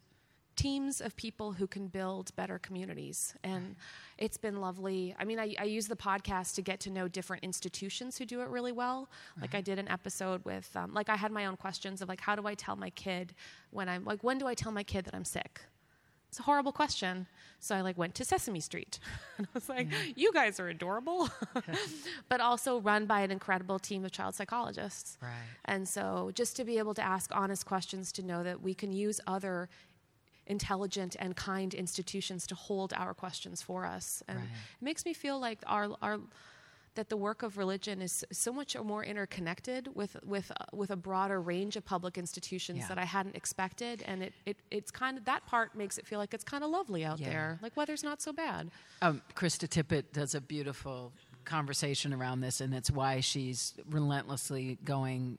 teams 0.56 1.00
of 1.00 1.14
people 1.14 1.52
who 1.52 1.68
can 1.68 1.86
build 1.86 2.34
better 2.34 2.58
communities. 2.58 3.32
And 3.44 3.76
it's 4.18 4.36
been 4.36 4.60
lovely. 4.60 5.14
I 5.16 5.24
mean 5.24 5.38
I, 5.38 5.54
I 5.58 5.64
use 5.64 5.86
the 5.86 5.96
podcast 5.96 6.56
to 6.56 6.62
get 6.62 6.80
to 6.80 6.90
know 6.90 7.06
different 7.06 7.44
institutions 7.44 8.18
who 8.18 8.26
do 8.26 8.40
it 8.40 8.48
really 8.48 8.72
well. 8.72 9.08
Like 9.40 9.54
i 9.54 9.60
did 9.60 9.78
an 9.78 9.88
episode 9.88 10.44
with 10.44 10.68
um, 10.76 10.92
like 10.92 11.08
i 11.08 11.16
had 11.16 11.30
my 11.30 11.46
own 11.46 11.56
questions 11.56 12.02
of 12.02 12.08
like 12.08 12.20
how 12.20 12.34
do 12.34 12.46
i 12.46 12.54
tell 12.54 12.76
my 12.76 12.90
kid 12.90 13.34
when 13.70 13.88
i'm 13.88 14.04
like 14.04 14.22
when 14.24 14.36
do 14.38 14.46
i 14.46 14.54
tell 14.54 14.72
my 14.72 14.82
kid 14.82 15.04
that 15.04 15.14
i'm 15.14 15.24
sick 15.24 15.60
it's 16.28 16.38
a 16.38 16.42
horrible 16.42 16.72
question. 16.72 17.26
So 17.60 17.74
I 17.74 17.80
like 17.80 17.98
went 17.98 18.14
to 18.16 18.24
Sesame 18.24 18.60
Street. 18.60 18.98
and 19.38 19.46
I 19.46 19.50
was 19.54 19.68
like, 19.68 19.88
mm-hmm. 19.88 20.12
you 20.14 20.32
guys 20.32 20.60
are 20.60 20.68
adorable. 20.68 21.28
but 22.28 22.40
also 22.40 22.80
run 22.80 23.06
by 23.06 23.20
an 23.20 23.30
incredible 23.30 23.78
team 23.78 24.04
of 24.04 24.12
child 24.12 24.34
psychologists. 24.34 25.18
Right. 25.20 25.30
And 25.64 25.88
so 25.88 26.30
just 26.34 26.56
to 26.56 26.64
be 26.64 26.78
able 26.78 26.94
to 26.94 27.02
ask 27.02 27.30
honest 27.34 27.66
questions 27.66 28.12
to 28.12 28.22
know 28.22 28.42
that 28.42 28.62
we 28.62 28.74
can 28.74 28.92
use 28.92 29.20
other 29.26 29.68
intelligent 30.46 31.16
and 31.18 31.36
kind 31.36 31.74
institutions 31.74 32.46
to 32.46 32.54
hold 32.54 32.92
our 32.94 33.12
questions 33.14 33.60
for 33.60 33.84
us. 33.84 34.22
And 34.28 34.38
Right. 34.38 34.48
it 34.80 34.84
makes 34.84 35.04
me 35.04 35.12
feel 35.12 35.38
like 35.38 35.58
our 35.66 35.96
our 36.00 36.20
that 36.98 37.08
the 37.08 37.16
work 37.16 37.44
of 37.44 37.56
religion 37.56 38.02
is 38.02 38.24
so 38.32 38.52
much 38.52 38.76
more 38.82 39.04
interconnected 39.04 39.88
with 39.94 40.16
with 40.24 40.50
uh, 40.50 40.64
with 40.72 40.90
a 40.90 40.96
broader 40.96 41.40
range 41.40 41.76
of 41.76 41.84
public 41.84 42.18
institutions 42.18 42.80
Yeah. 42.80 42.88
that 42.88 42.98
I 42.98 43.04
hadn't 43.04 43.36
expected, 43.36 44.02
and 44.04 44.20
it, 44.24 44.32
it 44.46 44.56
it's 44.72 44.90
kind 44.90 45.16
of 45.16 45.24
that 45.26 45.46
part 45.46 45.76
makes 45.76 45.96
it 45.98 46.08
feel 46.08 46.18
like 46.18 46.34
it's 46.34 46.42
kind 46.42 46.64
of 46.64 46.70
lovely 46.70 47.04
out 47.04 47.20
Yeah. 47.20 47.28
there. 47.28 47.58
Like 47.62 47.76
weather's 47.76 48.02
not 48.02 48.20
so 48.20 48.32
bad. 48.32 48.72
Um, 49.00 49.22
Krista 49.36 49.68
Tippett 49.68 50.06
does 50.12 50.34
a 50.34 50.40
beautiful 50.40 51.12
conversation 51.44 52.12
around 52.12 52.40
this, 52.40 52.60
and 52.60 52.74
it's 52.74 52.90
why 52.90 53.20
she's 53.20 53.74
relentlessly 53.88 54.76
going 54.84 55.38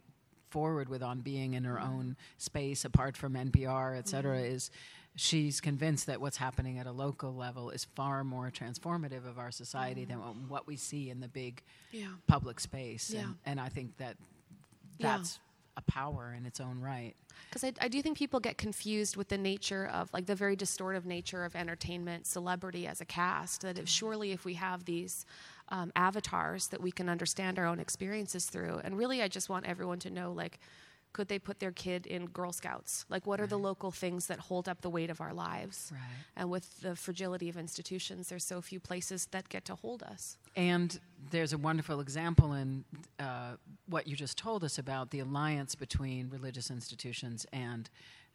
forward 0.51 0.87
with 0.87 1.03
on 1.03 1.19
being 1.19 1.55
in 1.55 1.65
her 1.65 1.79
own 1.79 2.15
space 2.37 2.85
apart 2.85 3.17
from 3.17 3.33
NPR, 3.33 3.97
et 3.97 4.07
cetera, 4.07 4.39
is 4.39 4.71
she's 5.15 5.59
convinced 5.59 6.05
that 6.07 6.21
what's 6.21 6.37
happening 6.37 6.77
at 6.79 6.87
a 6.87 6.91
local 6.91 7.33
level 7.35 7.69
is 7.71 7.85
far 7.95 8.23
more 8.23 8.49
transformative 8.51 9.27
of 9.27 9.37
our 9.37 9.51
society 9.51 10.05
than 10.05 10.17
what- 10.47 10.67
we 10.67 10.75
see 10.77 11.09
in 11.09 11.19
the 11.19 11.27
big 11.27 11.61
Yeah. 11.91 12.13
public 12.27 12.59
space. 12.59 13.09
Yeah. 13.09 13.21
And, 13.21 13.35
and 13.45 13.59
I 13.59 13.69
think 13.69 13.97
that 13.97 14.17
Yeah. 14.97 15.17
that's 15.17 15.39
a 15.77 15.81
power 15.83 16.33
in 16.33 16.45
its 16.45 16.59
own 16.59 16.79
right. 16.79 17.15
Because 17.49 17.63
I, 17.63 17.73
I 17.81 17.87
do 17.87 18.01
think 18.01 18.17
people 18.17 18.39
get 18.39 18.57
confused 18.57 19.15
with 19.15 19.29
the 19.29 19.37
nature 19.37 19.87
of, 19.87 20.11
like, 20.13 20.25
the 20.25 20.35
very 20.35 20.55
distortive 20.57 21.05
nature 21.05 21.43
of 21.45 21.55
entertainment, 21.55 22.27
celebrity 22.27 22.85
as 22.85 22.99
a 23.01 23.05
cast. 23.05 23.61
That 23.61 23.77
if, 23.79 23.87
surely, 23.87 24.31
if 24.31 24.43
we 24.45 24.55
have 24.55 24.85
these 24.85 25.25
um, 25.69 25.91
avatars 25.95 26.67
that 26.67 26.81
we 26.81 26.91
can 26.91 27.07
understand 27.09 27.57
our 27.57 27.65
own 27.65 27.79
experiences 27.79 28.45
through, 28.47 28.79
and 28.83 28.97
really, 28.97 29.21
I 29.21 29.27
just 29.29 29.47
want 29.49 29.65
everyone 29.65 29.99
to 29.99 30.09
know, 30.09 30.33
like, 30.33 30.59
could 31.11 31.27
they 31.27 31.39
put 31.39 31.59
their 31.59 31.71
kid 31.71 32.05
in 32.05 32.25
Girl 32.27 32.51
Scouts? 32.51 33.05
Like, 33.09 33.25
what 33.25 33.41
are 33.41 33.47
the 33.47 33.57
local 33.57 33.91
things 33.91 34.27
that 34.27 34.39
hold 34.39 34.69
up 34.69 34.81
the 34.81 34.89
weight 34.89 35.09
of 35.09 35.21
our 35.21 35.33
lives? 35.33 35.91
Right. 35.91 36.01
And 36.35 36.49
with 36.51 36.81
the 36.81 36.95
fragility 36.95 37.49
of 37.49 37.57
institutions, 37.57 38.29
there's 38.29 38.43
so 38.45 38.61
few 38.61 38.79
places 38.79 39.27
that 39.31 39.49
get 39.49 39.65
to 39.65 39.75
hold 39.75 40.03
us. 40.03 40.37
And 40.55 40.99
there's 41.31 41.51
a 41.53 41.57
wonderful 41.57 41.99
example 41.99 42.53
in 42.53 42.85
uh, 43.19 43.53
what 43.87 44.07
you 44.07 44.15
just 44.15 44.37
told 44.37 44.63
us 44.63 44.77
about 44.77 45.09
the 45.11 45.19
alliance 45.19 45.75
between 45.75 46.29
religious 46.29 46.69
institutions 46.69 47.45
and 47.51 47.89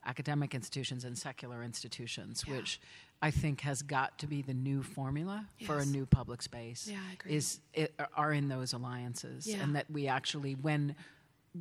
academic 0.07 0.55
institutions 0.55 1.05
and 1.05 1.17
secular 1.17 1.63
institutions, 1.63 2.45
Yeah. 2.47 2.57
which 2.57 2.81
I 3.23 3.31
think 3.31 3.63
has 3.63 3.81
got 3.83 4.19
to 4.19 4.27
be 4.27 4.43
the 4.43 4.53
new 4.53 4.83
formula 4.83 5.47
for 5.65 5.79
a 5.79 5.87
new 5.87 6.05
public 6.05 6.43
space. 6.43 6.87
Yeah, 6.91 6.99
I 7.09 7.15
agree. 7.15 7.35
Is 7.37 7.61
it, 7.73 7.95
are 8.15 8.33
in 8.33 8.49
those 8.49 8.75
alliances, 8.75 9.47
Yeah. 9.47 9.63
and 9.63 9.75
that 9.77 9.91
we 9.91 10.07
actually, 10.09 10.57
when 10.57 10.95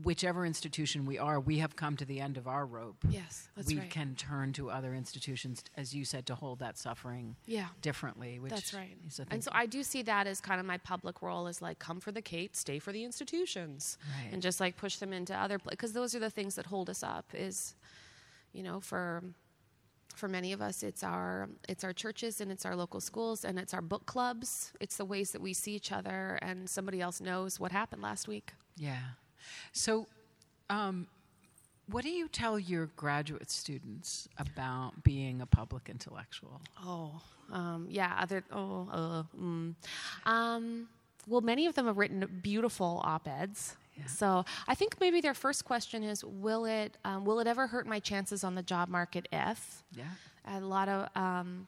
whichever 0.01 0.43
institution 0.45 1.06
we 1.06 1.19
are, 1.19 1.39
we 1.39 1.60
have 1.60 1.75
come 1.75 1.95
to 1.97 2.06
the 2.06 2.19
end 2.19 2.38
of 2.38 2.47
our 2.47 2.65
rope. 2.65 2.97
Yes, 3.08 3.47
that's 3.56 3.67
we 3.67 3.77
right. 3.77 3.89
can 3.89 4.15
turn 4.15 4.51
to 4.53 4.71
other 4.71 4.95
institutions, 4.95 5.63
as 5.77 5.93
you 5.93 6.03
said, 6.03 6.25
to 6.27 6.36
hold 6.36 6.60
that 6.60 6.77
suffering 6.79 7.36
Yeah. 7.45 7.67
differently. 7.82 8.39
Which 8.39 8.51
That's 8.51 8.73
right. 8.73 8.97
And 9.29 9.43
so 9.43 9.51
I 9.53 9.67
do 9.67 9.84
see 9.84 10.01
that 10.03 10.25
as 10.25 10.41
kind 10.41 10.60
of 10.60 10.65
my 10.65 10.77
public 10.79 11.21
role 11.21 11.45
is 11.47 11.62
like 11.62 11.77
come 11.77 11.99
for 11.99 12.12
the 12.12 12.21
Kate, 12.23 12.56
stay 12.56 12.79
for 12.79 12.91
the 12.91 13.03
institutions, 13.03 13.97
Right. 14.17 14.34
and 14.34 14.41
just 14.41 14.60
like 14.60 14.77
push 14.77 14.95
them 14.97 15.13
into 15.13 15.36
other 15.36 15.60
because 15.60 15.93
those 15.93 16.15
are 16.15 16.19
the 16.19 16.32
things 16.32 16.56
that 16.56 16.65
hold 16.67 16.89
us 16.89 17.03
up. 17.03 17.25
Is 17.36 17.75
you 18.51 18.63
know 18.63 18.79
for 18.79 19.23
for 20.15 20.27
many 20.27 20.53
of 20.53 20.62
us 20.62 20.84
it's 20.84 21.03
our 21.03 21.49
it's 21.67 21.84
our 21.84 21.93
churches 21.93 22.39
and 22.39 22.51
it's 22.51 22.65
our 22.65 22.75
local 22.75 22.99
schools 23.01 23.43
and 23.45 23.60
it's 23.60 23.73
our 23.75 23.82
book 23.82 24.06
clubs. 24.08 24.71
It's 24.79 24.97
the 24.97 25.06
ways 25.06 25.32
that 25.34 25.41
we 25.41 25.53
see 25.53 25.73
each 25.75 25.91
other 25.91 26.39
and 26.41 26.67
somebody 26.69 26.99
else 26.99 27.21
knows 27.21 27.60
what 27.60 27.71
happened 27.71 28.01
last 28.01 28.27
week. 28.27 28.53
Yeah. 28.75 28.99
So, 29.71 30.08
um, 30.69 31.08
what 31.88 32.04
do 32.04 32.10
you 32.10 32.27
tell 32.27 32.58
your 32.58 32.87
graduate 32.96 33.52
students 33.52 34.27
about 34.37 35.04
being 35.04 35.41
a 35.41 35.46
public 35.46 35.89
intellectual? 35.89 36.62
Oh, 36.83 37.21
um, 37.52 37.87
yeah. 37.89 38.17
Other 38.19 38.44
oh, 38.52 38.87
uh, 38.91 39.23
mm. 39.37 39.75
um, 40.25 40.87
well, 41.27 41.41
many 41.41 41.65
of 41.65 41.75
them 41.75 41.87
have 41.87 41.98
written 41.98 42.39
beautiful 42.41 43.02
op-eds. 43.04 43.75
Yeah. 43.98 44.06
So 44.08 44.46
I 44.67 44.75
think 44.75 45.00
maybe 45.00 45.21
their 45.21 45.33
first 45.33 45.65
question 45.65 46.04
is, 46.04 46.23
will 46.23 46.65
it 46.65 46.98
um, 47.06 47.25
will 47.25 47.39
it 47.39 47.48
ever 47.48 47.67
hurt 47.67 47.85
my 47.85 48.00
chances 48.00 48.44
on 48.44 48.56
the 48.56 48.63
job 48.63 48.89
market 48.89 49.27
if? 49.31 49.83
Yeah. 49.96 50.06
A 50.48 50.60
lot 50.60 50.89
of 50.89 51.10
um, 51.15 51.67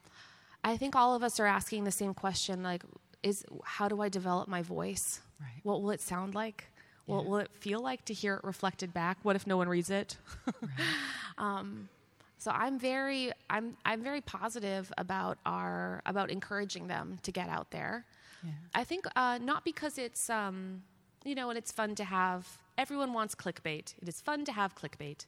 I 0.63 0.77
think 0.77 0.95
all 0.95 1.15
of 1.15 1.23
us 1.23 1.39
are 1.39 1.45
asking 1.45 1.83
the 1.83 1.91
same 1.91 2.13
question, 2.13 2.63
like, 2.63 2.83
is 3.21 3.45
how 3.63 3.87
do 3.87 4.01
I 4.01 4.09
develop 4.09 4.47
my 4.47 4.63
voice? 4.63 5.21
Right. 5.39 5.59
What 5.63 5.83
will 5.83 5.91
it 5.91 6.01
sound 6.01 6.33
like? 6.33 6.69
Will, 7.07 7.23
will 7.23 7.37
it 7.37 7.51
feel 7.59 7.79
like 7.79 8.03
to 8.05 8.13
hear 8.13 8.35
it 8.35 8.43
reflected 8.43 8.93
back? 8.93 9.17
What 9.23 9.35
if 9.35 9.45
no 9.45 9.57
one 9.57 9.69
reads 9.69 9.89
it? 9.89 10.17
um, 11.37 11.89
so 12.37 12.51
I'm 12.51 12.79
very 12.79 13.31
I'm 13.49 13.77
I'm 13.85 14.03
very 14.03 14.21
positive 14.21 14.91
about 14.97 15.37
our 15.45 16.01
about 16.05 16.29
encouraging 16.29 16.87
them 16.87 17.19
to 17.23 17.31
get 17.31 17.49
out 17.49 17.71
there. 17.71 18.05
Yeah. 18.43 18.51
I 18.73 18.83
think 18.83 19.05
uh, 19.15 19.39
not 19.41 19.63
because 19.65 19.97
it's 19.97 20.29
um, 20.29 20.83
you 21.23 21.35
know 21.35 21.49
and 21.49 21.57
it's 21.57 21.71
fun 21.71 21.95
to 21.95 22.03
have. 22.03 22.47
Everyone 22.77 23.13
wants 23.13 23.35
clickbait. 23.35 23.93
It 24.01 24.09
is 24.09 24.19
fun 24.19 24.43
to 24.45 24.51
have 24.51 24.75
clickbait, 24.75 25.25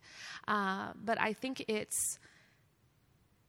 uh, 0.47 0.89
but 1.03 1.19
I 1.19 1.33
think 1.33 1.63
it's 1.67 2.19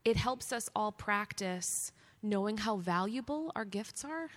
it 0.05 0.17
helps 0.17 0.53
us 0.53 0.71
all 0.75 0.93
practice 0.93 1.93
knowing 2.23 2.59
how 2.59 2.77
valuable 2.77 3.53
our 3.55 3.65
gifts 3.65 4.05
are. 4.05 4.31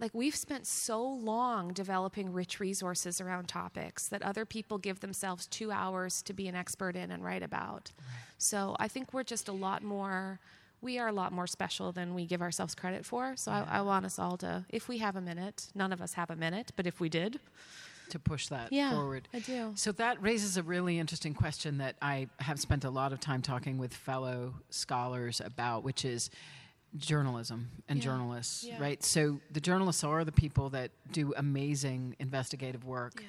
Like 0.00 0.12
we've 0.14 0.36
spent 0.36 0.66
so 0.66 1.02
long 1.02 1.72
developing 1.72 2.32
rich 2.32 2.60
resources 2.60 3.20
around 3.20 3.48
topics 3.48 4.08
that 4.08 4.22
other 4.22 4.44
people 4.44 4.78
give 4.78 5.00
themselves 5.00 5.46
two 5.46 5.72
hours 5.72 6.22
to 6.22 6.32
be 6.32 6.46
an 6.46 6.54
expert 6.54 6.94
in 6.94 7.10
and 7.10 7.24
write 7.24 7.42
about. 7.42 7.90
So 8.38 8.76
I 8.78 8.86
think 8.86 9.12
we're 9.12 9.24
just 9.24 9.48
a 9.48 9.52
lot 9.52 9.82
more, 9.82 10.38
we 10.80 10.98
are 10.98 11.08
a 11.08 11.12
lot 11.12 11.32
more 11.32 11.48
special 11.48 11.90
than 11.90 12.14
we 12.14 12.26
give 12.26 12.40
ourselves 12.40 12.76
credit 12.76 13.04
for. 13.04 13.34
So 13.36 13.50
I, 13.50 13.66
I 13.68 13.80
want 13.80 14.06
us 14.06 14.18
all 14.20 14.36
to, 14.38 14.64
if 14.68 14.88
we 14.88 14.98
have 14.98 15.16
a 15.16 15.20
minute, 15.20 15.66
none 15.74 15.92
of 15.92 16.00
us 16.00 16.12
have 16.12 16.30
a 16.30 16.36
minute, 16.36 16.70
but 16.76 16.86
if 16.86 17.00
we 17.00 17.08
did, 17.08 17.40
to 18.10 18.18
push 18.18 18.48
that 18.48 18.72
yeah, 18.72 18.92
forward. 18.92 19.28
I 19.34 19.40
do. 19.40 19.72
So 19.74 19.92
that 19.92 20.22
raises 20.22 20.56
a 20.56 20.62
really 20.62 20.98
interesting 20.98 21.34
question 21.34 21.78
that 21.78 21.96
I 22.00 22.28
have 22.38 22.58
spent 22.58 22.84
a 22.84 22.90
lot 22.90 23.12
of 23.12 23.20
time 23.20 23.42
talking 23.42 23.78
with 23.78 23.92
fellow 23.92 24.54
scholars 24.70 25.42
about, 25.44 25.84
which 25.84 26.04
is 26.04 26.30
journalism 26.96 27.70
and 27.88 27.98
Yeah. 27.98 28.04
journalists, 28.04 28.64
Yeah. 28.64 28.80
right? 28.80 29.02
So 29.02 29.40
the 29.50 29.60
journalists 29.60 30.02
are 30.04 30.24
the 30.24 30.32
people 30.32 30.70
that 30.70 30.90
do 31.12 31.34
amazing 31.36 32.16
investigative 32.18 32.84
work, 32.84 33.20
Yeah. 33.22 33.28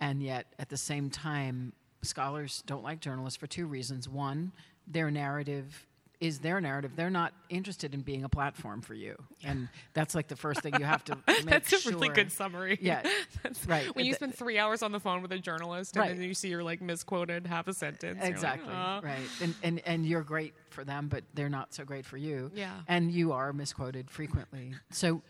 and 0.00 0.22
yet 0.22 0.52
at 0.58 0.68
the 0.68 0.76
same 0.76 1.10
time, 1.10 1.72
scholars 2.02 2.62
don't 2.66 2.82
like 2.82 3.00
journalists 3.00 3.36
for 3.36 3.46
two 3.46 3.66
reasons. 3.66 4.08
One, 4.08 4.52
their 4.86 5.10
narrative 5.10 5.86
is 6.22 6.38
their 6.38 6.60
narrative. 6.60 6.92
They're 6.94 7.10
not 7.10 7.34
interested 7.50 7.94
in 7.94 8.00
being 8.02 8.22
a 8.22 8.28
platform 8.28 8.80
for 8.80 8.94
you, 8.94 9.16
and 9.42 9.68
that's 9.92 10.14
like 10.14 10.28
the 10.28 10.36
first 10.36 10.60
thing 10.62 10.72
you 10.78 10.84
have 10.84 11.02
to 11.06 11.18
make 11.26 11.44
That's 11.46 11.84
a 11.86 11.90
really 11.90 12.08
good 12.10 12.30
summary. 12.30 12.78
Yeah, 12.80 13.02
right. 13.66 13.94
When 13.96 14.04
you 14.06 14.14
spend 14.14 14.34
three 14.36 14.56
hours 14.56 14.82
on 14.82 14.92
the 14.92 15.00
phone 15.00 15.20
with 15.20 15.32
a 15.32 15.38
journalist 15.38 15.96
Right. 15.96 16.12
and 16.12 16.20
then 16.20 16.28
you 16.28 16.34
see 16.34 16.48
you're 16.48 16.62
like 16.62 16.80
misquoted 16.80 17.46
half 17.46 17.66
a 17.66 17.74
sentence. 17.74 18.20
like, 18.20 18.30
Exactly. 18.30 18.72
"Uh." 18.72 19.00
right. 19.02 19.18
And, 19.42 19.54
and 19.64 19.80
and 19.84 20.06
you're 20.06 20.22
great 20.22 20.54
for 20.70 20.84
them, 20.84 21.08
but 21.08 21.24
they're 21.34 21.48
not 21.50 21.74
so 21.74 21.84
great 21.84 22.06
for 22.06 22.16
you. 22.16 22.50
Yeah. 22.54 22.70
And 22.86 23.10
you 23.10 23.32
are 23.32 23.52
misquoted 23.52 24.08
frequently. 24.10 24.74
So 24.92 25.22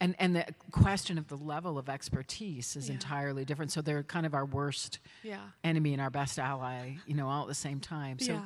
and 0.00 0.16
and 0.18 0.34
the 0.34 0.44
question 0.72 1.18
of 1.18 1.28
the 1.28 1.36
level 1.36 1.78
of 1.78 1.88
expertise 1.88 2.74
is 2.74 2.88
Yeah. 2.88 2.94
entirely 2.94 3.44
different. 3.44 3.70
So 3.70 3.80
they're 3.80 4.02
kind 4.02 4.26
of 4.26 4.34
our 4.34 4.44
worst 4.44 4.98
Yeah. 5.22 5.38
enemy 5.62 5.92
and 5.92 6.02
our 6.02 6.10
best 6.10 6.38
ally, 6.40 6.94
you 7.06 7.14
know, 7.14 7.28
all 7.28 7.42
at 7.42 7.48
the 7.48 7.54
same 7.54 7.78
time. 7.78 8.18
So 8.18 8.32
yeah. 8.32 8.40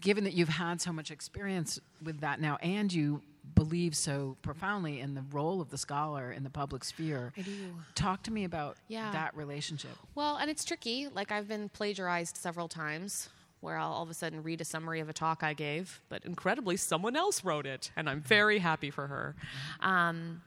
Given 0.00 0.24
that 0.24 0.34
you've 0.34 0.48
had 0.48 0.80
so 0.80 0.92
much 0.92 1.10
experience 1.10 1.80
with 2.02 2.20
that 2.20 2.40
now 2.40 2.56
and 2.62 2.92
you 2.92 3.22
believe 3.54 3.96
so 3.96 4.36
profoundly 4.42 5.00
in 5.00 5.14
the 5.14 5.22
role 5.32 5.60
of 5.60 5.70
the 5.70 5.78
scholar 5.78 6.32
in 6.32 6.42
the 6.44 6.50
public 6.50 6.84
sphere, 6.84 7.32
I 7.36 7.42
do. 7.42 7.52
talk 7.94 8.22
to 8.24 8.30
me 8.30 8.44
about 8.44 8.76
Yeah. 8.88 9.10
that 9.12 9.34
relationship. 9.36 9.96
Well, 10.14 10.36
and 10.36 10.50
it's 10.50 10.64
tricky. 10.64 11.08
Like 11.08 11.32
I've 11.32 11.48
been 11.48 11.68
plagiarized 11.70 12.36
several 12.36 12.68
times 12.68 13.28
where 13.60 13.78
I'll 13.78 13.92
all 13.92 14.02
of 14.02 14.10
a 14.10 14.14
sudden 14.14 14.42
read 14.42 14.60
a 14.60 14.64
summary 14.64 15.00
of 15.00 15.08
a 15.08 15.12
talk 15.14 15.42
I 15.42 15.54
gave, 15.54 16.00
but 16.08 16.24
incredibly 16.24 16.76
someone 16.76 17.16
else 17.16 17.42
wrote 17.44 17.66
it, 17.66 17.90
and 17.96 18.10
I'm 18.10 18.20
very 18.20 18.58
happy 18.58 18.90
for 18.90 19.06
her. 19.06 19.34
Um, 19.80 20.42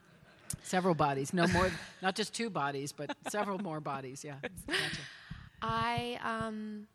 Several 0.64 0.95
bodies, 0.95 1.32
no 1.34 1.47
more, 1.47 1.72
not 2.02 2.16
just 2.16 2.34
two 2.34 2.50
bodies, 2.50 2.91
but 2.91 3.16
several 3.30 3.60
more 3.60 3.80
bodies. 3.80 4.24
Yeah. 4.24 4.36
Gotcha. 4.68 5.02
I 5.62 6.20
um, 6.24 6.88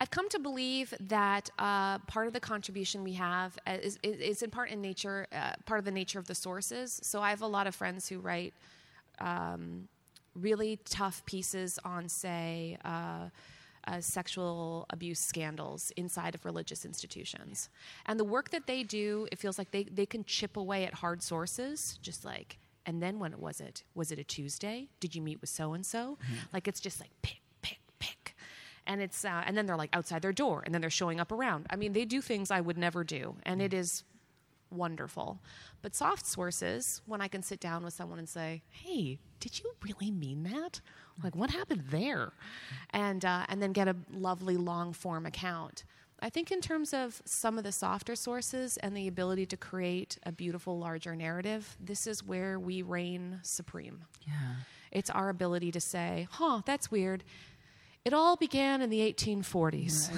I've 0.00 0.10
come 0.10 0.28
to 0.30 0.38
believe 0.38 0.94
that 1.00 1.50
uh, 1.58 1.98
part 2.00 2.26
of 2.26 2.32
the 2.32 2.40
contribution 2.40 3.04
we 3.04 3.14
have 3.14 3.58
uh, 3.66 3.76
is, 3.82 3.98
is, 4.02 4.20
is 4.20 4.42
in 4.42 4.50
part 4.50 4.70
in 4.70 4.80
nature, 4.80 5.26
uh, 5.32 5.52
part 5.66 5.78
of 5.78 5.84
the 5.84 5.90
nature 5.90 6.18
of 6.18 6.26
the 6.26 6.34
sources. 6.34 7.00
So 7.02 7.20
I 7.20 7.30
have 7.30 7.42
a 7.42 7.46
lot 7.46 7.66
of 7.66 7.74
friends 7.74 8.08
who 8.08 8.18
write 8.18 8.54
um, 9.20 9.88
really 10.34 10.78
tough 10.84 11.24
pieces 11.26 11.78
on, 11.84 12.08
say. 12.08 12.78
Uh, 12.84 13.28
uh, 13.86 14.00
sexual 14.00 14.84
abuse 14.90 15.18
scandals 15.18 15.92
inside 15.96 16.34
of 16.34 16.44
religious 16.44 16.84
institutions. 16.84 17.70
And 18.04 18.20
the 18.20 18.24
work 18.24 18.50
that 18.50 18.66
they 18.66 18.82
do, 18.82 19.26
it 19.32 19.38
feels 19.38 19.56
like 19.56 19.70
they, 19.70 19.84
they 19.84 20.04
can 20.04 20.24
chip 20.24 20.58
away 20.58 20.84
at 20.84 20.92
hard 20.92 21.22
sources, 21.22 21.98
just 22.02 22.22
like, 22.22 22.58
and 22.84 23.02
then 23.02 23.18
when 23.18 23.38
was 23.38 23.60
it? 23.60 23.84
Was 23.94 24.12
it 24.12 24.18
a 24.18 24.24
Tuesday? 24.24 24.88
Did 25.00 25.14
you 25.14 25.22
meet 25.22 25.40
with 25.40 25.48
so 25.48 25.72
and 25.72 25.86
so? 25.86 26.18
Like, 26.52 26.68
it's 26.68 26.80
just 26.80 27.00
like 27.00 27.10
pick. 27.22 27.37
And 28.88 29.00
it's 29.02 29.24
uh, 29.24 29.42
and 29.46 29.56
then 29.56 29.66
they're 29.66 29.76
like 29.76 29.90
outside 29.92 30.22
their 30.22 30.32
door, 30.32 30.62
and 30.64 30.74
then 30.74 30.80
they're 30.80 30.90
showing 30.90 31.20
up 31.20 31.30
around. 31.30 31.66
I 31.70 31.76
mean, 31.76 31.92
they 31.92 32.04
do 32.04 32.20
things 32.20 32.50
I 32.50 32.60
would 32.60 32.78
never 32.78 33.04
do, 33.04 33.36
and 33.44 33.60
it 33.62 33.74
is 33.74 34.02
wonderful. 34.70 35.40
But 35.82 35.94
soft 35.94 36.26
sources, 36.26 37.00
when 37.06 37.20
I 37.20 37.28
can 37.28 37.42
sit 37.42 37.60
down 37.60 37.84
with 37.84 37.94
someone 37.94 38.18
and 38.18 38.28
say, 38.28 38.62
"Hey, 38.70 39.18
did 39.40 39.60
you 39.60 39.72
really 39.82 40.10
mean 40.10 40.42
that? 40.44 40.80
Like, 41.22 41.36
what 41.36 41.50
happened 41.50 41.84
there?" 41.90 42.32
and 42.90 43.24
uh, 43.24 43.44
and 43.48 43.62
then 43.62 43.72
get 43.72 43.88
a 43.88 43.96
lovely 44.10 44.56
long 44.56 44.92
form 44.92 45.26
account. 45.26 45.84
I 46.20 46.30
think 46.30 46.50
in 46.50 46.60
terms 46.60 46.92
of 46.92 47.22
some 47.24 47.58
of 47.58 47.64
the 47.64 47.70
softer 47.70 48.16
sources 48.16 48.76
and 48.78 48.96
the 48.96 49.06
ability 49.06 49.46
to 49.46 49.56
create 49.56 50.18
a 50.24 50.32
beautiful 50.32 50.76
larger 50.78 51.14
narrative, 51.14 51.76
this 51.78 52.08
is 52.08 52.24
where 52.24 52.58
we 52.58 52.82
reign 52.82 53.38
supreme. 53.42 54.04
Yeah. 54.26 54.56
It's 54.90 55.10
our 55.10 55.28
ability 55.28 55.70
to 55.72 55.80
say, 55.80 56.26
"Huh, 56.30 56.62
that's 56.64 56.90
weird." 56.90 57.22
It 58.08 58.14
all 58.14 58.36
began 58.36 58.80
in 58.80 58.88
the 58.88 59.00
1840s, 59.12 60.08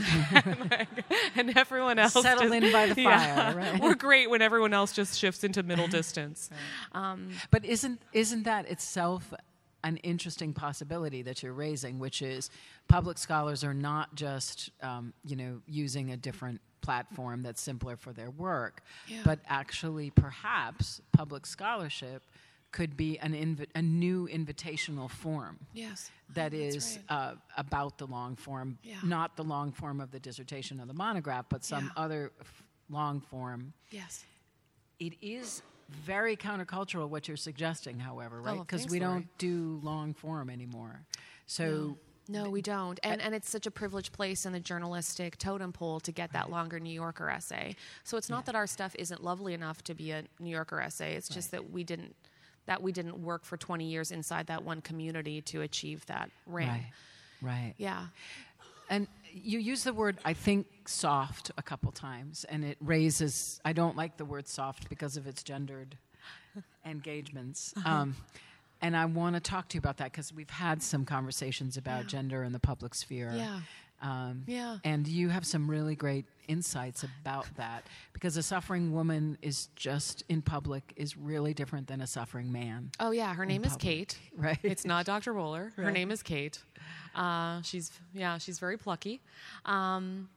and 1.35 1.57
everyone 1.59 1.99
else 1.99 2.13
Settle 2.13 2.45
just- 2.49 2.55
in 2.55 2.73
by 2.73 2.87
the 2.87 3.03
Yeah. 3.03 3.53
fire, 3.53 3.57
right? 3.57 3.83
We're 3.83 3.97
great 3.97 4.31
when 4.31 4.43
everyone 4.43 4.73
else 4.73 4.93
just 4.93 5.19
shifts 5.19 5.43
into 5.43 5.65
middle 5.65 5.89
distance. 6.01 6.51
Um, 6.93 7.31
But 7.51 7.65
isn't 7.65 8.01
isn't 8.13 8.45
that 8.45 8.71
itself 8.71 9.35
an 9.83 9.97
interesting 10.05 10.53
possibility 10.53 11.23
that 11.23 11.43
you're 11.43 11.53
raising, 11.53 11.99
which 11.99 12.23
is 12.23 12.49
public 12.87 13.19
scholars 13.19 13.65
are 13.65 13.75
not 13.75 14.15
just 14.15 14.71
um, 14.83 15.13
you 15.25 15.35
know 15.35 15.61
using 15.67 16.13
a 16.13 16.17
different 16.17 16.61
platform 16.83 17.43
that's 17.43 17.61
simpler 17.61 17.97
for 17.97 18.13
their 18.13 18.31
work, 18.31 18.83
Yeah. 19.09 19.23
but 19.25 19.41
actually 19.49 20.11
perhaps 20.11 21.01
public 21.13 21.45
scholarship 21.45 22.23
could 22.73 22.97
be 22.97 23.19
an 23.19 23.33
invi- 23.33 23.69
a 23.75 23.83
new 23.83 24.29
invitational 24.29 25.11
form 25.11 25.59
yes, 25.73 26.11
That's 26.33 26.55
right. 26.55 26.99
uh, 27.09 27.35
about 27.57 27.99
the 27.99 28.07
long 28.07 28.37
form, 28.37 28.79
Yeah. 28.83 28.97
not 29.03 29.37
the 29.37 29.43
long 29.45 29.73
form 29.73 30.01
of 30.01 30.11
the 30.13 30.21
dissertation 30.21 30.81
or 30.81 30.87
the 30.87 30.95
monograph, 30.95 31.47
but 31.49 31.65
some 31.65 31.87
Yeah. 31.87 32.03
other 32.03 32.33
f- 32.41 32.63
long 32.89 33.21
form 33.21 33.73
yes, 33.91 34.25
it 34.99 35.15
is 35.21 35.63
very 35.89 36.37
countercultural 36.37 37.09
what 37.09 37.27
you're 37.27 37.37
suggesting, 37.37 37.99
however, 37.99 38.41
right? 38.41 38.57
Oh, 38.59 38.61
Because 38.61 38.83
thanks, 38.83 38.93
we 38.93 39.01
Laurie. 39.01 39.13
don't 39.23 39.39
do 39.39 39.81
long 39.83 40.15
form 40.15 40.49
anymore. 40.49 41.05
So 41.47 41.99
no, 42.29 42.49
we 42.49 42.63
don't, 42.63 43.01
and 43.03 43.21
and 43.21 43.35
it's 43.35 43.51
such 43.51 43.67
a 43.67 43.73
privileged 43.73 44.13
place 44.13 44.47
in 44.47 44.53
the 44.53 44.61
journalistic 44.61 45.37
totem 45.39 45.73
pole 45.73 45.99
to 46.01 46.13
get 46.13 46.33
that 46.35 46.49
longer 46.49 46.79
New 46.79 46.93
Yorker 46.95 47.29
essay. 47.29 47.75
So 48.05 48.17
it's 48.17 48.31
not 48.31 48.47
that 48.47 48.55
our 48.55 48.69
stuff 48.69 48.95
isn't 48.97 49.25
lovely 49.25 49.53
enough 49.55 49.83
to 49.85 49.95
be 49.95 50.13
a 50.13 50.23
New 50.39 50.51
Yorker 50.51 50.81
essay. 50.81 51.17
It's 51.17 51.29
just 51.29 51.51
that 51.51 51.71
we 51.73 51.83
didn't 51.83 52.15
that 52.71 52.81
we 52.81 52.93
didn't 52.93 53.21
work 53.21 53.45
for 53.45 53.57
20 53.57 53.85
years 53.85 54.13
inside 54.13 54.47
that 54.47 54.63
one 54.63 54.81
community 54.81 55.41
to 55.43 55.63
achieve 55.63 56.07
that 56.07 56.31
ring. 56.47 56.69
right, 56.69 56.87
right. 57.43 57.75
Yeah. 57.79 58.07
And 58.89 59.09
you 59.33 59.59
use 59.59 59.83
the 59.83 59.93
word, 59.93 60.19
I 60.25 60.35
think, 60.35 60.69
soft 60.87 61.51
a 61.59 61.63
couple 61.63 61.91
times, 61.91 62.45
and 62.45 62.65
it 62.65 62.77
raises. 62.81 63.61
I 63.65 63.73
don't 63.73 63.97
like 63.97 64.19
the 64.19 64.25
word 64.25 64.47
soft 64.47 64.89
because 64.89 65.17
of 65.17 65.27
its 65.27 65.43
gendered 65.43 65.97
engagements. 66.87 67.75
Um, 67.85 68.15
and 68.81 68.97
I 68.97 69.05
want 69.07 69.35
to 69.35 69.41
talk 69.41 69.69
to 69.71 69.75
you 69.75 69.81
about 69.81 69.97
that 69.97 70.13
because 70.13 70.33
we've 70.33 70.49
had 70.49 70.81
some 70.81 71.05
conversations 71.05 71.77
about 71.77 72.03
Yeah. 72.05 72.09
gender 72.09 72.45
in 72.45 72.53
the 72.53 72.61
public 72.61 72.95
sphere. 72.95 73.33
Yeah. 73.35 73.61
Um, 74.03 74.45
Yeah. 74.47 74.79
And 74.85 75.07
you 75.07 75.29
have 75.29 75.45
some 75.47 75.71
really 75.71 75.95
great 75.95 76.25
insights 76.49 77.05
about 77.05 77.47
that 77.57 77.87
because 78.13 78.37
a 78.37 78.43
suffering 78.43 78.93
woman 78.93 79.39
is 79.43 79.69
just 79.77 80.25
in 80.29 80.43
public 80.43 80.93
is 80.97 81.17
really 81.17 81.55
different 81.55 81.87
than 81.87 82.01
a 82.01 82.07
suffering 82.07 82.51
man. 82.51 82.91
Oh 82.99 83.11
yeah, 83.13 83.35
her 83.35 83.45
name 83.47 83.63
is 83.65 83.73
public. 83.73 83.83
Kate. 83.83 84.19
Right. 84.37 84.59
It's 84.63 84.85
not 84.85 85.07
Dr. 85.07 85.33
Bowler. 85.35 85.73
Her 85.77 85.85
Right. 85.85 85.93
name 85.93 86.11
is 86.11 86.23
Kate. 86.23 86.59
Uh, 87.15 87.61
she's 87.63 87.93
yeah, 88.15 88.39
she's 88.39 88.59
very 88.59 88.77
plucky. 88.79 89.21
Um, 89.65 90.29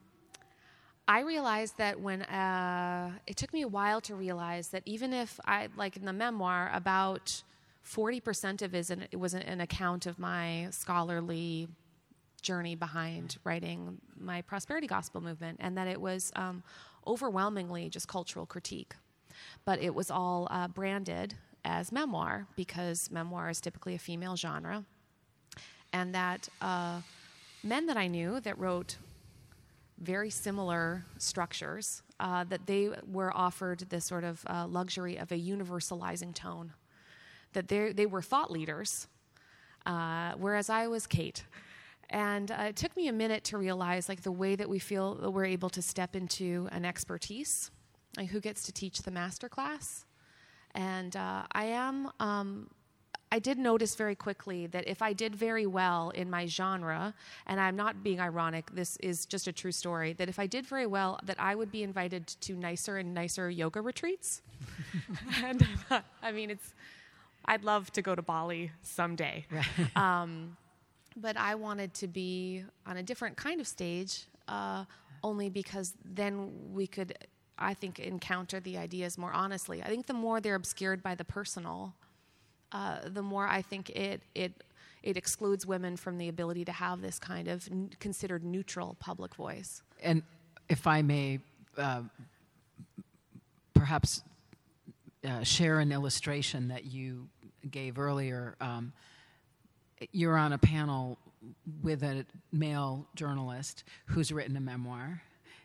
I 1.07 1.21
realized 1.21 1.77
that 1.77 1.99
when 1.99 2.21
uh, 2.23 3.11
it 3.27 3.35
took 3.35 3.51
me 3.53 3.61
a 3.63 3.67
while 3.67 3.99
to 4.01 4.15
realize 4.15 4.69
that 4.69 4.83
even 4.85 5.13
if 5.13 5.39
I 5.45 5.67
like 5.75 5.97
in 5.97 6.05
the 6.05 6.13
memoir 6.13 6.69
about 6.73 7.43
forty 7.81 8.19
percent 8.21 8.61
of 8.61 8.73
it, 8.75 8.79
is 8.79 8.89
an, 8.89 9.07
it 9.11 9.17
was 9.17 9.33
an 9.33 9.59
account 9.61 10.05
of 10.05 10.17
my 10.19 10.67
scholarly 10.71 11.67
journey 12.43 12.75
behind 12.75 13.37
writing 13.43 13.99
my 14.19 14.41
prosperity 14.43 14.87
gospel 14.87 15.21
movement, 15.21 15.57
and 15.61 15.77
that 15.77 15.87
it 15.87 15.99
was 15.99 16.31
um, 16.35 16.63
overwhelmingly 17.07 17.89
just 17.89 18.07
cultural 18.07 18.45
critique. 18.45 18.93
But 19.65 19.81
it 19.81 19.95
was 19.95 20.11
all 20.11 20.47
uh, 20.51 20.67
branded 20.67 21.35
as 21.65 21.91
memoir 21.91 22.47
because 22.55 23.09
memoir 23.11 23.49
is 23.49 23.61
typically 23.61 23.95
a 23.95 23.99
female 23.99 24.35
genre. 24.35 24.85
and 25.93 26.13
that 26.15 26.49
uh, 26.61 27.01
men 27.63 27.85
that 27.87 27.97
I 27.97 28.07
knew 28.07 28.39
that 28.41 28.57
wrote 28.59 28.97
very 29.99 30.29
similar 30.29 31.05
structures, 31.17 32.03
uh, 32.19 32.43
that 32.45 32.65
they 32.67 32.89
were 33.11 33.31
offered 33.35 33.81
this 33.89 34.05
sort 34.05 34.23
of 34.23 34.43
uh, 34.47 34.67
luxury 34.67 35.17
of 35.17 35.31
a 35.31 35.37
universalizing 35.37 36.33
tone, 36.33 36.73
that 37.53 37.67
they 37.67 37.93
they 37.93 38.05
were 38.05 38.21
thought 38.21 38.51
leaders, 38.51 39.07
uh, 39.85 40.33
whereas 40.37 40.69
I 40.69 40.87
was 40.87 41.07
Kate. 41.07 41.45
And 42.13 42.51
uh, 42.51 42.65
it 42.69 42.75
took 42.75 42.95
me 42.95 43.07
a 43.07 43.11
minute 43.11 43.43
to 43.45 43.57
realize, 43.57 44.07
like, 44.07 44.21
the 44.21 44.31
way 44.31 44.55
that 44.55 44.69
we 44.69 44.77
feel 44.77 45.15
that 45.15 45.31
we're 45.31 45.45
able 45.45 45.71
to 45.71 45.81
step 45.81 46.15
into 46.15 46.69
an 46.71 46.85
expertise, 46.85 47.71
like 48.15 48.29
who 48.29 48.39
gets 48.39 48.61
to 48.63 48.71
teach 48.71 49.01
the 49.01 49.09
master 49.09 49.49
class. 49.49 50.05
And 50.75 51.15
uh, 51.15 51.41
I 51.51 51.65
am, 51.65 52.11
um, 52.19 52.69
I 53.31 53.39
did 53.39 53.57
notice 53.57 53.95
very 53.95 54.13
quickly 54.13 54.67
that 54.67 54.87
if 54.87 55.01
I 55.01 55.13
did 55.13 55.35
very 55.35 55.65
well 55.65 56.11
in 56.11 56.29
my 56.29 56.45
genre, 56.45 57.15
and 57.47 57.59
I'm 57.59 57.75
not 57.75 58.03
being 58.03 58.19
ironic, 58.19 58.69
this 58.71 58.95
is 58.97 59.25
just 59.25 59.47
a 59.47 59.51
true 59.51 59.71
story, 59.71 60.13
that 60.13 60.29
if 60.29 60.37
I 60.37 60.45
did 60.45 60.67
very 60.67 60.85
well, 60.85 61.19
that 61.23 61.39
I 61.39 61.55
would 61.55 61.71
be 61.71 61.81
invited 61.81 62.27
to 62.41 62.53
nicer 62.53 62.97
and 62.97 63.15
nicer 63.15 63.49
yoga 63.49 63.81
retreats. 63.81 64.43
and 65.43 65.67
I 66.21 66.31
mean, 66.31 66.51
it's, 66.51 66.75
I'd 67.45 67.63
love 67.63 67.91
to 67.93 68.03
go 68.03 68.13
to 68.13 68.21
Bali 68.21 68.71
someday. 68.83 69.47
Um, 69.95 70.57
but 71.15 71.37
I 71.37 71.55
wanted 71.55 71.93
to 71.95 72.07
be 72.07 72.63
on 72.85 72.97
a 72.97 73.03
different 73.03 73.37
kind 73.37 73.59
of 73.61 73.67
stage, 73.67 74.25
uh, 74.47 74.85
only 75.23 75.49
because 75.49 75.93
then 76.03 76.51
we 76.73 76.87
could, 76.87 77.17
I 77.57 77.73
think, 77.73 77.99
encounter 77.99 78.59
the 78.59 78.77
ideas 78.77 79.17
more 79.17 79.31
honestly. 79.31 79.81
I 79.81 79.87
think 79.87 80.05
the 80.05 80.13
more 80.13 80.41
they're 80.41 80.55
obscured 80.55 81.01
by 81.01 81.15
the 81.15 81.23
personal, 81.25 81.93
uh, 82.71 82.99
the 83.07 83.21
more 83.21 83.47
I 83.47 83.61
think 83.61 83.89
it 83.91 84.21
it 84.35 84.63
it 85.03 85.17
excludes 85.17 85.65
women 85.65 85.97
from 85.97 86.17
the 86.17 86.29
ability 86.29 86.65
to 86.65 86.71
have 86.71 87.01
this 87.01 87.19
kind 87.19 87.47
of 87.47 87.67
n- 87.69 87.91
considered 87.99 88.43
neutral 88.43 88.95
public 88.99 89.35
voice. 89.35 89.83
And 90.01 90.23
if 90.69 90.87
I 90.87 91.01
may, 91.01 91.39
uh, 91.77 92.03
perhaps 93.73 94.23
uh, 95.25 95.43
share 95.43 95.79
an 95.79 95.91
illustration 95.91 96.69
that 96.69 96.85
you 96.85 97.27
gave 97.69 97.99
earlier. 97.99 98.55
Um, 98.61 98.93
you're 100.11 100.37
on 100.37 100.53
a 100.53 100.57
panel 100.57 101.17
with 101.81 102.03
a 102.03 102.25
male 102.51 103.07
journalist 103.15 103.83
who's 104.07 104.31
written 104.31 104.55
a 104.55 104.61
memoir, 104.61 105.21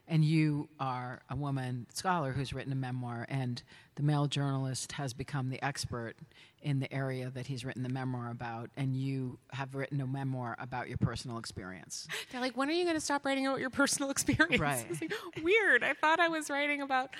and 0.06 0.24
you 0.24 0.68
are 0.80 1.20
a 1.30 1.36
woman 1.36 1.86
scholar 1.92 2.32
who's 2.32 2.52
written 2.52 2.72
a 2.72 2.76
memoir, 2.76 3.26
and 3.28 3.62
the 3.96 4.02
male 4.02 4.26
journalist 4.26 4.92
has 4.92 5.12
become 5.12 5.50
the 5.50 5.62
expert 5.64 6.14
in 6.62 6.80
the 6.80 6.92
area 6.92 7.30
that 7.30 7.46
he's 7.46 7.64
written 7.64 7.82
the 7.82 7.88
memoir 7.88 8.30
about, 8.30 8.70
and 8.76 8.96
you 8.96 9.38
have 9.50 9.74
written 9.74 10.00
a 10.00 10.06
memoir 10.06 10.56
about 10.58 10.88
your 10.88 10.98
personal 10.98 11.38
experience. 11.38 12.08
They're 12.32 12.40
like, 12.40 12.56
when 12.56 12.68
are 12.68 12.72
you 12.72 12.84
going 12.84 12.96
to 12.96 13.00
stop 13.00 13.24
writing 13.24 13.46
about 13.46 13.60
your 13.60 13.70
personal 13.70 14.10
experience? 14.16 14.60
Right. 14.60 14.84
It's 14.90 15.00
like, 15.00 15.12
Weird. 15.42 15.84
I 15.84 15.92
thought 15.94 16.18
I 16.20 16.28
was 16.28 16.50
writing 16.50 16.80
about 16.80 17.10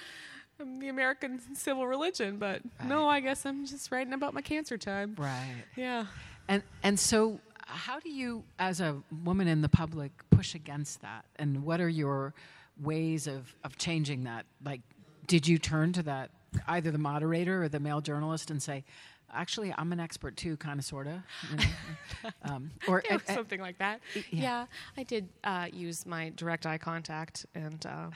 um, 0.61 0.81
the 0.81 0.89
American 0.89 1.41
civil 1.55 1.87
religion, 1.87 2.39
but 2.39 2.63
no, 2.85 3.09
I 3.09 3.21
guess 3.21 3.47
I'm 3.47 3.65
just 3.67 3.93
writing 3.93 4.13
about 4.13 4.35
my 4.35 4.41
cancer 4.41 4.77
time. 4.77 5.15
Right. 5.17 5.65
Yeah. 5.77 6.07
And 6.49 6.63
and 6.83 6.99
so, 6.99 7.41
how 7.67 8.01
do 8.01 8.09
you, 8.09 8.43
as 8.59 8.81
a 8.81 8.97
woman 9.25 9.49
in 9.49 9.61
the 9.63 9.69
public, 9.69 10.13
push 10.31 10.55
against 10.55 11.03
that? 11.03 11.25
And 11.37 11.65
what 11.65 11.81
are 11.81 11.89
your 11.89 12.35
ways 12.81 13.27
of 13.27 13.55
of 13.65 13.77
changing 13.77 14.25
that? 14.25 14.47
Like, 14.65 14.81
did 15.27 15.47
you 15.47 15.59
turn 15.59 15.93
to 15.95 16.03
that 16.05 16.31
either 16.67 16.91
the 16.91 16.99
moderator 16.99 17.63
or 17.63 17.69
the 17.69 17.81
male 17.81 18.01
journalist 18.01 18.51
and 18.51 18.63
say, 18.63 18.85
"Actually, 19.33 19.75
I'm 19.77 19.93
an 19.93 20.01
expert 20.01 20.37
too," 20.39 20.57
kind 20.57 20.79
of, 20.79 20.85
sort 20.87 21.07
of, 21.07 21.21
you 21.51 21.57
know? 21.59 22.31
um, 22.45 22.71
or 22.89 23.03
Yeah, 23.09 23.17
uh, 23.29 23.35
something 23.35 23.61
like 23.61 23.77
that. 23.79 24.01
yeah. 24.15 24.23
Yeah, 24.31 24.67
I 24.97 25.03
did 25.03 25.29
uh, 25.45 25.67
use 25.71 26.07
my 26.07 26.31
direct 26.37 26.65
eye 26.65 26.79
contact 26.79 27.45
and 27.55 27.85
uh, 27.85 28.09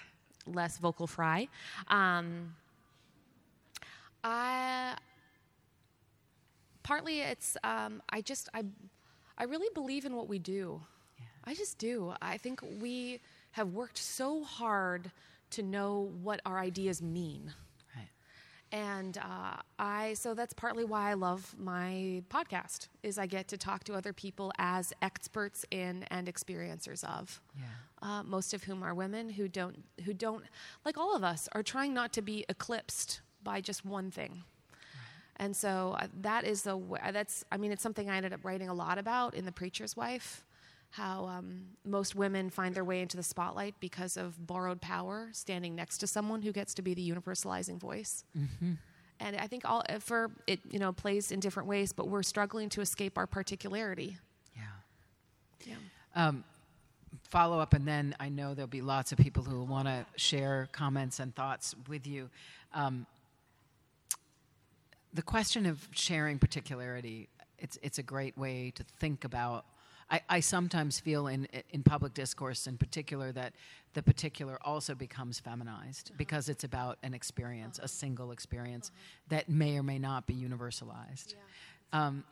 less 0.46 0.78
vocal 0.78 1.06
fry. 1.06 1.48
Um, 1.88 2.54
I 4.24 4.96
partly 6.82 7.20
it's 7.20 7.56
um, 7.64 8.02
I 8.10 8.20
just 8.20 8.48
I 8.54 8.64
I 9.38 9.44
really 9.44 9.68
believe 9.74 10.04
in 10.04 10.14
what 10.16 10.28
we 10.28 10.38
do. 10.38 10.82
I 11.44 11.54
just 11.54 11.78
do. 11.78 12.14
I 12.22 12.36
think 12.36 12.60
we 12.80 13.20
have 13.52 13.72
worked 13.72 13.98
so 13.98 14.44
hard 14.44 15.10
to 15.50 15.62
know 15.62 16.10
what 16.22 16.40
our 16.46 16.58
ideas 16.58 17.02
mean. 17.02 17.52
right. 17.96 18.08
And 18.70 19.18
uh, 19.18 19.56
I, 19.78 20.14
so 20.14 20.34
that's 20.34 20.54
partly 20.54 20.84
why 20.84 21.10
I 21.10 21.14
love 21.14 21.54
my 21.58 22.22
podcast, 22.30 22.88
is 23.02 23.18
I 23.18 23.26
get 23.26 23.48
to 23.48 23.58
talk 23.58 23.84
to 23.84 23.94
other 23.94 24.12
people 24.12 24.52
as 24.58 24.92
experts 25.02 25.64
in 25.70 26.04
and 26.10 26.26
experiencers 26.26 27.04
of. 27.04 27.40
Yeah. 27.56 27.64
Uh, 28.00 28.22
most 28.22 28.54
of 28.54 28.64
whom 28.64 28.82
are 28.82 28.94
women 28.94 29.28
who 29.28 29.48
don't, 29.48 29.84
who 30.04 30.14
don't, 30.14 30.44
like 30.84 30.96
all 30.96 31.14
of 31.14 31.22
us, 31.22 31.48
are 31.52 31.62
trying 31.62 31.92
not 31.92 32.12
to 32.14 32.22
be 32.22 32.44
eclipsed 32.48 33.20
by 33.42 33.60
just 33.60 33.84
one 33.84 34.10
thing. 34.10 34.44
And 35.36 35.56
so 35.56 35.96
uh, 35.98 36.06
that 36.20 36.44
is 36.44 36.62
the 36.62 36.72
w- 36.78 36.96
that's 37.12 37.44
I 37.50 37.56
mean 37.56 37.72
it's 37.72 37.82
something 37.82 38.08
I 38.10 38.16
ended 38.16 38.32
up 38.32 38.44
writing 38.44 38.68
a 38.68 38.74
lot 38.74 38.98
about 38.98 39.34
in 39.34 39.44
The 39.44 39.52
Preacher's 39.52 39.96
Wife, 39.96 40.44
how 40.90 41.26
um, 41.26 41.62
most 41.84 42.14
women 42.14 42.50
find 42.50 42.74
their 42.74 42.84
way 42.84 43.00
into 43.00 43.16
the 43.16 43.22
spotlight 43.22 43.74
because 43.80 44.16
of 44.16 44.46
borrowed 44.46 44.80
power, 44.80 45.30
standing 45.32 45.74
next 45.74 45.98
to 45.98 46.06
someone 46.06 46.42
who 46.42 46.52
gets 46.52 46.74
to 46.74 46.82
be 46.82 46.94
the 46.94 47.10
universalizing 47.10 47.78
voice. 47.80 48.24
And 49.20 49.36
I 49.36 49.46
think 49.46 49.64
all 49.64 49.82
uh, 49.88 49.98
for 50.00 50.30
it 50.46 50.60
you 50.70 50.78
know 50.78 50.92
plays 50.92 51.32
in 51.32 51.40
different 51.40 51.68
ways, 51.68 51.92
but 51.92 52.08
we're 52.08 52.22
struggling 52.22 52.68
to 52.70 52.80
escape 52.80 53.16
our 53.16 53.26
particularity. 53.26 54.16
Yeah. 54.54 54.62
Yeah. 55.66 55.74
Um, 56.14 56.44
follow 57.30 57.58
up, 57.58 57.72
and 57.72 57.86
then 57.88 58.14
I 58.20 58.28
know 58.28 58.54
there'll 58.54 58.66
be 58.68 58.82
lots 58.82 59.12
of 59.12 59.18
people 59.18 59.42
who 59.42 59.56
will 59.56 59.66
want 59.66 59.88
to 59.88 60.04
share 60.16 60.68
comments 60.72 61.18
and 61.20 61.34
thoughts 61.34 61.74
with 61.88 62.06
you. 62.06 62.28
Um, 62.74 63.06
the 65.12 65.22
question 65.22 65.66
of 65.66 65.88
sharing 65.92 66.38
particularity, 66.38 67.28
it's, 67.58 67.78
it's 67.82 67.98
a 67.98 68.02
great 68.02 68.36
way 68.36 68.72
to 68.74 68.84
think 68.98 69.24
about. 69.24 69.66
I, 70.10 70.20
I 70.28 70.40
sometimes 70.40 71.00
feel 71.00 71.26
in, 71.26 71.48
in 71.70 71.82
public 71.82 72.14
discourse 72.14 72.66
in 72.66 72.76
particular 72.76 73.32
that 73.32 73.54
the 73.94 74.02
particular 74.02 74.58
also 74.62 74.94
becomes 74.94 75.38
feminized 75.38 76.12
because 76.16 76.48
it's 76.48 76.64
about 76.64 76.98
an 77.02 77.14
experience, 77.14 77.78
a 77.82 77.88
single 77.88 78.32
experience 78.32 78.90
that 79.28 79.48
may 79.48 79.78
or 79.78 79.82
may 79.82 79.98
not 79.98 80.26
be 80.26 80.34
universalized. 80.34 81.34
Um, 81.92 82.24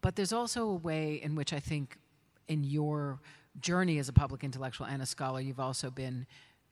but 0.00 0.16
there's 0.16 0.32
also 0.32 0.68
a 0.68 0.74
way 0.74 1.20
in 1.22 1.34
which 1.34 1.52
I 1.52 1.60
think 1.60 1.98
in 2.46 2.64
your 2.64 3.20
journey 3.60 3.98
as 3.98 4.08
a 4.08 4.12
public 4.12 4.44
intellectual 4.44 4.86
and 4.86 5.02
a 5.02 5.06
scholar, 5.06 5.40
you've 5.40 5.60
also 5.60 5.90
been 5.90 6.26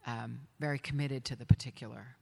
um, 0.06 0.40
very 0.60 0.78
committed 0.78 1.24
to 1.24 1.36
the 1.36 1.44
particular. 1.44 2.16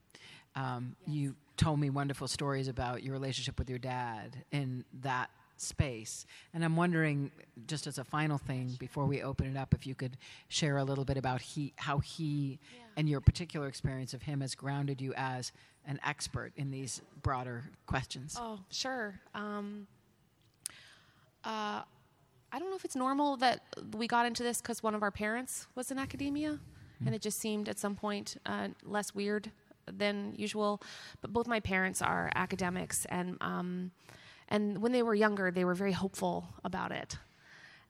Um, 0.57 0.97
You 1.07 1.34
told 1.57 1.78
me 1.80 1.90
wonderful 1.90 2.28
stories 2.28 2.68
about 2.68 3.02
your 3.02 3.12
relationship 3.12 3.59
with 3.59 3.70
your 3.70 3.78
dad 3.78 4.44
in 4.50 4.84
that 5.02 5.30
space. 5.57 6.26
And 6.52 6.64
I'm 6.64 6.76
wondering, 6.76 7.30
just 7.66 7.86
as 7.86 7.98
a 7.98 8.05
final 8.05 8.38
thing 8.38 8.76
before 8.78 9.07
we 9.07 9.22
open 9.22 9.46
it 9.46 9.57
up, 9.57 9.72
if 9.74 9.86
you 9.86 9.94
could 9.94 10.16
share 10.48 10.78
a 10.78 10.84
little 10.84 11.05
bit 11.05 11.16
about 11.16 11.40
he, 11.40 11.72
how 11.76 11.98
he 11.98 12.59
and 12.96 13.09
your 13.09 13.20
particular 13.20 13.68
experience 13.68 14.14
of 14.14 14.22
him 14.22 14.40
has 14.40 14.55
grounded 14.55 15.00
you 15.00 15.14
as 15.16 15.52
an 15.86 16.00
expert 16.05 16.52
in 16.57 16.70
these 16.70 17.02
broader 17.22 17.64
questions. 17.86 18.36
Oh, 18.38 18.61
sure. 18.70 19.20
Um, 19.34 19.86
uh, 21.44 21.82
I 22.52 22.59
don't 22.59 22.70
know 22.70 22.76
if 22.76 22.84
it's 22.84 22.96
normal 22.96 23.36
that 23.38 23.62
we 23.96 24.07
got 24.07 24.26
into 24.26 24.42
this 24.42 24.61
because 24.61 24.82
one 24.82 24.94
of 24.94 25.02
our 25.02 25.11
parents 25.11 25.66
was 25.74 25.90
in 25.90 25.98
academia, 25.98 26.59
and 27.05 27.14
it 27.14 27.20
just 27.20 27.38
seemed 27.38 27.68
at 27.68 27.78
some 27.78 27.96
point 27.96 28.36
uh, 28.46 28.68
less 28.84 29.14
weird 29.14 29.50
than 29.91 30.35
usual. 30.37 30.80
But 31.20 31.32
both 31.32 31.47
my 31.47 31.61
parents 31.61 32.03
are 32.03 32.30
academics, 32.35 33.05
and 33.07 33.37
um, 33.41 33.91
and 34.49 34.78
when 34.78 34.93
they 34.93 35.03
were 35.03 35.14
younger, 35.14 35.51
they 35.51 35.64
were 35.64 35.74
very 35.74 35.93
hopeful 35.93 36.49
about 36.64 36.93
it. 36.93 37.16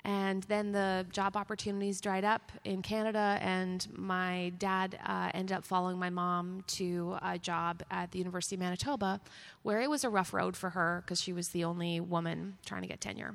And 0.06 0.42
then 0.44 0.72
the 0.72 1.06
job 1.12 1.34
opportunities 1.34 1.98
dried 2.00 2.24
up 2.24 2.52
in 2.64 2.82
Canada, 2.82 3.38
and 3.40 3.86
my 3.96 4.52
dad 4.58 4.98
uh, 5.04 5.30
ended 5.32 5.56
up 5.56 5.64
following 5.64 5.98
my 5.98 6.10
mom 6.10 6.62
to 6.66 7.16
a 7.22 7.38
job 7.38 7.82
at 7.90 8.12
the 8.12 8.18
University 8.18 8.56
of 8.56 8.60
Manitoba, 8.60 9.18
where 9.62 9.80
it 9.80 9.88
was 9.88 10.04
a 10.04 10.10
rough 10.10 10.34
road 10.34 10.58
for 10.58 10.70
her 10.70 11.02
because 11.04 11.22
she 11.22 11.32
was 11.32 11.48
the 11.48 11.64
only 11.64 12.00
woman 12.00 12.58
trying 12.66 12.82
to 12.82 12.88
get 12.88 13.00
tenure. 13.00 13.34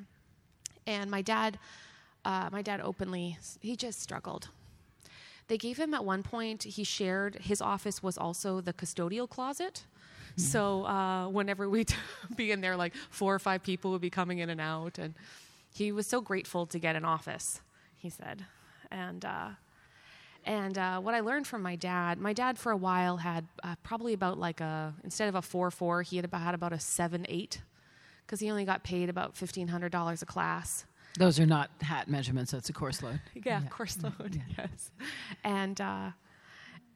And 0.86 1.10
my 1.10 1.22
dad, 1.22 1.58
uh, 2.24 2.50
my 2.52 2.62
dad 2.62 2.80
openly, 2.80 3.36
he 3.60 3.74
just 3.74 4.00
struggled. 4.00 4.48
They 5.50 5.58
gave 5.58 5.80
him 5.80 5.94
at 5.94 6.04
one 6.04 6.22
point, 6.22 6.62
he 6.62 6.84
shared, 6.84 7.34
his 7.34 7.60
office 7.60 8.04
was 8.04 8.16
also 8.16 8.60
the 8.60 8.72
custodial 8.72 9.28
closet. 9.28 9.84
So 10.36 10.84
uh, 10.86 11.26
whenever 11.26 11.68
we'd 11.68 11.92
be 12.36 12.52
in 12.52 12.60
there, 12.60 12.76
like 12.76 12.94
four 13.10 13.34
or 13.34 13.40
five 13.40 13.64
people 13.64 13.90
would 13.90 14.00
be 14.00 14.10
coming 14.10 14.38
in 14.38 14.48
and 14.48 14.60
out. 14.60 14.98
And 14.98 15.14
he 15.74 15.90
was 15.90 16.06
so 16.06 16.20
grateful 16.20 16.66
to 16.66 16.78
get 16.78 16.94
an 16.94 17.04
office, 17.04 17.62
he 17.96 18.10
said. 18.10 18.44
And, 18.92 19.24
uh, 19.24 19.48
and 20.44 20.78
uh, 20.78 21.00
what 21.00 21.16
I 21.16 21.20
learned 21.20 21.48
from 21.48 21.62
my 21.62 21.74
dad, 21.74 22.18
my 22.18 22.32
dad 22.32 22.56
for 22.56 22.70
a 22.70 22.76
while 22.76 23.16
had 23.16 23.44
uh, 23.64 23.74
probably 23.82 24.12
about 24.12 24.38
like 24.38 24.60
a, 24.60 24.94
instead 25.02 25.28
of 25.28 25.34
a 25.34 25.42
4 25.42 25.72
4, 25.72 26.02
he 26.02 26.14
had 26.14 26.24
about, 26.24 26.42
had 26.42 26.54
about 26.54 26.72
a 26.72 26.78
7 26.78 27.26
8 27.28 27.60
because 28.24 28.38
he 28.38 28.52
only 28.52 28.64
got 28.64 28.84
paid 28.84 29.08
about 29.08 29.34
$1,500 29.34 30.22
a 30.22 30.26
class. 30.26 30.84
Those 31.18 31.40
are 31.40 31.46
not 31.46 31.70
hat 31.80 32.08
measurements. 32.08 32.52
That's 32.52 32.68
a 32.68 32.72
course 32.72 33.02
load. 33.02 33.20
Yeah, 33.44 33.62
course 33.70 33.98
load. 34.02 34.40
Yes, 34.56 34.90
and 35.44 35.80
uh, 35.80 36.10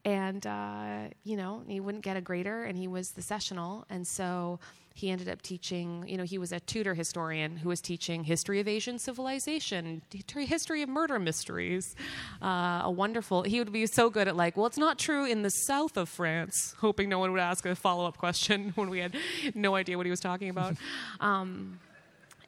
and 0.03 0.45
uh, 0.45 1.09
you 1.23 1.35
know 1.35 1.63
he 1.67 1.79
wouldn't 1.79 2.03
get 2.03 2.15
a 2.15 2.21
grader, 2.21 2.63
and 2.63 2.77
he 2.77 2.87
was 2.87 3.11
the 3.11 3.21
sessional, 3.21 3.85
and 3.89 4.07
so 4.07 4.59
he 4.95 5.09
ended 5.11 5.27
up 5.27 5.41
teaching. 5.41 6.05
You 6.07 6.15
know, 6.17 6.23
he 6.23 6.37
was 6.37 6.53
a 6.53 6.59
Tudor 6.61 6.93
historian 6.93 7.57
who 7.57 7.67
was 7.67 7.81
teaching 7.81 8.23
history 8.23 8.61
of 8.61 8.67
Asian 8.67 8.97
civilization, 8.97 10.01
history 10.33 10.81
of 10.81 10.89
murder 10.89 11.19
mysteries. 11.19 11.95
Uh, 12.41 12.81
a 12.83 12.91
wonderful. 12.91 13.43
He 13.43 13.59
would 13.59 13.73
be 13.73 13.85
so 13.87 14.09
good 14.09 14.29
at 14.29 14.37
like, 14.37 14.55
well, 14.55 14.65
it's 14.67 14.77
not 14.77 14.97
true 14.97 15.25
in 15.25 15.41
the 15.41 15.49
south 15.49 15.97
of 15.97 16.07
France. 16.07 16.73
Hoping 16.79 17.09
no 17.09 17.19
one 17.19 17.33
would 17.33 17.41
ask 17.41 17.65
a 17.65 17.75
follow 17.75 18.05
up 18.07 18.17
question 18.17 18.71
when 18.75 18.89
we 18.89 18.99
had 18.99 19.15
no 19.53 19.75
idea 19.75 19.97
what 19.97 20.05
he 20.05 20.09
was 20.11 20.21
talking 20.21 20.49
about. 20.49 20.75
Um, 21.19 21.79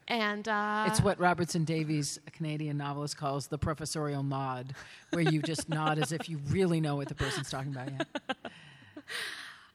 and 0.08 0.48
uh, 0.48 0.86
it's 0.86 1.02
what 1.02 1.20
Robertson 1.20 1.64
Davies, 1.64 2.18
a 2.26 2.30
Canadian 2.30 2.78
novelist, 2.78 3.16
calls 3.18 3.46
the 3.46 3.58
professorial 3.58 4.22
nod, 4.22 4.74
where 5.10 5.22
you 5.22 5.42
just 5.42 5.68
nod 5.68 5.98
as 5.98 6.12
if 6.12 6.28
you 6.28 6.38
really 6.48 6.80
know 6.80 6.96
what 6.96 7.08
the 7.08 7.14
person's 7.14 7.50
talking 7.50 7.72
about. 7.72 7.90
Yeah. 7.90 8.32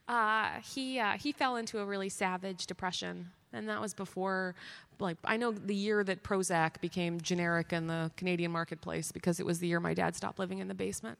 Uh, 0.05 0.59
he 0.61 0.99
uh, 0.99 1.13
he 1.13 1.31
fell 1.31 1.55
into 1.55 1.79
a 1.79 1.85
really 1.85 2.09
savage 2.09 2.67
depression, 2.67 3.31
and 3.53 3.69
that 3.69 3.79
was 3.79 3.93
before. 3.93 4.53
Like 4.99 5.15
I 5.23 5.37
know 5.37 5.51
the 5.51 5.73
year 5.73 6.03
that 6.03 6.23
Prozac 6.23 6.81
became 6.81 7.21
generic 7.21 7.71
in 7.71 7.87
the 7.87 8.11
Canadian 8.17 8.51
marketplace 8.51 9.13
because 9.13 9.39
it 9.39 9.45
was 9.45 9.59
the 9.59 9.67
year 9.67 9.79
my 9.79 9.93
dad 9.93 10.13
stopped 10.17 10.39
living 10.39 10.59
in 10.59 10.67
the 10.67 10.75
basement. 10.75 11.17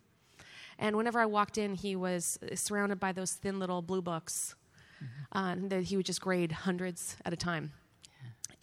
And 0.78 0.98
whenever 0.98 1.22
I 1.22 1.26
walked 1.26 1.58
in, 1.58 1.76
he 1.76 1.96
was 1.96 2.38
surrounded 2.56 3.00
by 3.00 3.14
those 3.14 3.32
thin 3.32 3.58
little 3.58 3.82
blue 3.82 4.02
books 4.02 4.54
mm-hmm. 5.02 5.38
uh, 5.38 5.70
that 5.70 5.84
he 5.84 5.96
would 5.96 6.06
just 6.06 6.20
grade 6.20 6.52
hundreds 6.52 7.16
at 7.26 7.32
a 7.32 7.38
time. 7.38 7.72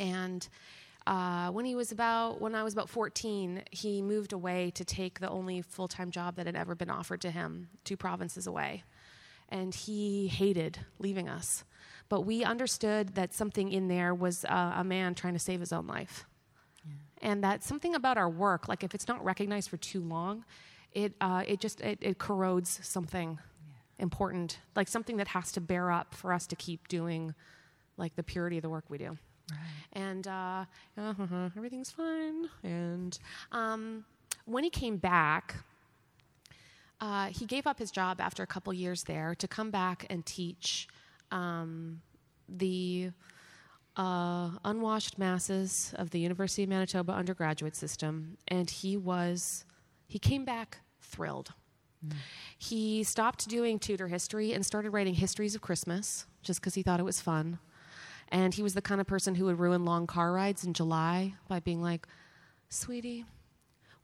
And 0.01 0.49
uh, 1.07 1.51
when 1.51 1.65
he 1.65 1.75
was 1.75 1.93
about 1.93 2.41
when 2.41 2.55
I 2.55 2.63
was 2.63 2.73
about 2.73 2.89
14, 2.89 3.63
he 3.71 4.03
moved 4.03 4.33
away 4.33 4.71
to 4.73 4.85
take 4.85 5.21
the 5.21 5.29
only 5.29 5.63
full 5.63 5.89
time 5.89 6.11
job 6.11 6.37
that 6.37 6.47
had 6.47 6.57
ever 6.57 6.75
been 6.75 6.91
offered 6.91 7.21
to 7.23 7.31
him, 7.31 7.69
two 7.85 7.97
provinces 7.97 8.47
away, 8.47 8.83
and 9.49 9.75
he 9.75 10.29
hated 10.29 10.79
leaving 10.99 11.29
us. 11.29 11.65
But 12.09 12.23
we 12.23 12.43
understood 12.43 13.15
that 13.15 13.33
something 13.33 13.71
in 13.71 13.89
there 13.89 14.15
was 14.15 14.45
uh, 14.47 14.75
a 14.77 14.85
man 14.85 15.15
trying 15.15 15.35
to 15.35 15.39
save 15.39 15.61
his 15.61 15.73
own 15.73 15.87
life, 15.87 16.27
yeah. 16.85 17.29
and 17.29 17.45
that 17.45 17.63
something 17.63 17.95
about 17.95 18.19
our 18.19 18.29
work, 18.29 18.69
like 18.69 18.83
if 18.83 18.95
it's 18.95 19.07
not 19.07 19.25
recognized 19.25 19.71
for 19.71 19.77
too 19.77 20.01
long, 20.01 20.45
it 20.93 21.15
uh, 21.21 21.45
it 21.47 21.61
just 21.61 21.81
it, 21.83 21.99
it 22.01 22.19
corrodes 22.19 22.81
something 22.83 23.39
yeah. 23.39 24.03
important, 24.03 24.59
like 24.77 24.89
something 24.89 25.19
that 25.19 25.29
has 25.29 25.53
to 25.53 25.61
bear 25.61 25.91
up 25.91 26.15
for 26.15 26.33
us 26.33 26.47
to 26.49 26.57
keep 26.57 26.89
doing, 26.89 27.35
like 27.97 28.17
the 28.17 28.23
purity 28.23 28.59
of 28.59 28.63
the 28.63 28.71
work 28.71 28.85
we 28.89 28.99
do. 28.99 29.17
Right. 29.51 30.03
And 30.03 30.27
uh, 30.27 30.65
uh-huh, 30.99 31.51
everything's 31.57 31.91
fine. 31.91 32.49
And 32.63 33.19
um, 33.53 34.05
when 34.45 34.65
he 34.65 34.71
came 34.71 34.97
back, 34.97 35.57
uh, 37.01 37.27
he 37.27 37.47
gave 37.47 37.67
up 37.67 37.79
his 37.79 37.91
job 37.91 38.21
after 38.21 38.43
a 38.43 38.47
couple 38.47 38.73
years 38.73 39.05
there 39.05 39.35
to 39.37 39.49
come 39.49 39.71
back 39.71 40.07
and 40.11 40.25
teach 40.27 40.87
um, 41.31 42.03
the 42.49 43.11
uh, 43.97 44.51
unwashed 44.65 45.19
masses 45.19 45.95
of 45.97 46.11
the 46.11 46.19
University 46.19 46.63
of 46.63 46.69
Manitoba 46.69 47.13
undergraduate 47.13 47.77
system, 47.77 48.37
and 48.49 48.69
he 48.71 48.97
was 48.97 49.65
he 50.07 50.19
came 50.19 50.45
back 50.45 50.79
thrilled. 51.01 51.53
Mm. 52.07 52.15
He 52.59 53.05
stopped 53.05 53.49
doing 53.49 53.79
Tudor 53.79 54.09
history 54.09 54.53
and 54.53 54.65
started 54.65 54.91
writing 54.91 55.15
histories 55.15 55.55
of 55.55 55.61
Christmas 55.61 56.27
just 56.43 56.61
because 56.61 56.75
he 56.75 56.83
thought 56.83 57.01
it 57.01 57.05
was 57.05 57.21
fun. 57.21 57.59
And 58.33 58.55
he 58.55 58.62
was 58.62 58.74
the 58.74 58.83
kind 58.83 59.01
of 59.01 59.07
person 59.07 59.35
who 59.35 59.47
would 59.47 59.59
ruin 59.59 59.85
long 59.85 60.07
car 60.07 60.33
rides 60.33 60.64
in 60.64 60.72
July 60.72 61.35
by 61.49 61.61
being 61.61 61.83
like, 61.83 62.07
Sweetie, 62.68 63.24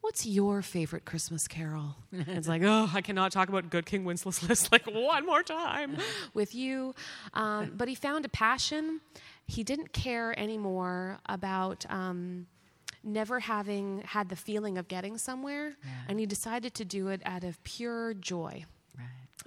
what's 0.07 0.25
your 0.25 0.63
favorite 0.63 1.05
Christmas 1.05 1.49
carol? 1.49 1.97
it's 2.13 2.47
like, 2.47 2.63
oh, 2.65 2.89
I 2.95 3.01
cannot 3.01 3.33
talk 3.33 3.49
about 3.49 3.71
Good 3.71 3.87
King 3.87 4.05
Wenceslas 4.05 4.71
like 4.73 4.87
one 4.87 5.27
more 5.27 5.43
time 5.43 5.97
with 6.33 6.55
you. 6.55 6.95
Um, 7.35 7.73
but 7.77 7.89
he 7.89 7.95
found 7.95 8.25
a 8.25 8.29
passion. 8.29 9.01
He 9.47 9.65
didn't 9.65 9.93
care 9.93 10.39
anymore 10.39 11.19
about 11.27 11.87
um, 11.89 12.47
never 13.03 13.41
having 13.41 14.03
had 14.03 14.29
the 14.29 14.37
feeling 14.37 14.79
of 14.79 14.89
getting 14.89 15.19
somewhere, 15.19 15.77
yeah. 15.83 15.91
and 16.09 16.21
he 16.21 16.27
decided 16.27 16.75
to 16.75 16.85
do 16.85 17.09
it 17.09 17.23
out 17.25 17.45
of 17.45 17.63
pure 17.65 18.15
joy. 18.15 18.65
Right. 18.97 19.07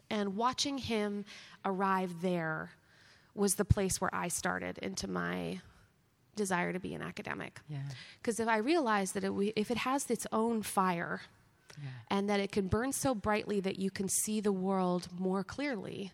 And 0.10 0.36
watching 0.36 0.78
him 0.78 1.26
arrive 1.66 2.22
there 2.22 2.72
was 3.40 3.56
the 3.56 3.66
place 3.66 4.02
where 4.02 4.14
I 4.14 4.28
started 4.28 4.78
into 4.80 5.08
my 5.08 5.62
desire 6.36 6.74
to 6.74 6.80
be 6.80 6.94
an 6.94 7.02
academic. 7.02 7.60
Because 8.22 8.40
yeah. 8.40 8.44
if 8.44 8.50
I 8.50 8.58
realized 8.58 9.14
that 9.16 9.24
it, 9.24 9.32
if 9.56 9.72
it 9.72 9.78
has 9.78 10.10
its 10.10 10.28
own 10.32 10.62
fire 10.62 11.22
yeah. 11.82 11.90
and 12.10 12.30
that 12.30 12.40
it 12.40 12.52
can 12.52 12.68
burn 12.68 12.92
so 12.92 13.16
brightly 13.16 13.60
that 13.62 13.80
you 13.80 13.92
can 13.92 14.08
see 14.08 14.40
the 14.40 14.52
world 14.52 15.08
more 15.18 15.44
clearly, 15.44 16.12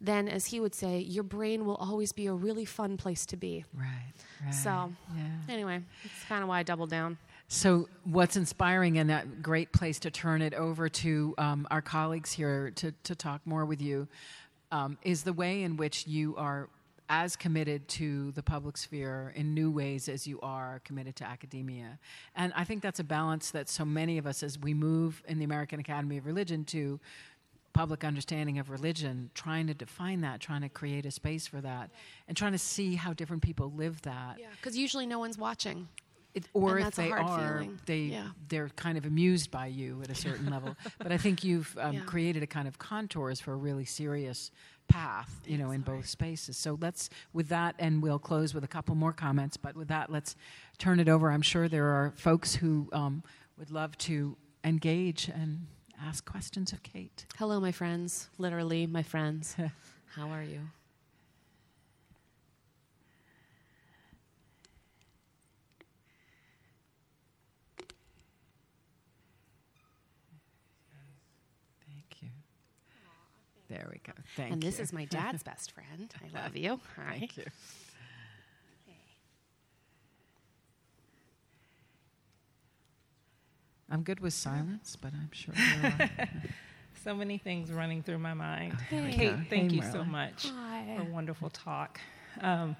then, 0.00 0.28
as 0.28 0.46
he 0.46 0.58
would 0.58 0.74
say, 0.74 0.98
your 0.98 1.22
brain 1.22 1.64
will 1.64 1.76
always 1.76 2.12
be 2.12 2.26
a 2.26 2.32
really 2.32 2.64
fun 2.64 2.96
place 2.96 3.24
to 3.26 3.36
be. 3.36 3.64
Right. 3.72 4.12
right. 4.44 4.52
So, 4.52 4.92
yeah. 5.16 5.24
anyway, 5.48 5.80
that's 6.02 6.24
kind 6.28 6.42
of 6.42 6.48
why 6.48 6.58
I 6.58 6.62
doubled 6.64 6.90
down. 6.90 7.18
So, 7.46 7.88
what's 8.02 8.36
inspiring 8.36 8.98
and 8.98 9.10
that 9.10 9.42
great 9.42 9.70
place 9.70 10.00
to 10.00 10.10
turn 10.10 10.42
it 10.42 10.54
over 10.54 10.88
to 10.88 11.34
um, 11.38 11.68
our 11.70 11.82
colleagues 11.82 12.32
here 12.32 12.72
to, 12.76 12.92
to 13.04 13.14
talk 13.14 13.42
more 13.46 13.64
with 13.64 13.80
you 13.80 14.08
um, 14.72 14.98
is 15.02 15.22
the 15.22 15.32
way 15.32 15.62
in 15.62 15.76
which 15.76 16.06
you 16.08 16.34
are 16.36 16.68
as 17.08 17.36
committed 17.36 17.86
to 17.88 18.32
the 18.32 18.42
public 18.42 18.76
sphere 18.76 19.32
in 19.36 19.52
new 19.52 19.70
ways 19.70 20.08
as 20.08 20.26
you 20.26 20.40
are 20.40 20.80
committed 20.84 21.14
to 21.14 21.24
academia. 21.24 21.98
And 22.34 22.54
I 22.56 22.64
think 22.64 22.82
that's 22.82 23.00
a 23.00 23.04
balance 23.04 23.50
that 23.50 23.68
so 23.68 23.84
many 23.84 24.16
of 24.16 24.26
us, 24.26 24.42
as 24.42 24.58
we 24.58 24.72
move 24.72 25.22
in 25.28 25.38
the 25.38 25.44
American 25.44 25.78
Academy 25.78 26.16
of 26.16 26.24
Religion 26.24 26.64
to 26.66 26.98
public 27.74 28.02
understanding 28.02 28.58
of 28.58 28.70
religion, 28.70 29.30
trying 29.34 29.66
to 29.66 29.74
define 29.74 30.22
that, 30.22 30.40
trying 30.40 30.62
to 30.62 30.68
create 30.68 31.04
a 31.04 31.10
space 31.10 31.46
for 31.46 31.60
that, 31.60 31.90
and 32.28 32.36
trying 32.36 32.52
to 32.52 32.58
see 32.58 32.94
how 32.94 33.12
different 33.12 33.42
people 33.42 33.72
live 33.76 34.00
that. 34.02 34.36
Yeah, 34.38 34.46
because 34.56 34.76
usually 34.76 35.06
no 35.06 35.18
one's 35.18 35.38
watching. 35.38 35.88
It, 36.34 36.48
or 36.54 36.78
if 36.78 36.94
they 36.94 37.10
are, 37.10 37.58
feeling. 37.58 37.78
they 37.84 37.98
yeah. 37.98 38.28
they're 38.48 38.70
kind 38.70 38.96
of 38.96 39.04
amused 39.04 39.50
by 39.50 39.66
you 39.66 40.00
at 40.02 40.10
a 40.10 40.14
certain 40.14 40.48
level. 40.50 40.74
But 40.98 41.12
I 41.12 41.18
think 41.18 41.44
you've 41.44 41.76
um, 41.78 41.94
yeah. 41.94 42.00
created 42.06 42.42
a 42.42 42.46
kind 42.46 42.66
of 42.66 42.78
contours 42.78 43.40
for 43.40 43.52
a 43.52 43.56
really 43.56 43.84
serious 43.84 44.50
path, 44.88 45.40
you 45.46 45.58
know, 45.58 45.70
in 45.70 45.80
both 45.80 46.06
spaces. 46.06 46.56
So 46.56 46.78
let's, 46.80 47.10
with 47.32 47.48
that, 47.48 47.74
and 47.78 48.02
we'll 48.02 48.18
close 48.18 48.54
with 48.54 48.64
a 48.64 48.68
couple 48.68 48.94
more 48.94 49.12
comments. 49.12 49.56
But 49.56 49.76
with 49.76 49.88
that, 49.88 50.10
let's 50.10 50.36
turn 50.78 51.00
it 51.00 51.08
over. 51.08 51.30
I'm 51.30 51.42
sure 51.42 51.68
there 51.68 51.86
are 51.86 52.12
folks 52.16 52.54
who 52.54 52.88
um, 52.92 53.22
would 53.58 53.70
love 53.70 53.96
to 53.98 54.36
engage 54.64 55.28
and 55.28 55.66
ask 56.00 56.24
questions 56.24 56.72
of 56.72 56.82
Kate. 56.82 57.26
Hello, 57.36 57.60
my 57.60 57.72
friends. 57.72 58.28
Literally, 58.38 58.86
my 58.86 59.02
friends. 59.02 59.56
How 60.14 60.28
are 60.28 60.42
you? 60.42 60.60
There 73.72 73.88
we 73.90 74.00
go. 74.06 74.12
Thank 74.36 74.48
you. 74.48 74.52
and 74.52 74.62
you. 74.62 74.70
this 74.70 74.78
is 74.78 74.92
my 74.92 75.06
dad's 75.06 75.42
best 75.42 75.72
friend. 75.72 76.12
I 76.22 76.38
love 76.42 76.54
you. 76.54 76.78
Hi. 76.96 77.16
Thank 77.18 77.38
you. 77.38 77.44
I'm 83.90 84.02
good 84.02 84.20
with 84.20 84.34
silence, 84.34 84.96
but 85.00 85.12
I'm 85.14 85.30
sure 85.32 85.54
so 87.04 87.14
many 87.14 87.38
things 87.38 87.70
running 87.70 88.02
through 88.02 88.18
my 88.18 88.34
mind. 88.34 88.74
Hey. 88.88 89.12
Kate, 89.12 89.34
thank 89.48 89.70
hey, 89.70 89.76
you 89.78 89.82
so 89.82 90.04
much 90.04 90.48
Hi. 90.48 90.96
for 90.96 91.02
a 91.02 91.12
wonderful 91.12 91.48
talk. 91.48 91.98
Um, 92.42 92.76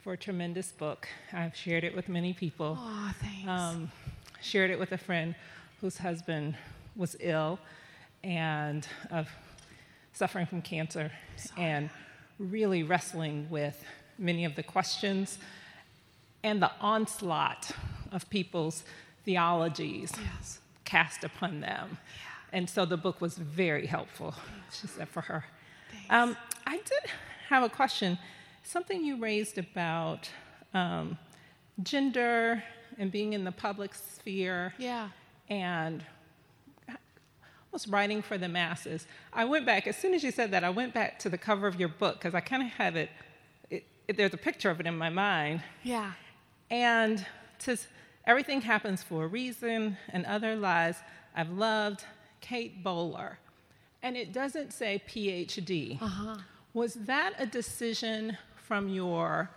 for 0.00 0.14
a 0.14 0.16
tremendous 0.16 0.72
book. 0.72 1.08
I've 1.32 1.56
shared 1.56 1.84
it 1.84 1.94
with 1.94 2.08
many 2.08 2.32
people. 2.32 2.76
Oh, 2.78 3.12
thanks. 3.20 3.48
Um, 3.48 3.90
shared 4.42 4.70
it 4.70 4.78
with 4.80 4.90
a 4.92 4.98
friend 4.98 5.36
whose 5.80 5.98
husband 5.98 6.56
was 6.96 7.16
ill 7.20 7.58
and 8.22 8.86
of 9.10 9.28
suffering 10.14 10.46
from 10.46 10.62
cancer 10.62 11.10
and 11.56 11.90
really 12.38 12.82
wrestling 12.82 13.46
with 13.50 13.84
many 14.18 14.44
of 14.44 14.54
the 14.54 14.62
questions 14.62 15.38
and 16.42 16.62
the 16.62 16.70
onslaught 16.80 17.72
of 18.12 18.28
people's 18.30 18.84
theologies 19.24 20.12
yes. 20.16 20.60
cast 20.84 21.24
upon 21.24 21.60
them. 21.60 21.98
Yeah. 21.98 22.58
And 22.58 22.70
so 22.70 22.84
the 22.84 22.96
book 22.96 23.20
was 23.20 23.36
very 23.36 23.86
helpful, 23.86 24.34
she 24.70 24.86
said, 24.86 25.08
for 25.08 25.22
her. 25.22 25.44
Um, 26.10 26.36
I 26.66 26.76
did 26.76 27.10
have 27.48 27.64
a 27.64 27.68
question. 27.68 28.18
Something 28.62 29.04
you 29.04 29.16
raised 29.16 29.58
about 29.58 30.30
um, 30.72 31.18
gender 31.82 32.62
and 32.98 33.10
being 33.10 33.32
in 33.32 33.42
the 33.42 33.52
public 33.52 33.92
sphere. 33.94 34.74
Yeah. 34.78 35.08
And 35.48 36.04
was 37.74 37.88
writing 37.88 38.22
for 38.22 38.38
the 38.38 38.48
masses. 38.48 39.06
I 39.32 39.44
went 39.44 39.66
back, 39.66 39.86
as 39.86 39.96
soon 39.96 40.14
as 40.14 40.22
you 40.22 40.30
said 40.30 40.52
that, 40.52 40.62
I 40.64 40.70
went 40.70 40.94
back 40.94 41.18
to 41.18 41.28
the 41.28 41.36
cover 41.36 41.66
of 41.66 41.78
your 41.78 41.88
book 41.88 42.14
because 42.14 42.34
I 42.34 42.40
kind 42.40 42.62
of 42.62 42.68
have 42.68 42.94
it, 42.94 43.10
it, 43.68 43.84
it, 44.08 44.16
there's 44.16 44.32
a 44.32 44.38
picture 44.38 44.70
of 44.70 44.78
it 44.80 44.86
in 44.86 44.96
my 44.96 45.10
mind. 45.10 45.60
Yeah. 45.82 46.12
And 46.70 47.26
to, 47.64 47.76
Everything 48.26 48.60
Happens 48.62 49.02
for 49.02 49.24
a 49.24 49.26
Reason 49.26 49.98
and 50.10 50.24
Other 50.24 50.54
Lies 50.54 50.96
I've 51.36 51.50
Loved, 51.50 52.04
Kate 52.40 52.82
Bowler. 52.84 53.38
And 54.02 54.16
it 54.16 54.32
doesn't 54.32 54.72
say 54.72 55.02
PhD. 55.08 56.00
Uh-huh. 56.00 56.36
Was 56.74 56.94
that 56.94 57.32
a 57.38 57.46
decision 57.46 58.38
from 58.54 58.88
your 58.88 59.50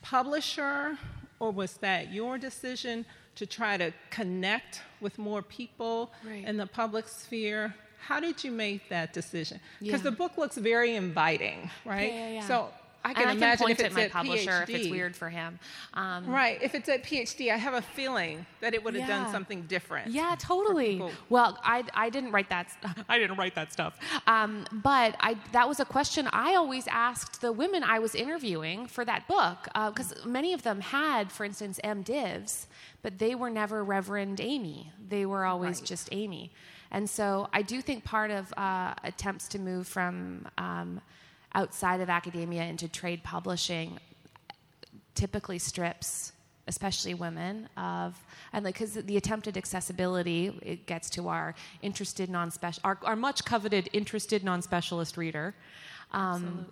publisher, 0.00 0.96
or 1.38 1.50
was 1.50 1.74
that 1.78 2.10
your 2.10 2.38
decision 2.38 3.04
to 3.40 3.46
try 3.46 3.78
to 3.78 3.90
connect 4.10 4.82
with 5.00 5.16
more 5.16 5.40
people 5.40 6.12
right. 6.28 6.44
in 6.44 6.58
the 6.58 6.66
public 6.66 7.08
sphere? 7.08 7.74
How 7.98 8.20
did 8.20 8.44
you 8.44 8.50
make 8.50 8.90
that 8.90 9.14
decision? 9.14 9.58
Because 9.80 10.04
yeah. 10.04 10.10
the 10.10 10.16
book 10.16 10.36
looks 10.36 10.58
very 10.58 10.94
inviting, 10.94 11.70
right? 11.86 12.12
Yeah, 12.12 12.30
yeah, 12.32 12.46
so 12.46 12.68
I 13.02 13.14
can 13.14 13.28
and 13.28 13.38
imagine 13.38 13.44
I 13.44 13.56
can 13.56 13.58
point 13.58 13.80
if 13.80 13.86
it's 13.86 13.94
at 13.94 13.98
my 13.98 14.04
at 14.04 14.12
publisher 14.12 14.50
PhD, 14.50 14.62
if 14.62 14.70
it's 14.70 14.88
weird 14.90 15.16
for 15.16 15.30
him. 15.30 15.58
Um, 15.94 16.26
right. 16.26 16.62
If 16.62 16.74
it's 16.74 16.88
at 16.90 17.02
PhD, 17.02 17.50
I 17.50 17.56
have 17.56 17.72
a 17.72 17.80
feeling 17.80 18.44
that 18.60 18.74
it 18.74 18.84
would 18.84 18.94
have 18.94 19.08
yeah. 19.08 19.22
done 19.22 19.32
something 19.32 19.62
different. 19.62 20.10
Yeah, 20.10 20.36
totally. 20.38 21.02
Well, 21.30 21.58
I, 21.64 21.84
I 21.94 22.10
didn't 22.10 22.32
write 22.32 22.50
that. 22.50 22.68
I 23.08 23.18
didn't 23.18 23.38
write 23.38 23.54
that 23.54 23.72
stuff. 23.72 23.98
Um, 24.26 24.66
but 24.70 25.16
I 25.20 25.38
that 25.52 25.66
was 25.66 25.80
a 25.80 25.84
question 25.86 26.28
I 26.32 26.56
always 26.56 26.86
asked 26.88 27.40
the 27.40 27.52
women 27.52 27.82
I 27.82 27.98
was 28.00 28.14
interviewing 28.14 28.86
for 28.86 29.04
that 29.06 29.26
book 29.26 29.64
because 29.64 30.12
uh, 30.12 30.28
many 30.28 30.52
of 30.52 30.62
them 30.62 30.80
had, 30.80 31.32
for 31.32 31.44
instance, 31.44 31.80
MDivs, 31.82 32.66
but 33.02 33.18
they 33.18 33.34
were 33.34 33.50
never 33.50 33.82
Reverend 33.84 34.40
Amy. 34.40 34.92
They 35.08 35.26
were 35.26 35.44
always 35.44 35.80
right. 35.80 35.88
just 35.88 36.08
Amy. 36.12 36.52
And 36.90 37.08
so 37.08 37.48
I 37.52 37.62
do 37.62 37.80
think 37.80 38.04
part 38.04 38.30
of 38.30 38.52
uh, 38.56 38.94
attempts 39.04 39.48
to 39.48 39.58
move 39.58 39.86
from 39.86 40.46
um, 40.58 41.00
outside 41.54 42.00
of 42.00 42.10
academia 42.10 42.64
into 42.64 42.88
trade 42.88 43.22
publishing 43.22 43.98
typically 45.14 45.58
strips 45.58 46.32
especially 46.66 47.14
women 47.14 47.68
of 47.76 48.16
and 48.52 48.64
like 48.64 48.74
because 48.74 48.94
the 48.94 49.16
attempted 49.16 49.56
accessibility 49.56 50.56
it 50.62 50.86
gets 50.86 51.10
to 51.10 51.26
our 51.26 51.54
interested 51.82 52.30
non-special 52.30 52.80
our, 52.84 52.96
our 53.02 53.16
much 53.16 53.44
coveted 53.44 53.88
interested 53.92 54.44
non-specialist 54.44 55.16
reader 55.16 55.52
um, 56.12 56.64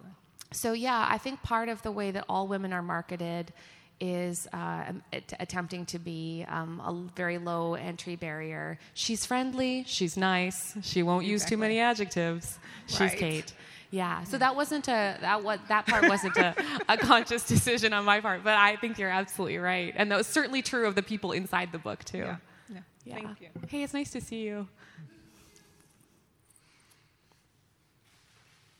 so 0.52 0.72
yeah 0.72 1.06
i 1.10 1.18
think 1.18 1.42
part 1.42 1.68
of 1.68 1.82
the 1.82 1.90
way 1.90 2.12
that 2.12 2.24
all 2.28 2.46
women 2.46 2.72
are 2.72 2.82
marketed 2.82 3.52
is 4.00 4.46
uh, 4.52 4.92
attempting 5.40 5.84
to 5.86 5.98
be 5.98 6.44
um, 6.48 6.80
a 6.80 6.92
very 7.16 7.38
low 7.38 7.74
entry 7.74 8.16
barrier. 8.16 8.78
She's 8.94 9.26
friendly, 9.26 9.84
she's 9.86 10.16
nice, 10.16 10.76
she 10.82 11.02
won't 11.02 11.22
exactly. 11.22 11.32
use 11.32 11.44
too 11.44 11.56
many 11.56 11.80
adjectives. 11.80 12.58
She's 12.86 13.00
right. 13.00 13.16
Kate. 13.18 13.52
Yeah, 13.90 14.22
so 14.24 14.36
that 14.36 14.54
wasn't 14.54 14.86
a 14.88 15.16
that 15.20 15.42
what 15.42 15.60
that 15.68 15.86
part 15.86 16.08
wasn't 16.08 16.36
a, 16.36 16.54
a 16.88 16.98
conscious 16.98 17.42
decision 17.44 17.92
on 17.94 18.04
my 18.04 18.20
part, 18.20 18.44
but 18.44 18.54
I 18.54 18.76
think 18.76 18.98
you're 18.98 19.08
absolutely 19.10 19.58
right, 19.58 19.94
and 19.96 20.12
that 20.12 20.18
was 20.18 20.26
certainly 20.26 20.60
true 20.60 20.86
of 20.86 20.94
the 20.94 21.02
people 21.02 21.32
inside 21.32 21.72
the 21.72 21.78
book 21.78 22.04
too. 22.04 22.18
Yeah, 22.18 22.36
yeah. 22.68 22.80
yeah. 23.04 23.14
Thank 23.14 23.40
you. 23.40 23.48
Hey, 23.66 23.82
it's 23.82 23.94
nice 23.94 24.10
to 24.10 24.20
see 24.20 24.42
you. 24.42 24.68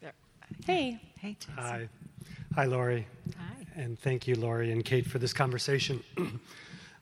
There. 0.02 0.12
Hey. 0.66 1.00
Hey, 1.18 1.36
Jason. 1.40 1.54
Hi. 1.56 1.88
Hi, 2.54 2.64
Laurie. 2.66 3.06
Hi. 3.36 3.57
And 3.78 3.96
thank 3.96 4.26
you, 4.26 4.34
Laurie 4.34 4.72
and 4.72 4.84
Kate, 4.84 5.06
for 5.06 5.20
this 5.20 5.32
conversation. 5.32 6.02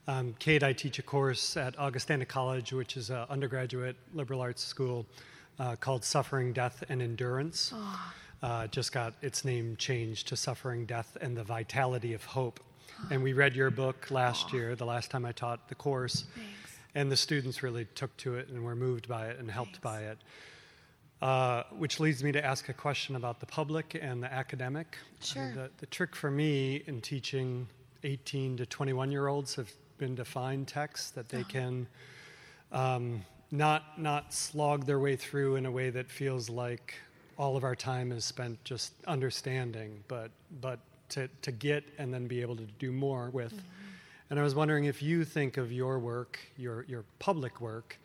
um, 0.06 0.34
Kate, 0.38 0.62
I 0.62 0.74
teach 0.74 0.98
a 0.98 1.02
course 1.02 1.56
at 1.56 1.76
Augustana 1.78 2.26
College, 2.26 2.74
which 2.74 2.98
is 2.98 3.08
an 3.08 3.24
undergraduate 3.30 3.96
liberal 4.12 4.42
arts 4.42 4.62
school 4.62 5.06
uh, 5.58 5.76
called 5.76 6.04
Suffering, 6.04 6.52
Death, 6.52 6.84
and 6.90 7.00
Endurance. 7.00 7.72
Oh. 7.74 8.12
Uh, 8.42 8.66
just 8.66 8.92
got 8.92 9.14
its 9.22 9.42
name 9.42 9.76
changed 9.76 10.28
to 10.28 10.36
Suffering, 10.36 10.84
Death, 10.84 11.16
and 11.22 11.34
the 11.34 11.44
Vitality 11.44 12.12
of 12.12 12.22
Hope. 12.26 12.60
And 13.10 13.22
we 13.22 13.32
read 13.32 13.56
your 13.56 13.70
book 13.70 14.10
last 14.10 14.48
oh. 14.52 14.56
year, 14.56 14.76
the 14.76 14.84
last 14.84 15.10
time 15.10 15.24
I 15.24 15.32
taught 15.32 15.70
the 15.70 15.74
course. 15.74 16.26
Thanks. 16.34 16.50
And 16.94 17.10
the 17.10 17.16
students 17.16 17.62
really 17.62 17.86
took 17.94 18.14
to 18.18 18.34
it 18.34 18.50
and 18.50 18.62
were 18.62 18.76
moved 18.76 19.08
by 19.08 19.28
it 19.28 19.38
and 19.38 19.50
helped 19.50 19.78
Thanks. 19.78 19.82
by 19.82 20.00
it. 20.00 20.18
Uh, 21.22 21.62
which 21.78 21.98
leads 21.98 22.22
me 22.22 22.30
to 22.30 22.44
ask 22.44 22.68
a 22.68 22.74
question 22.74 23.16
about 23.16 23.40
the 23.40 23.46
public 23.46 23.98
and 23.98 24.22
the 24.22 24.30
academic. 24.30 24.98
Sure. 25.22 25.50
the, 25.54 25.70
the 25.78 25.86
trick 25.86 26.14
for 26.14 26.30
me 26.30 26.82
in 26.86 27.00
teaching 27.00 27.66
18 28.04 28.58
to 28.58 28.66
21 28.66 29.10
year 29.10 29.26
olds 29.26 29.54
have 29.54 29.70
been 29.96 30.14
to 30.16 30.26
find 30.26 30.68
texts 30.68 31.10
that 31.12 31.30
they 31.30 31.40
oh. 31.40 31.44
can 31.48 31.86
um, 32.70 33.24
not 33.50 33.98
not 33.98 34.34
slog 34.34 34.84
their 34.84 34.98
way 34.98 35.16
through 35.16 35.56
in 35.56 35.66
a 35.66 35.70
way 35.70 35.90
that 35.90 36.10
feels 36.10 36.50
like 36.50 36.94
all 37.38 37.56
of 37.56 37.64
our 37.64 37.74
time 37.74 38.12
is 38.12 38.24
spent 38.24 38.62
just 38.64 38.92
understanding, 39.06 40.02
but 40.08 40.30
but 40.60 40.80
to 41.10 41.28
to 41.42 41.52
get 41.52 41.84
and 41.98 42.12
then 42.12 42.26
be 42.26 42.40
able 42.40 42.56
to 42.56 42.66
do 42.78 42.92
more 42.92 43.30
with. 43.30 43.52
Mm-hmm. 43.52 43.66
And 44.30 44.40
I 44.40 44.42
was 44.42 44.54
wondering 44.54 44.86
if 44.86 45.02
you 45.02 45.24
think 45.24 45.56
of 45.56 45.72
your 45.72 45.98
work, 45.98 46.38
your 46.56 46.84
your 46.88 47.04
public 47.18 47.60
work, 47.60 47.98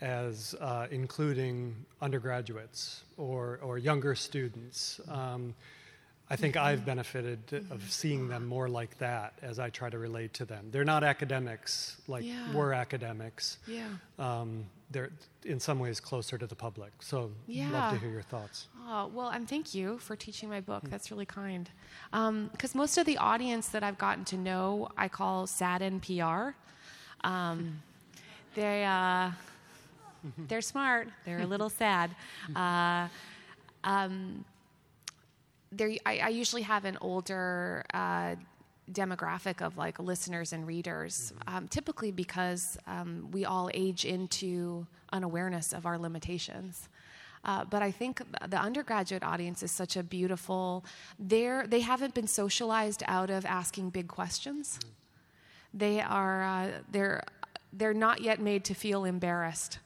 as 0.00 0.54
uh, 0.60 0.86
including 0.90 1.74
undergraduates 2.00 3.04
or 3.16 3.58
or 3.62 3.78
younger 3.78 4.14
students. 4.14 5.00
Um, 5.08 5.54
I 6.30 6.36
think. 6.36 6.56
I've 6.56 6.86
benefited 6.86 7.66
of 7.70 7.82
seeing 7.90 8.28
them 8.28 8.46
more 8.46 8.68
like 8.68 8.96
that 8.98 9.34
as 9.42 9.58
I 9.58 9.68
try 9.68 9.90
to 9.90 9.98
relate 9.98 10.32
to 10.34 10.44
them. 10.46 10.68
They're 10.70 10.84
not 10.84 11.04
academics 11.04 12.00
like 12.08 12.24
yeah. 12.24 12.52
we're 12.54 12.72
academics. 12.72 13.58
Yeah. 13.66 13.88
Um, 14.18 14.64
they're 14.90 15.10
in 15.44 15.60
some 15.60 15.78
ways 15.78 16.00
closer 16.00 16.38
to 16.38 16.46
the 16.46 16.54
public. 16.54 16.92
So, 17.00 17.30
yeah. 17.46 17.70
love 17.70 17.94
to 17.94 17.98
hear 17.98 18.10
your 18.10 18.22
thoughts. 18.22 18.68
Oh, 18.86 19.10
well, 19.12 19.28
and 19.28 19.48
thank 19.48 19.74
you 19.74 19.98
for 19.98 20.16
teaching 20.16 20.48
my 20.48 20.60
book. 20.60 20.84
That's 20.88 21.10
really 21.10 21.26
kind. 21.26 21.68
Because 22.10 22.74
um, 22.74 22.78
most 22.78 22.96
of 22.96 23.04
the 23.04 23.18
audience 23.18 23.68
that 23.68 23.82
I've 23.82 23.98
gotten 23.98 24.24
to 24.26 24.36
know, 24.36 24.88
I 24.96 25.08
call 25.08 25.46
sad 25.46 25.80
NPR. 25.80 26.54
Um, 27.22 27.82
they, 28.54 28.84
uh, 28.84 29.30
they're 30.48 30.60
smart. 30.60 31.08
They're 31.24 31.40
a 31.40 31.46
little 31.46 31.70
sad. 31.70 32.10
Uh, 32.54 33.08
um, 33.84 34.44
there, 35.72 35.90
I, 36.06 36.18
I, 36.18 36.28
usually 36.28 36.62
have 36.62 36.84
an 36.84 36.96
older 37.00 37.84
uh, 37.92 38.36
demographic 38.90 39.60
of 39.60 39.76
like 39.76 39.98
listeners 39.98 40.52
and 40.52 40.66
readers, 40.66 41.32
mm-hmm. 41.34 41.56
um, 41.56 41.68
typically 41.68 42.10
because 42.10 42.78
um, 42.86 43.28
we 43.32 43.44
all 43.44 43.70
age 43.74 44.04
into 44.04 44.86
unawareness 45.12 45.72
of 45.72 45.86
our 45.86 45.98
limitations. 45.98 46.88
Uh, 47.44 47.64
but 47.64 47.82
I 47.82 47.90
think 47.90 48.22
the 48.48 48.58
undergraduate 48.58 49.22
audience 49.22 49.62
is 49.62 49.70
such 49.70 49.96
a 49.96 50.02
beautiful. 50.02 50.84
They're 51.18 51.66
they 51.66 51.80
haven't 51.80 52.14
been 52.14 52.26
socialized 52.26 53.02
out 53.06 53.30
of 53.30 53.44
asking 53.44 53.90
big 53.90 54.08
questions. 54.08 54.78
Mm-hmm. 54.78 55.78
They 55.78 56.00
are 56.00 56.42
uh, 56.42 56.68
they're 56.90 57.24
they're 57.72 57.94
not 57.94 58.22
yet 58.22 58.40
made 58.40 58.64
to 58.64 58.74
feel 58.74 59.04
embarrassed 59.04 59.78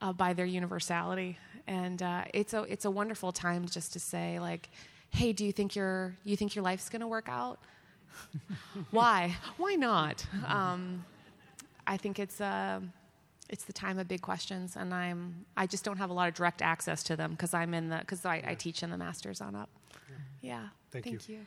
uh, 0.00 0.12
by 0.12 0.32
their 0.32 0.46
universality 0.46 1.38
and 1.70 2.02
uh, 2.02 2.24
it's 2.34 2.52
a 2.52 2.62
it's 2.64 2.84
a 2.84 2.90
wonderful 2.90 3.30
time 3.30 3.64
just 3.66 3.92
to 3.92 4.00
say 4.00 4.40
like, 4.40 4.68
hey, 5.10 5.32
do 5.32 5.44
you 5.44 5.52
think 5.52 5.76
your 5.76 6.16
you 6.24 6.36
think 6.36 6.54
your 6.54 6.64
life's 6.64 6.88
going 6.88 7.00
to 7.00 7.06
work 7.06 7.28
out? 7.28 7.60
Why? 8.90 9.36
Why 9.56 9.74
not? 9.76 10.26
Um, 10.46 11.04
I 11.86 11.96
think 11.96 12.18
it's 12.18 12.40
uh, 12.40 12.80
it's 13.48 13.64
the 13.64 13.72
time 13.72 14.00
of 14.00 14.08
big 14.08 14.20
questions, 14.20 14.76
and 14.76 14.92
I'm 14.92 15.46
I 15.56 15.66
just 15.66 15.84
don't 15.84 15.98
have 15.98 16.10
a 16.10 16.12
lot 16.12 16.28
of 16.28 16.34
direct 16.34 16.60
access 16.60 17.04
to 17.04 17.16
them 17.16 17.30
because 17.30 17.54
I'm 17.54 17.72
in 17.72 17.88
the 17.88 17.98
because 17.98 18.24
I, 18.24 18.42
I, 18.44 18.54
teach 18.54 18.82
in 18.82 18.90
the 18.90 18.98
masters 18.98 19.40
on 19.40 19.54
up. 19.54 19.70
Yeah. 20.08 20.16
yeah. 20.50 20.68
Thank, 20.90 21.04
Thank 21.04 21.28
you. 21.28 21.36
you. 21.36 21.46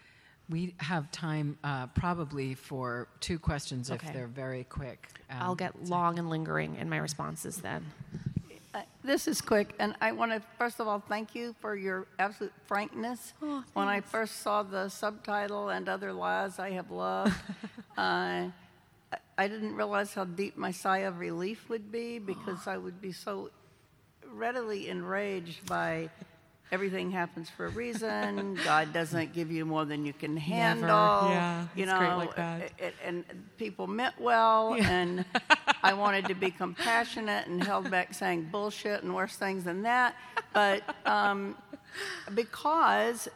We 0.50 0.76
have 0.78 1.12
time 1.12 1.58
uh, 1.66 1.88
probably 1.88 2.54
for 2.54 3.08
two 3.20 3.40
questions 3.40 3.92
okay. 3.92 4.08
if 4.08 4.14
they're 4.14 4.28
very 4.28 4.66
quick. 4.66 5.08
Um, 5.30 5.38
I'll 5.42 5.56
get 5.56 5.86
long 5.86 6.20
and 6.20 6.30
lingering 6.30 6.76
in 6.76 6.90
my 6.90 6.98
responses 6.98 7.58
then. 7.58 7.86
This 9.06 9.28
is 9.28 9.42
quick, 9.42 9.76
and 9.80 9.98
I 10.00 10.14
want 10.14 10.32
to 10.32 10.42
first 10.58 10.80
of 10.80 10.88
all 10.88 11.04
thank 11.10 11.36
you 11.36 11.54
for 11.60 11.76
your 11.76 12.08
absolute 12.20 12.54
frankness. 12.68 13.34
Oh, 13.42 13.62
when 13.74 13.90
I 13.90 14.00
first 14.00 14.38
saw 14.38 14.64
the 14.64 14.88
subtitle 14.88 15.68
and 15.68 15.90
other 15.90 16.14
lies 16.14 16.58
I 16.58 16.72
have 16.72 16.90
loved, 16.90 17.34
uh, 17.98 18.48
I 19.38 19.48
didn't 19.48 19.76
realize 19.76 20.14
how 20.14 20.24
deep 20.24 20.56
my 20.56 20.72
sigh 20.72 21.00
of 21.00 21.20
relief 21.20 21.68
would 21.68 21.92
be 21.92 22.18
because 22.18 22.66
I 22.66 22.78
would 22.78 23.02
be 23.02 23.12
so 23.12 23.50
readily 24.32 24.88
enraged 24.88 25.66
by 25.66 26.10
everything 26.72 27.12
happens 27.12 27.50
for 27.50 27.68
a 27.68 27.70
reason. 27.70 28.58
God 28.66 28.94
doesn't 28.94 29.34
give 29.34 29.52
you 29.52 29.66
more 29.66 29.86
than 29.86 30.06
you 30.06 30.14
can 30.14 30.36
handle. 30.36 30.88
Never. 30.88 31.34
Yeah, 31.34 31.68
you 31.76 31.86
know, 31.86 32.18
like 32.18 32.38
it, 32.38 32.74
it, 32.78 32.96
and 33.04 33.24
people 33.58 33.88
meant 33.88 34.20
well, 34.20 34.76
yeah. 34.78 34.90
and 34.90 35.26
I 35.84 35.94
wanted 35.94 36.26
to 36.28 36.36
be 36.36 36.52
compassionate 36.52 37.48
and 37.48 37.64
held 37.64 37.92
back 37.92 38.14
saying 38.14 38.50
bullshit 38.52 39.04
and 39.04 39.14
worse 39.14 39.36
things 39.36 39.64
than 39.64 39.84
that. 39.84 40.16
But 40.54 40.84
um, 41.06 41.56
because 42.34 43.28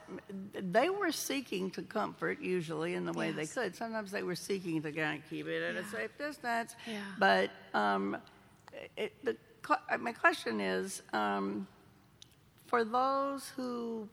they 0.53 0.89
were 0.89 1.11
seeking 1.11 1.69
to 1.71 1.83
comfort, 1.83 2.41
usually 2.41 2.95
in 2.95 3.05
the 3.05 3.13
way 3.13 3.27
yes. 3.27 3.35
they 3.35 3.61
could. 3.61 3.75
Sometimes 3.75 4.11
they 4.11 4.23
were 4.23 4.35
seeking 4.35 4.81
to 4.81 4.91
kind 4.91 5.21
of 5.21 5.29
keep 5.29 5.47
it 5.47 5.61
at 5.61 5.75
yeah. 5.75 5.81
a 5.81 5.83
safe 5.85 6.17
distance. 6.17 6.75
Yeah. 6.87 6.99
But 7.19 7.51
um, 7.73 8.17
it, 8.95 9.13
the, 9.23 9.37
my 9.99 10.11
question 10.11 10.59
is. 10.59 11.03
Um, 11.13 11.67
for 12.67 12.83
those 12.83 13.49
who 13.55 14.07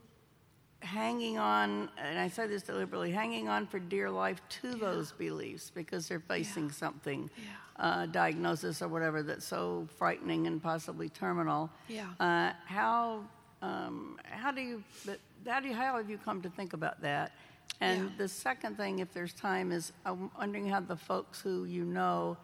hanging 0.80 1.38
on, 1.38 1.88
and 1.98 2.18
I 2.18 2.28
say 2.28 2.46
this 2.46 2.62
deliberately, 2.62 3.10
hanging 3.10 3.48
on 3.48 3.66
for 3.66 3.78
dear 3.78 4.10
life 4.10 4.40
to 4.62 4.74
those 4.74 5.12
beliefs 5.12 5.70
because 5.74 6.08
they're 6.08 6.20
facing 6.20 6.70
something, 6.70 7.30
uh, 7.78 8.06
diagnosis 8.06 8.82
or 8.82 8.88
whatever, 8.88 9.22
that's 9.22 9.46
so 9.46 9.88
frightening 9.98 10.46
and 10.46 10.62
possibly 10.62 11.08
terminal. 11.08 11.70
Yeah. 11.88 12.06
Uh, 12.20 12.52
how 12.66 13.24
um, 13.62 14.18
how 14.24 14.52
do 14.52 14.60
you 14.60 14.84
but 15.06 15.18
how 15.46 15.58
do 15.58 15.68
you, 15.68 15.74
how 15.74 15.96
have 15.96 16.10
you 16.10 16.18
come 16.18 16.42
to 16.42 16.50
think 16.50 16.74
about 16.74 17.00
that? 17.00 17.32
And 17.80 18.04
Yeah. 18.04 18.10
the 18.18 18.28
second 18.28 18.76
thing, 18.76 18.98
if 18.98 19.12
there's 19.14 19.32
time, 19.32 19.72
is 19.72 19.92
I'm 20.04 20.30
wondering 20.38 20.68
how 20.68 20.80
the 20.80 20.96
folks 20.96 21.40
who 21.40 21.64
you 21.64 21.84
know 21.84 22.36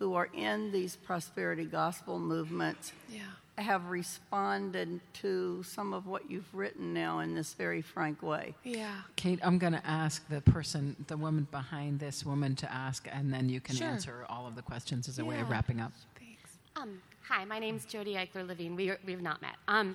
who 0.00 0.14
are 0.14 0.28
in 0.34 0.72
these 0.72 0.96
prosperity 0.96 1.64
gospel 1.64 2.18
movements 2.18 2.92
Yeah. 3.08 3.20
Have 3.56 3.90
responded 3.90 5.00
to 5.14 5.62
some 5.62 5.92
of 5.94 6.08
what 6.08 6.28
you've 6.28 6.52
written 6.52 6.92
now 6.92 7.20
in 7.20 7.34
this 7.36 7.54
very 7.54 7.82
frank 7.82 8.20
way. 8.20 8.54
Yeah. 8.64 8.92
Kate, 9.14 9.38
I'm 9.44 9.58
going 9.58 9.74
to 9.74 9.86
ask 9.86 10.28
the 10.28 10.40
person, 10.40 10.96
the 11.06 11.16
woman 11.16 11.46
behind 11.52 12.00
this 12.00 12.24
woman, 12.26 12.56
to 12.56 12.72
ask, 12.72 13.06
and 13.12 13.32
then 13.32 13.48
you 13.48 13.60
can 13.60 13.76
Sure. 13.76 13.86
answer 13.86 14.26
all 14.28 14.48
of 14.48 14.56
the 14.56 14.62
questions 14.62 15.08
as 15.08 15.20
a 15.20 15.24
way 15.24 15.38
of 15.38 15.50
wrapping 15.50 15.80
up. 15.80 15.92
Thanks. 16.18 16.50
Um, 16.74 17.00
hi, 17.22 17.44
my 17.44 17.60
name's 17.60 17.84
Jodi 17.84 18.14
Eichler 18.14 18.44
Levine. 18.44 18.74
We, 18.74 18.90
we 19.06 19.12
have 19.12 19.22
not 19.22 19.40
met. 19.40 19.54
Um, 19.68 19.94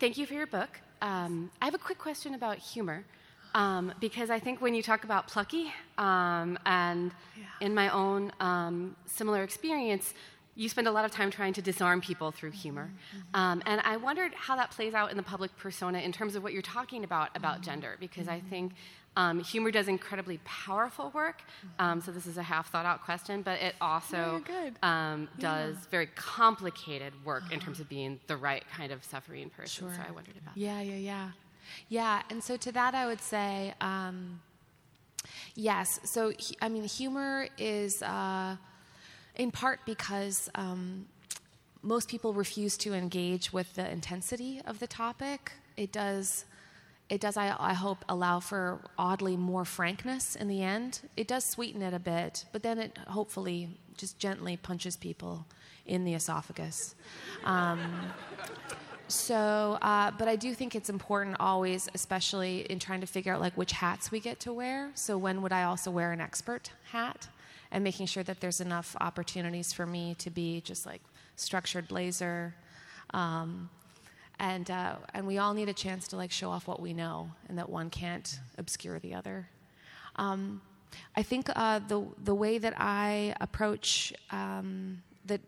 thank 0.00 0.18
you 0.18 0.26
for 0.26 0.34
your 0.34 0.48
book. 0.48 0.80
Um, 1.00 1.52
I 1.62 1.66
have 1.66 1.74
a 1.74 1.78
quick 1.78 1.98
question 1.98 2.34
about 2.34 2.58
humor. 2.58 3.04
Um, 3.54 3.94
because 3.98 4.28
I 4.28 4.38
think 4.38 4.60
when 4.60 4.74
you 4.74 4.82
talk 4.82 5.04
about 5.04 5.26
plucky, 5.26 5.72
um, 5.96 6.58
and 6.66 7.12
in 7.60 7.74
my 7.74 7.88
own 7.88 8.30
um, 8.40 8.94
similar 9.06 9.42
experience, 9.42 10.12
you 10.58 10.68
spend 10.68 10.88
a 10.88 10.90
lot 10.90 11.04
of 11.04 11.12
time 11.12 11.30
trying 11.30 11.52
to 11.52 11.62
disarm 11.62 12.00
people 12.00 12.32
through 12.32 12.50
humor. 12.50 12.90
Um, 13.32 13.62
and 13.64 13.80
I 13.84 13.96
wondered 13.96 14.34
how 14.34 14.56
that 14.56 14.72
plays 14.72 14.92
out 14.92 15.12
in 15.12 15.16
the 15.16 15.22
public 15.22 15.56
persona 15.56 16.00
in 16.00 16.10
terms 16.10 16.34
of 16.34 16.42
what 16.42 16.52
you're 16.52 16.62
talking 16.62 17.04
about 17.04 17.28
about 17.36 17.60
gender, 17.60 17.96
because 18.00 18.26
I 18.26 18.40
think 18.40 18.72
um, 19.16 19.38
humor 19.38 19.70
does 19.70 19.86
incredibly 19.86 20.40
powerful 20.44 21.12
work. 21.14 21.42
Um, 21.78 22.00
so 22.00 22.10
this 22.10 22.26
is 22.26 22.38
a 22.38 22.42
half 22.42 22.72
thought 22.72 22.86
out 22.86 23.04
question, 23.04 23.42
but 23.42 23.60
it 23.62 23.76
also 23.80 24.42
um, 24.82 25.28
does 25.38 25.76
very 25.92 26.08
complicated 26.16 27.12
work 27.24 27.44
in 27.52 27.60
terms 27.60 27.78
of 27.78 27.88
being 27.88 28.18
the 28.26 28.36
right 28.36 28.64
kind 28.76 28.90
of 28.90 29.04
suffering 29.04 29.50
person. 29.50 29.88
So 29.88 30.02
I 30.08 30.10
wondered 30.10 30.36
about 30.42 30.56
Yeah, 30.56 30.80
yeah, 30.80 30.96
yeah. 30.96 31.30
Yeah, 31.88 32.22
and 32.30 32.42
so 32.42 32.56
to 32.56 32.72
that 32.72 32.96
I 32.96 33.06
would 33.06 33.20
say, 33.20 33.74
um, 33.80 34.40
yes. 35.54 35.86
So, 36.02 36.32
I 36.60 36.68
mean, 36.68 36.82
humor 36.82 37.46
is 37.58 38.02
uh, 38.02 38.56
in 39.38 39.50
part 39.50 39.80
because 39.86 40.50
um, 40.54 41.06
most 41.82 42.08
people 42.08 42.32
refuse 42.34 42.76
to 42.78 42.92
engage 42.92 43.52
with 43.52 43.74
the 43.74 43.90
intensity 43.90 44.60
of 44.66 44.80
the 44.80 44.86
topic. 44.86 45.52
It 45.76 45.92
does. 45.92 46.44
It 47.08 47.22
does, 47.22 47.38
I, 47.38 47.56
I 47.58 47.72
hope, 47.72 48.04
allow 48.06 48.38
for 48.38 48.82
oddly 48.98 49.34
more 49.34 49.64
frankness 49.64 50.36
in 50.36 50.46
the 50.46 50.62
end. 50.62 51.00
It 51.16 51.26
does 51.26 51.42
sweeten 51.42 51.80
it 51.80 51.94
a 51.94 51.98
bit, 51.98 52.44
but 52.52 52.62
then 52.62 52.78
it 52.78 52.98
hopefully 53.06 53.70
just 53.96 54.18
gently 54.18 54.58
punches 54.58 54.94
people 54.94 55.46
in 55.86 56.04
the 56.04 56.12
esophagus. 56.12 56.94
Um, 57.44 57.80
so, 59.08 59.78
uh, 59.80 60.10
but 60.18 60.28
I 60.28 60.36
do 60.36 60.52
think 60.52 60.74
it's 60.74 60.90
important 60.90 61.36
always, 61.40 61.88
especially 61.94 62.70
in 62.70 62.78
trying 62.78 63.00
to 63.00 63.06
figure 63.06 63.32
out 63.32 63.40
like 63.40 63.56
which 63.56 63.72
hats 63.72 64.10
we 64.10 64.20
get 64.20 64.38
to 64.40 64.52
wear. 64.52 64.90
So 64.94 65.16
when 65.16 65.40
would 65.40 65.52
I 65.52 65.62
also 65.62 65.90
wear 65.90 66.12
an 66.12 66.20
expert 66.20 66.72
hat, 66.92 67.28
and 67.70 67.84
making 67.84 68.06
sure 68.06 68.22
that 68.22 68.40
there's 68.40 68.60
enough 68.60 68.96
opportunities 69.00 69.72
for 69.72 69.86
me 69.86 70.14
to 70.18 70.30
be 70.30 70.60
just 70.60 70.86
like 70.86 71.02
structured 71.36 71.86
blazer, 71.88 72.54
um, 73.14 73.68
and 74.38 74.70
uh, 74.70 74.96
and 75.14 75.26
we 75.26 75.38
all 75.38 75.54
need 75.54 75.68
a 75.68 75.74
chance 75.74 76.08
to 76.08 76.16
like 76.16 76.30
show 76.30 76.50
off 76.50 76.66
what 76.66 76.80
we 76.80 76.92
know, 76.92 77.30
and 77.48 77.58
that 77.58 77.68
one 77.68 77.90
can't 77.90 78.38
obscure 78.56 78.98
the 78.98 79.14
other. 79.14 79.48
Um, 80.16 80.60
I 81.16 81.22
think 81.22 81.48
uh, 81.54 81.80
the 81.80 82.06
the 82.24 82.34
way 82.34 82.58
that 82.58 82.74
I 82.76 83.34
approach 83.40 84.12
um, 84.30 85.02
that, 85.26 85.40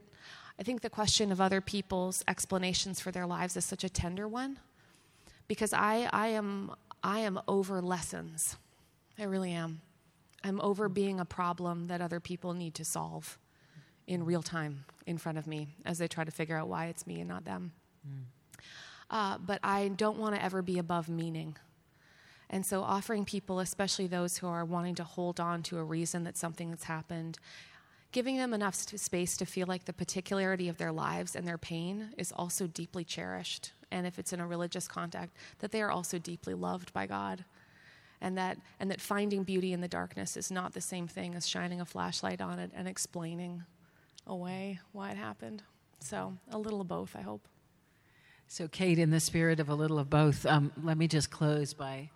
I 0.58 0.62
think 0.62 0.82
the 0.82 0.90
question 0.90 1.32
of 1.32 1.40
other 1.40 1.60
people's 1.60 2.22
explanations 2.28 3.00
for 3.00 3.10
their 3.10 3.26
lives 3.26 3.56
is 3.56 3.64
such 3.64 3.84
a 3.84 3.88
tender 3.88 4.28
one, 4.28 4.58
because 5.48 5.72
I 5.72 6.08
I 6.12 6.28
am 6.28 6.72
I 7.02 7.20
am 7.20 7.40
over 7.48 7.80
lessons, 7.80 8.56
I 9.18 9.24
really 9.24 9.52
am. 9.52 9.80
I'm 10.42 10.60
over 10.60 10.88
being 10.88 11.20
a 11.20 11.24
problem 11.24 11.88
that 11.88 12.00
other 12.00 12.20
people 12.20 12.54
need 12.54 12.74
to 12.76 12.84
solve 12.84 13.38
in 14.06 14.24
real 14.24 14.42
time 14.42 14.84
in 15.06 15.18
front 15.18 15.38
of 15.38 15.46
me 15.46 15.68
as 15.84 15.98
they 15.98 16.08
try 16.08 16.24
to 16.24 16.30
figure 16.30 16.56
out 16.56 16.68
why 16.68 16.86
it's 16.86 17.06
me 17.06 17.20
and 17.20 17.28
not 17.28 17.44
them. 17.44 17.72
Uh, 19.10 19.38
but 19.38 19.58
I 19.62 19.88
don't 19.88 20.18
want 20.18 20.34
to 20.34 20.42
ever 20.42 20.62
be 20.62 20.78
above 20.78 21.08
meaning. 21.08 21.56
And 22.48 22.66
so, 22.66 22.82
offering 22.82 23.24
people, 23.24 23.60
especially 23.60 24.06
those 24.06 24.38
who 24.38 24.48
are 24.48 24.64
wanting 24.64 24.96
to 24.96 25.04
hold 25.04 25.38
on 25.38 25.62
to 25.64 25.78
a 25.78 25.84
reason 25.84 26.24
that 26.24 26.36
something 26.36 26.70
has 26.70 26.84
happened, 26.84 27.38
giving 28.12 28.36
them 28.38 28.52
enough 28.52 28.74
space 28.74 29.36
to 29.36 29.46
feel 29.46 29.68
like 29.68 29.84
the 29.84 29.92
particularity 29.92 30.68
of 30.68 30.76
their 30.76 30.90
lives 30.90 31.36
and 31.36 31.46
their 31.46 31.58
pain 31.58 32.10
is 32.18 32.32
also 32.32 32.66
deeply 32.66 33.04
cherished. 33.04 33.72
And 33.92 34.06
if 34.06 34.18
it's 34.18 34.32
in 34.32 34.40
a 34.40 34.46
religious 34.46 34.88
context, 34.88 35.36
that 35.60 35.70
they 35.70 35.82
are 35.82 35.90
also 35.90 36.18
deeply 36.18 36.54
loved 36.54 36.92
by 36.92 37.06
God. 37.06 37.44
And 38.20 38.36
that, 38.36 38.58
and 38.78 38.90
that 38.90 39.00
finding 39.00 39.44
beauty 39.44 39.72
in 39.72 39.80
the 39.80 39.88
darkness 39.88 40.36
is 40.36 40.50
not 40.50 40.74
the 40.74 40.80
same 40.80 41.08
thing 41.08 41.34
as 41.34 41.48
shining 41.48 41.80
a 41.80 41.86
flashlight 41.86 42.40
on 42.40 42.58
it 42.58 42.70
and 42.74 42.86
explaining 42.86 43.64
away 44.26 44.80
why 44.92 45.10
it 45.10 45.16
happened. 45.16 45.62
So, 46.00 46.34
a 46.50 46.58
little 46.58 46.80
of 46.80 46.88
both, 46.88 47.16
I 47.16 47.22
hope. 47.22 47.46
So, 48.46 48.68
Kate, 48.68 48.98
in 48.98 49.10
the 49.10 49.20
spirit 49.20 49.60
of 49.60 49.68
a 49.68 49.74
little 49.74 49.98
of 49.98 50.10
both, 50.10 50.44
um, 50.44 50.72
let 50.82 50.98
me 50.98 51.06
just 51.06 51.30
close 51.30 51.72
by 51.72 52.10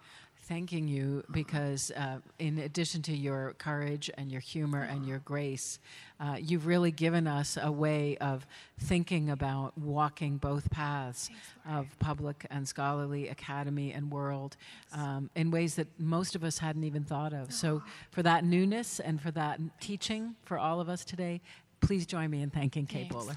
thanking 0.49 0.87
you 0.87 1.25
because, 1.31 1.91
uh, 1.97 2.19
in 2.39 2.59
addition 2.59 3.03
to 3.03 3.17
your 3.17 3.55
courage 3.59 4.11
and 4.17 4.31
your 4.31 4.41
humor 4.41 4.83
and 4.83 5.07
your 5.07 5.21
grace, 5.21 5.79
uh, 6.21 6.37
you've 6.41 6.67
really 6.67 6.91
given 6.91 7.27
us 7.27 7.57
a 7.61 7.73
way 7.73 8.17
of 8.19 8.47
thinking 8.79 9.31
about 9.31 9.77
walking 9.79 10.37
both 10.37 10.71
paths 10.71 11.31
of 11.69 11.87
public 11.99 12.47
and 12.51 12.69
scholarly 12.69 13.29
academy 13.29 13.93
and 13.93 14.11
world 14.11 14.57
um, 14.93 15.31
in 15.35 15.51
ways 15.51 15.75
that 15.77 15.89
most 15.99 16.35
of 16.35 16.45
us 16.45 16.59
hadn't 16.59 16.85
even 16.85 17.05
thought 17.05 17.33
of. 17.33 17.53
So, 17.53 17.83
for 18.11 18.23
that 18.23 18.45
newness 18.45 19.01
and 19.01 19.21
for 19.21 19.31
that 19.33 19.61
teaching 19.81 20.35
for 20.43 20.59
all 20.59 20.81
of 20.81 20.89
us 20.89 21.05
today, 21.05 21.41
please 21.81 22.07
join 22.07 22.31
me 22.31 22.43
in 22.43 22.51
thanking 22.51 22.87
Kate 22.87 23.11
Thanks. 23.11 23.15
Bowler. 23.15 23.37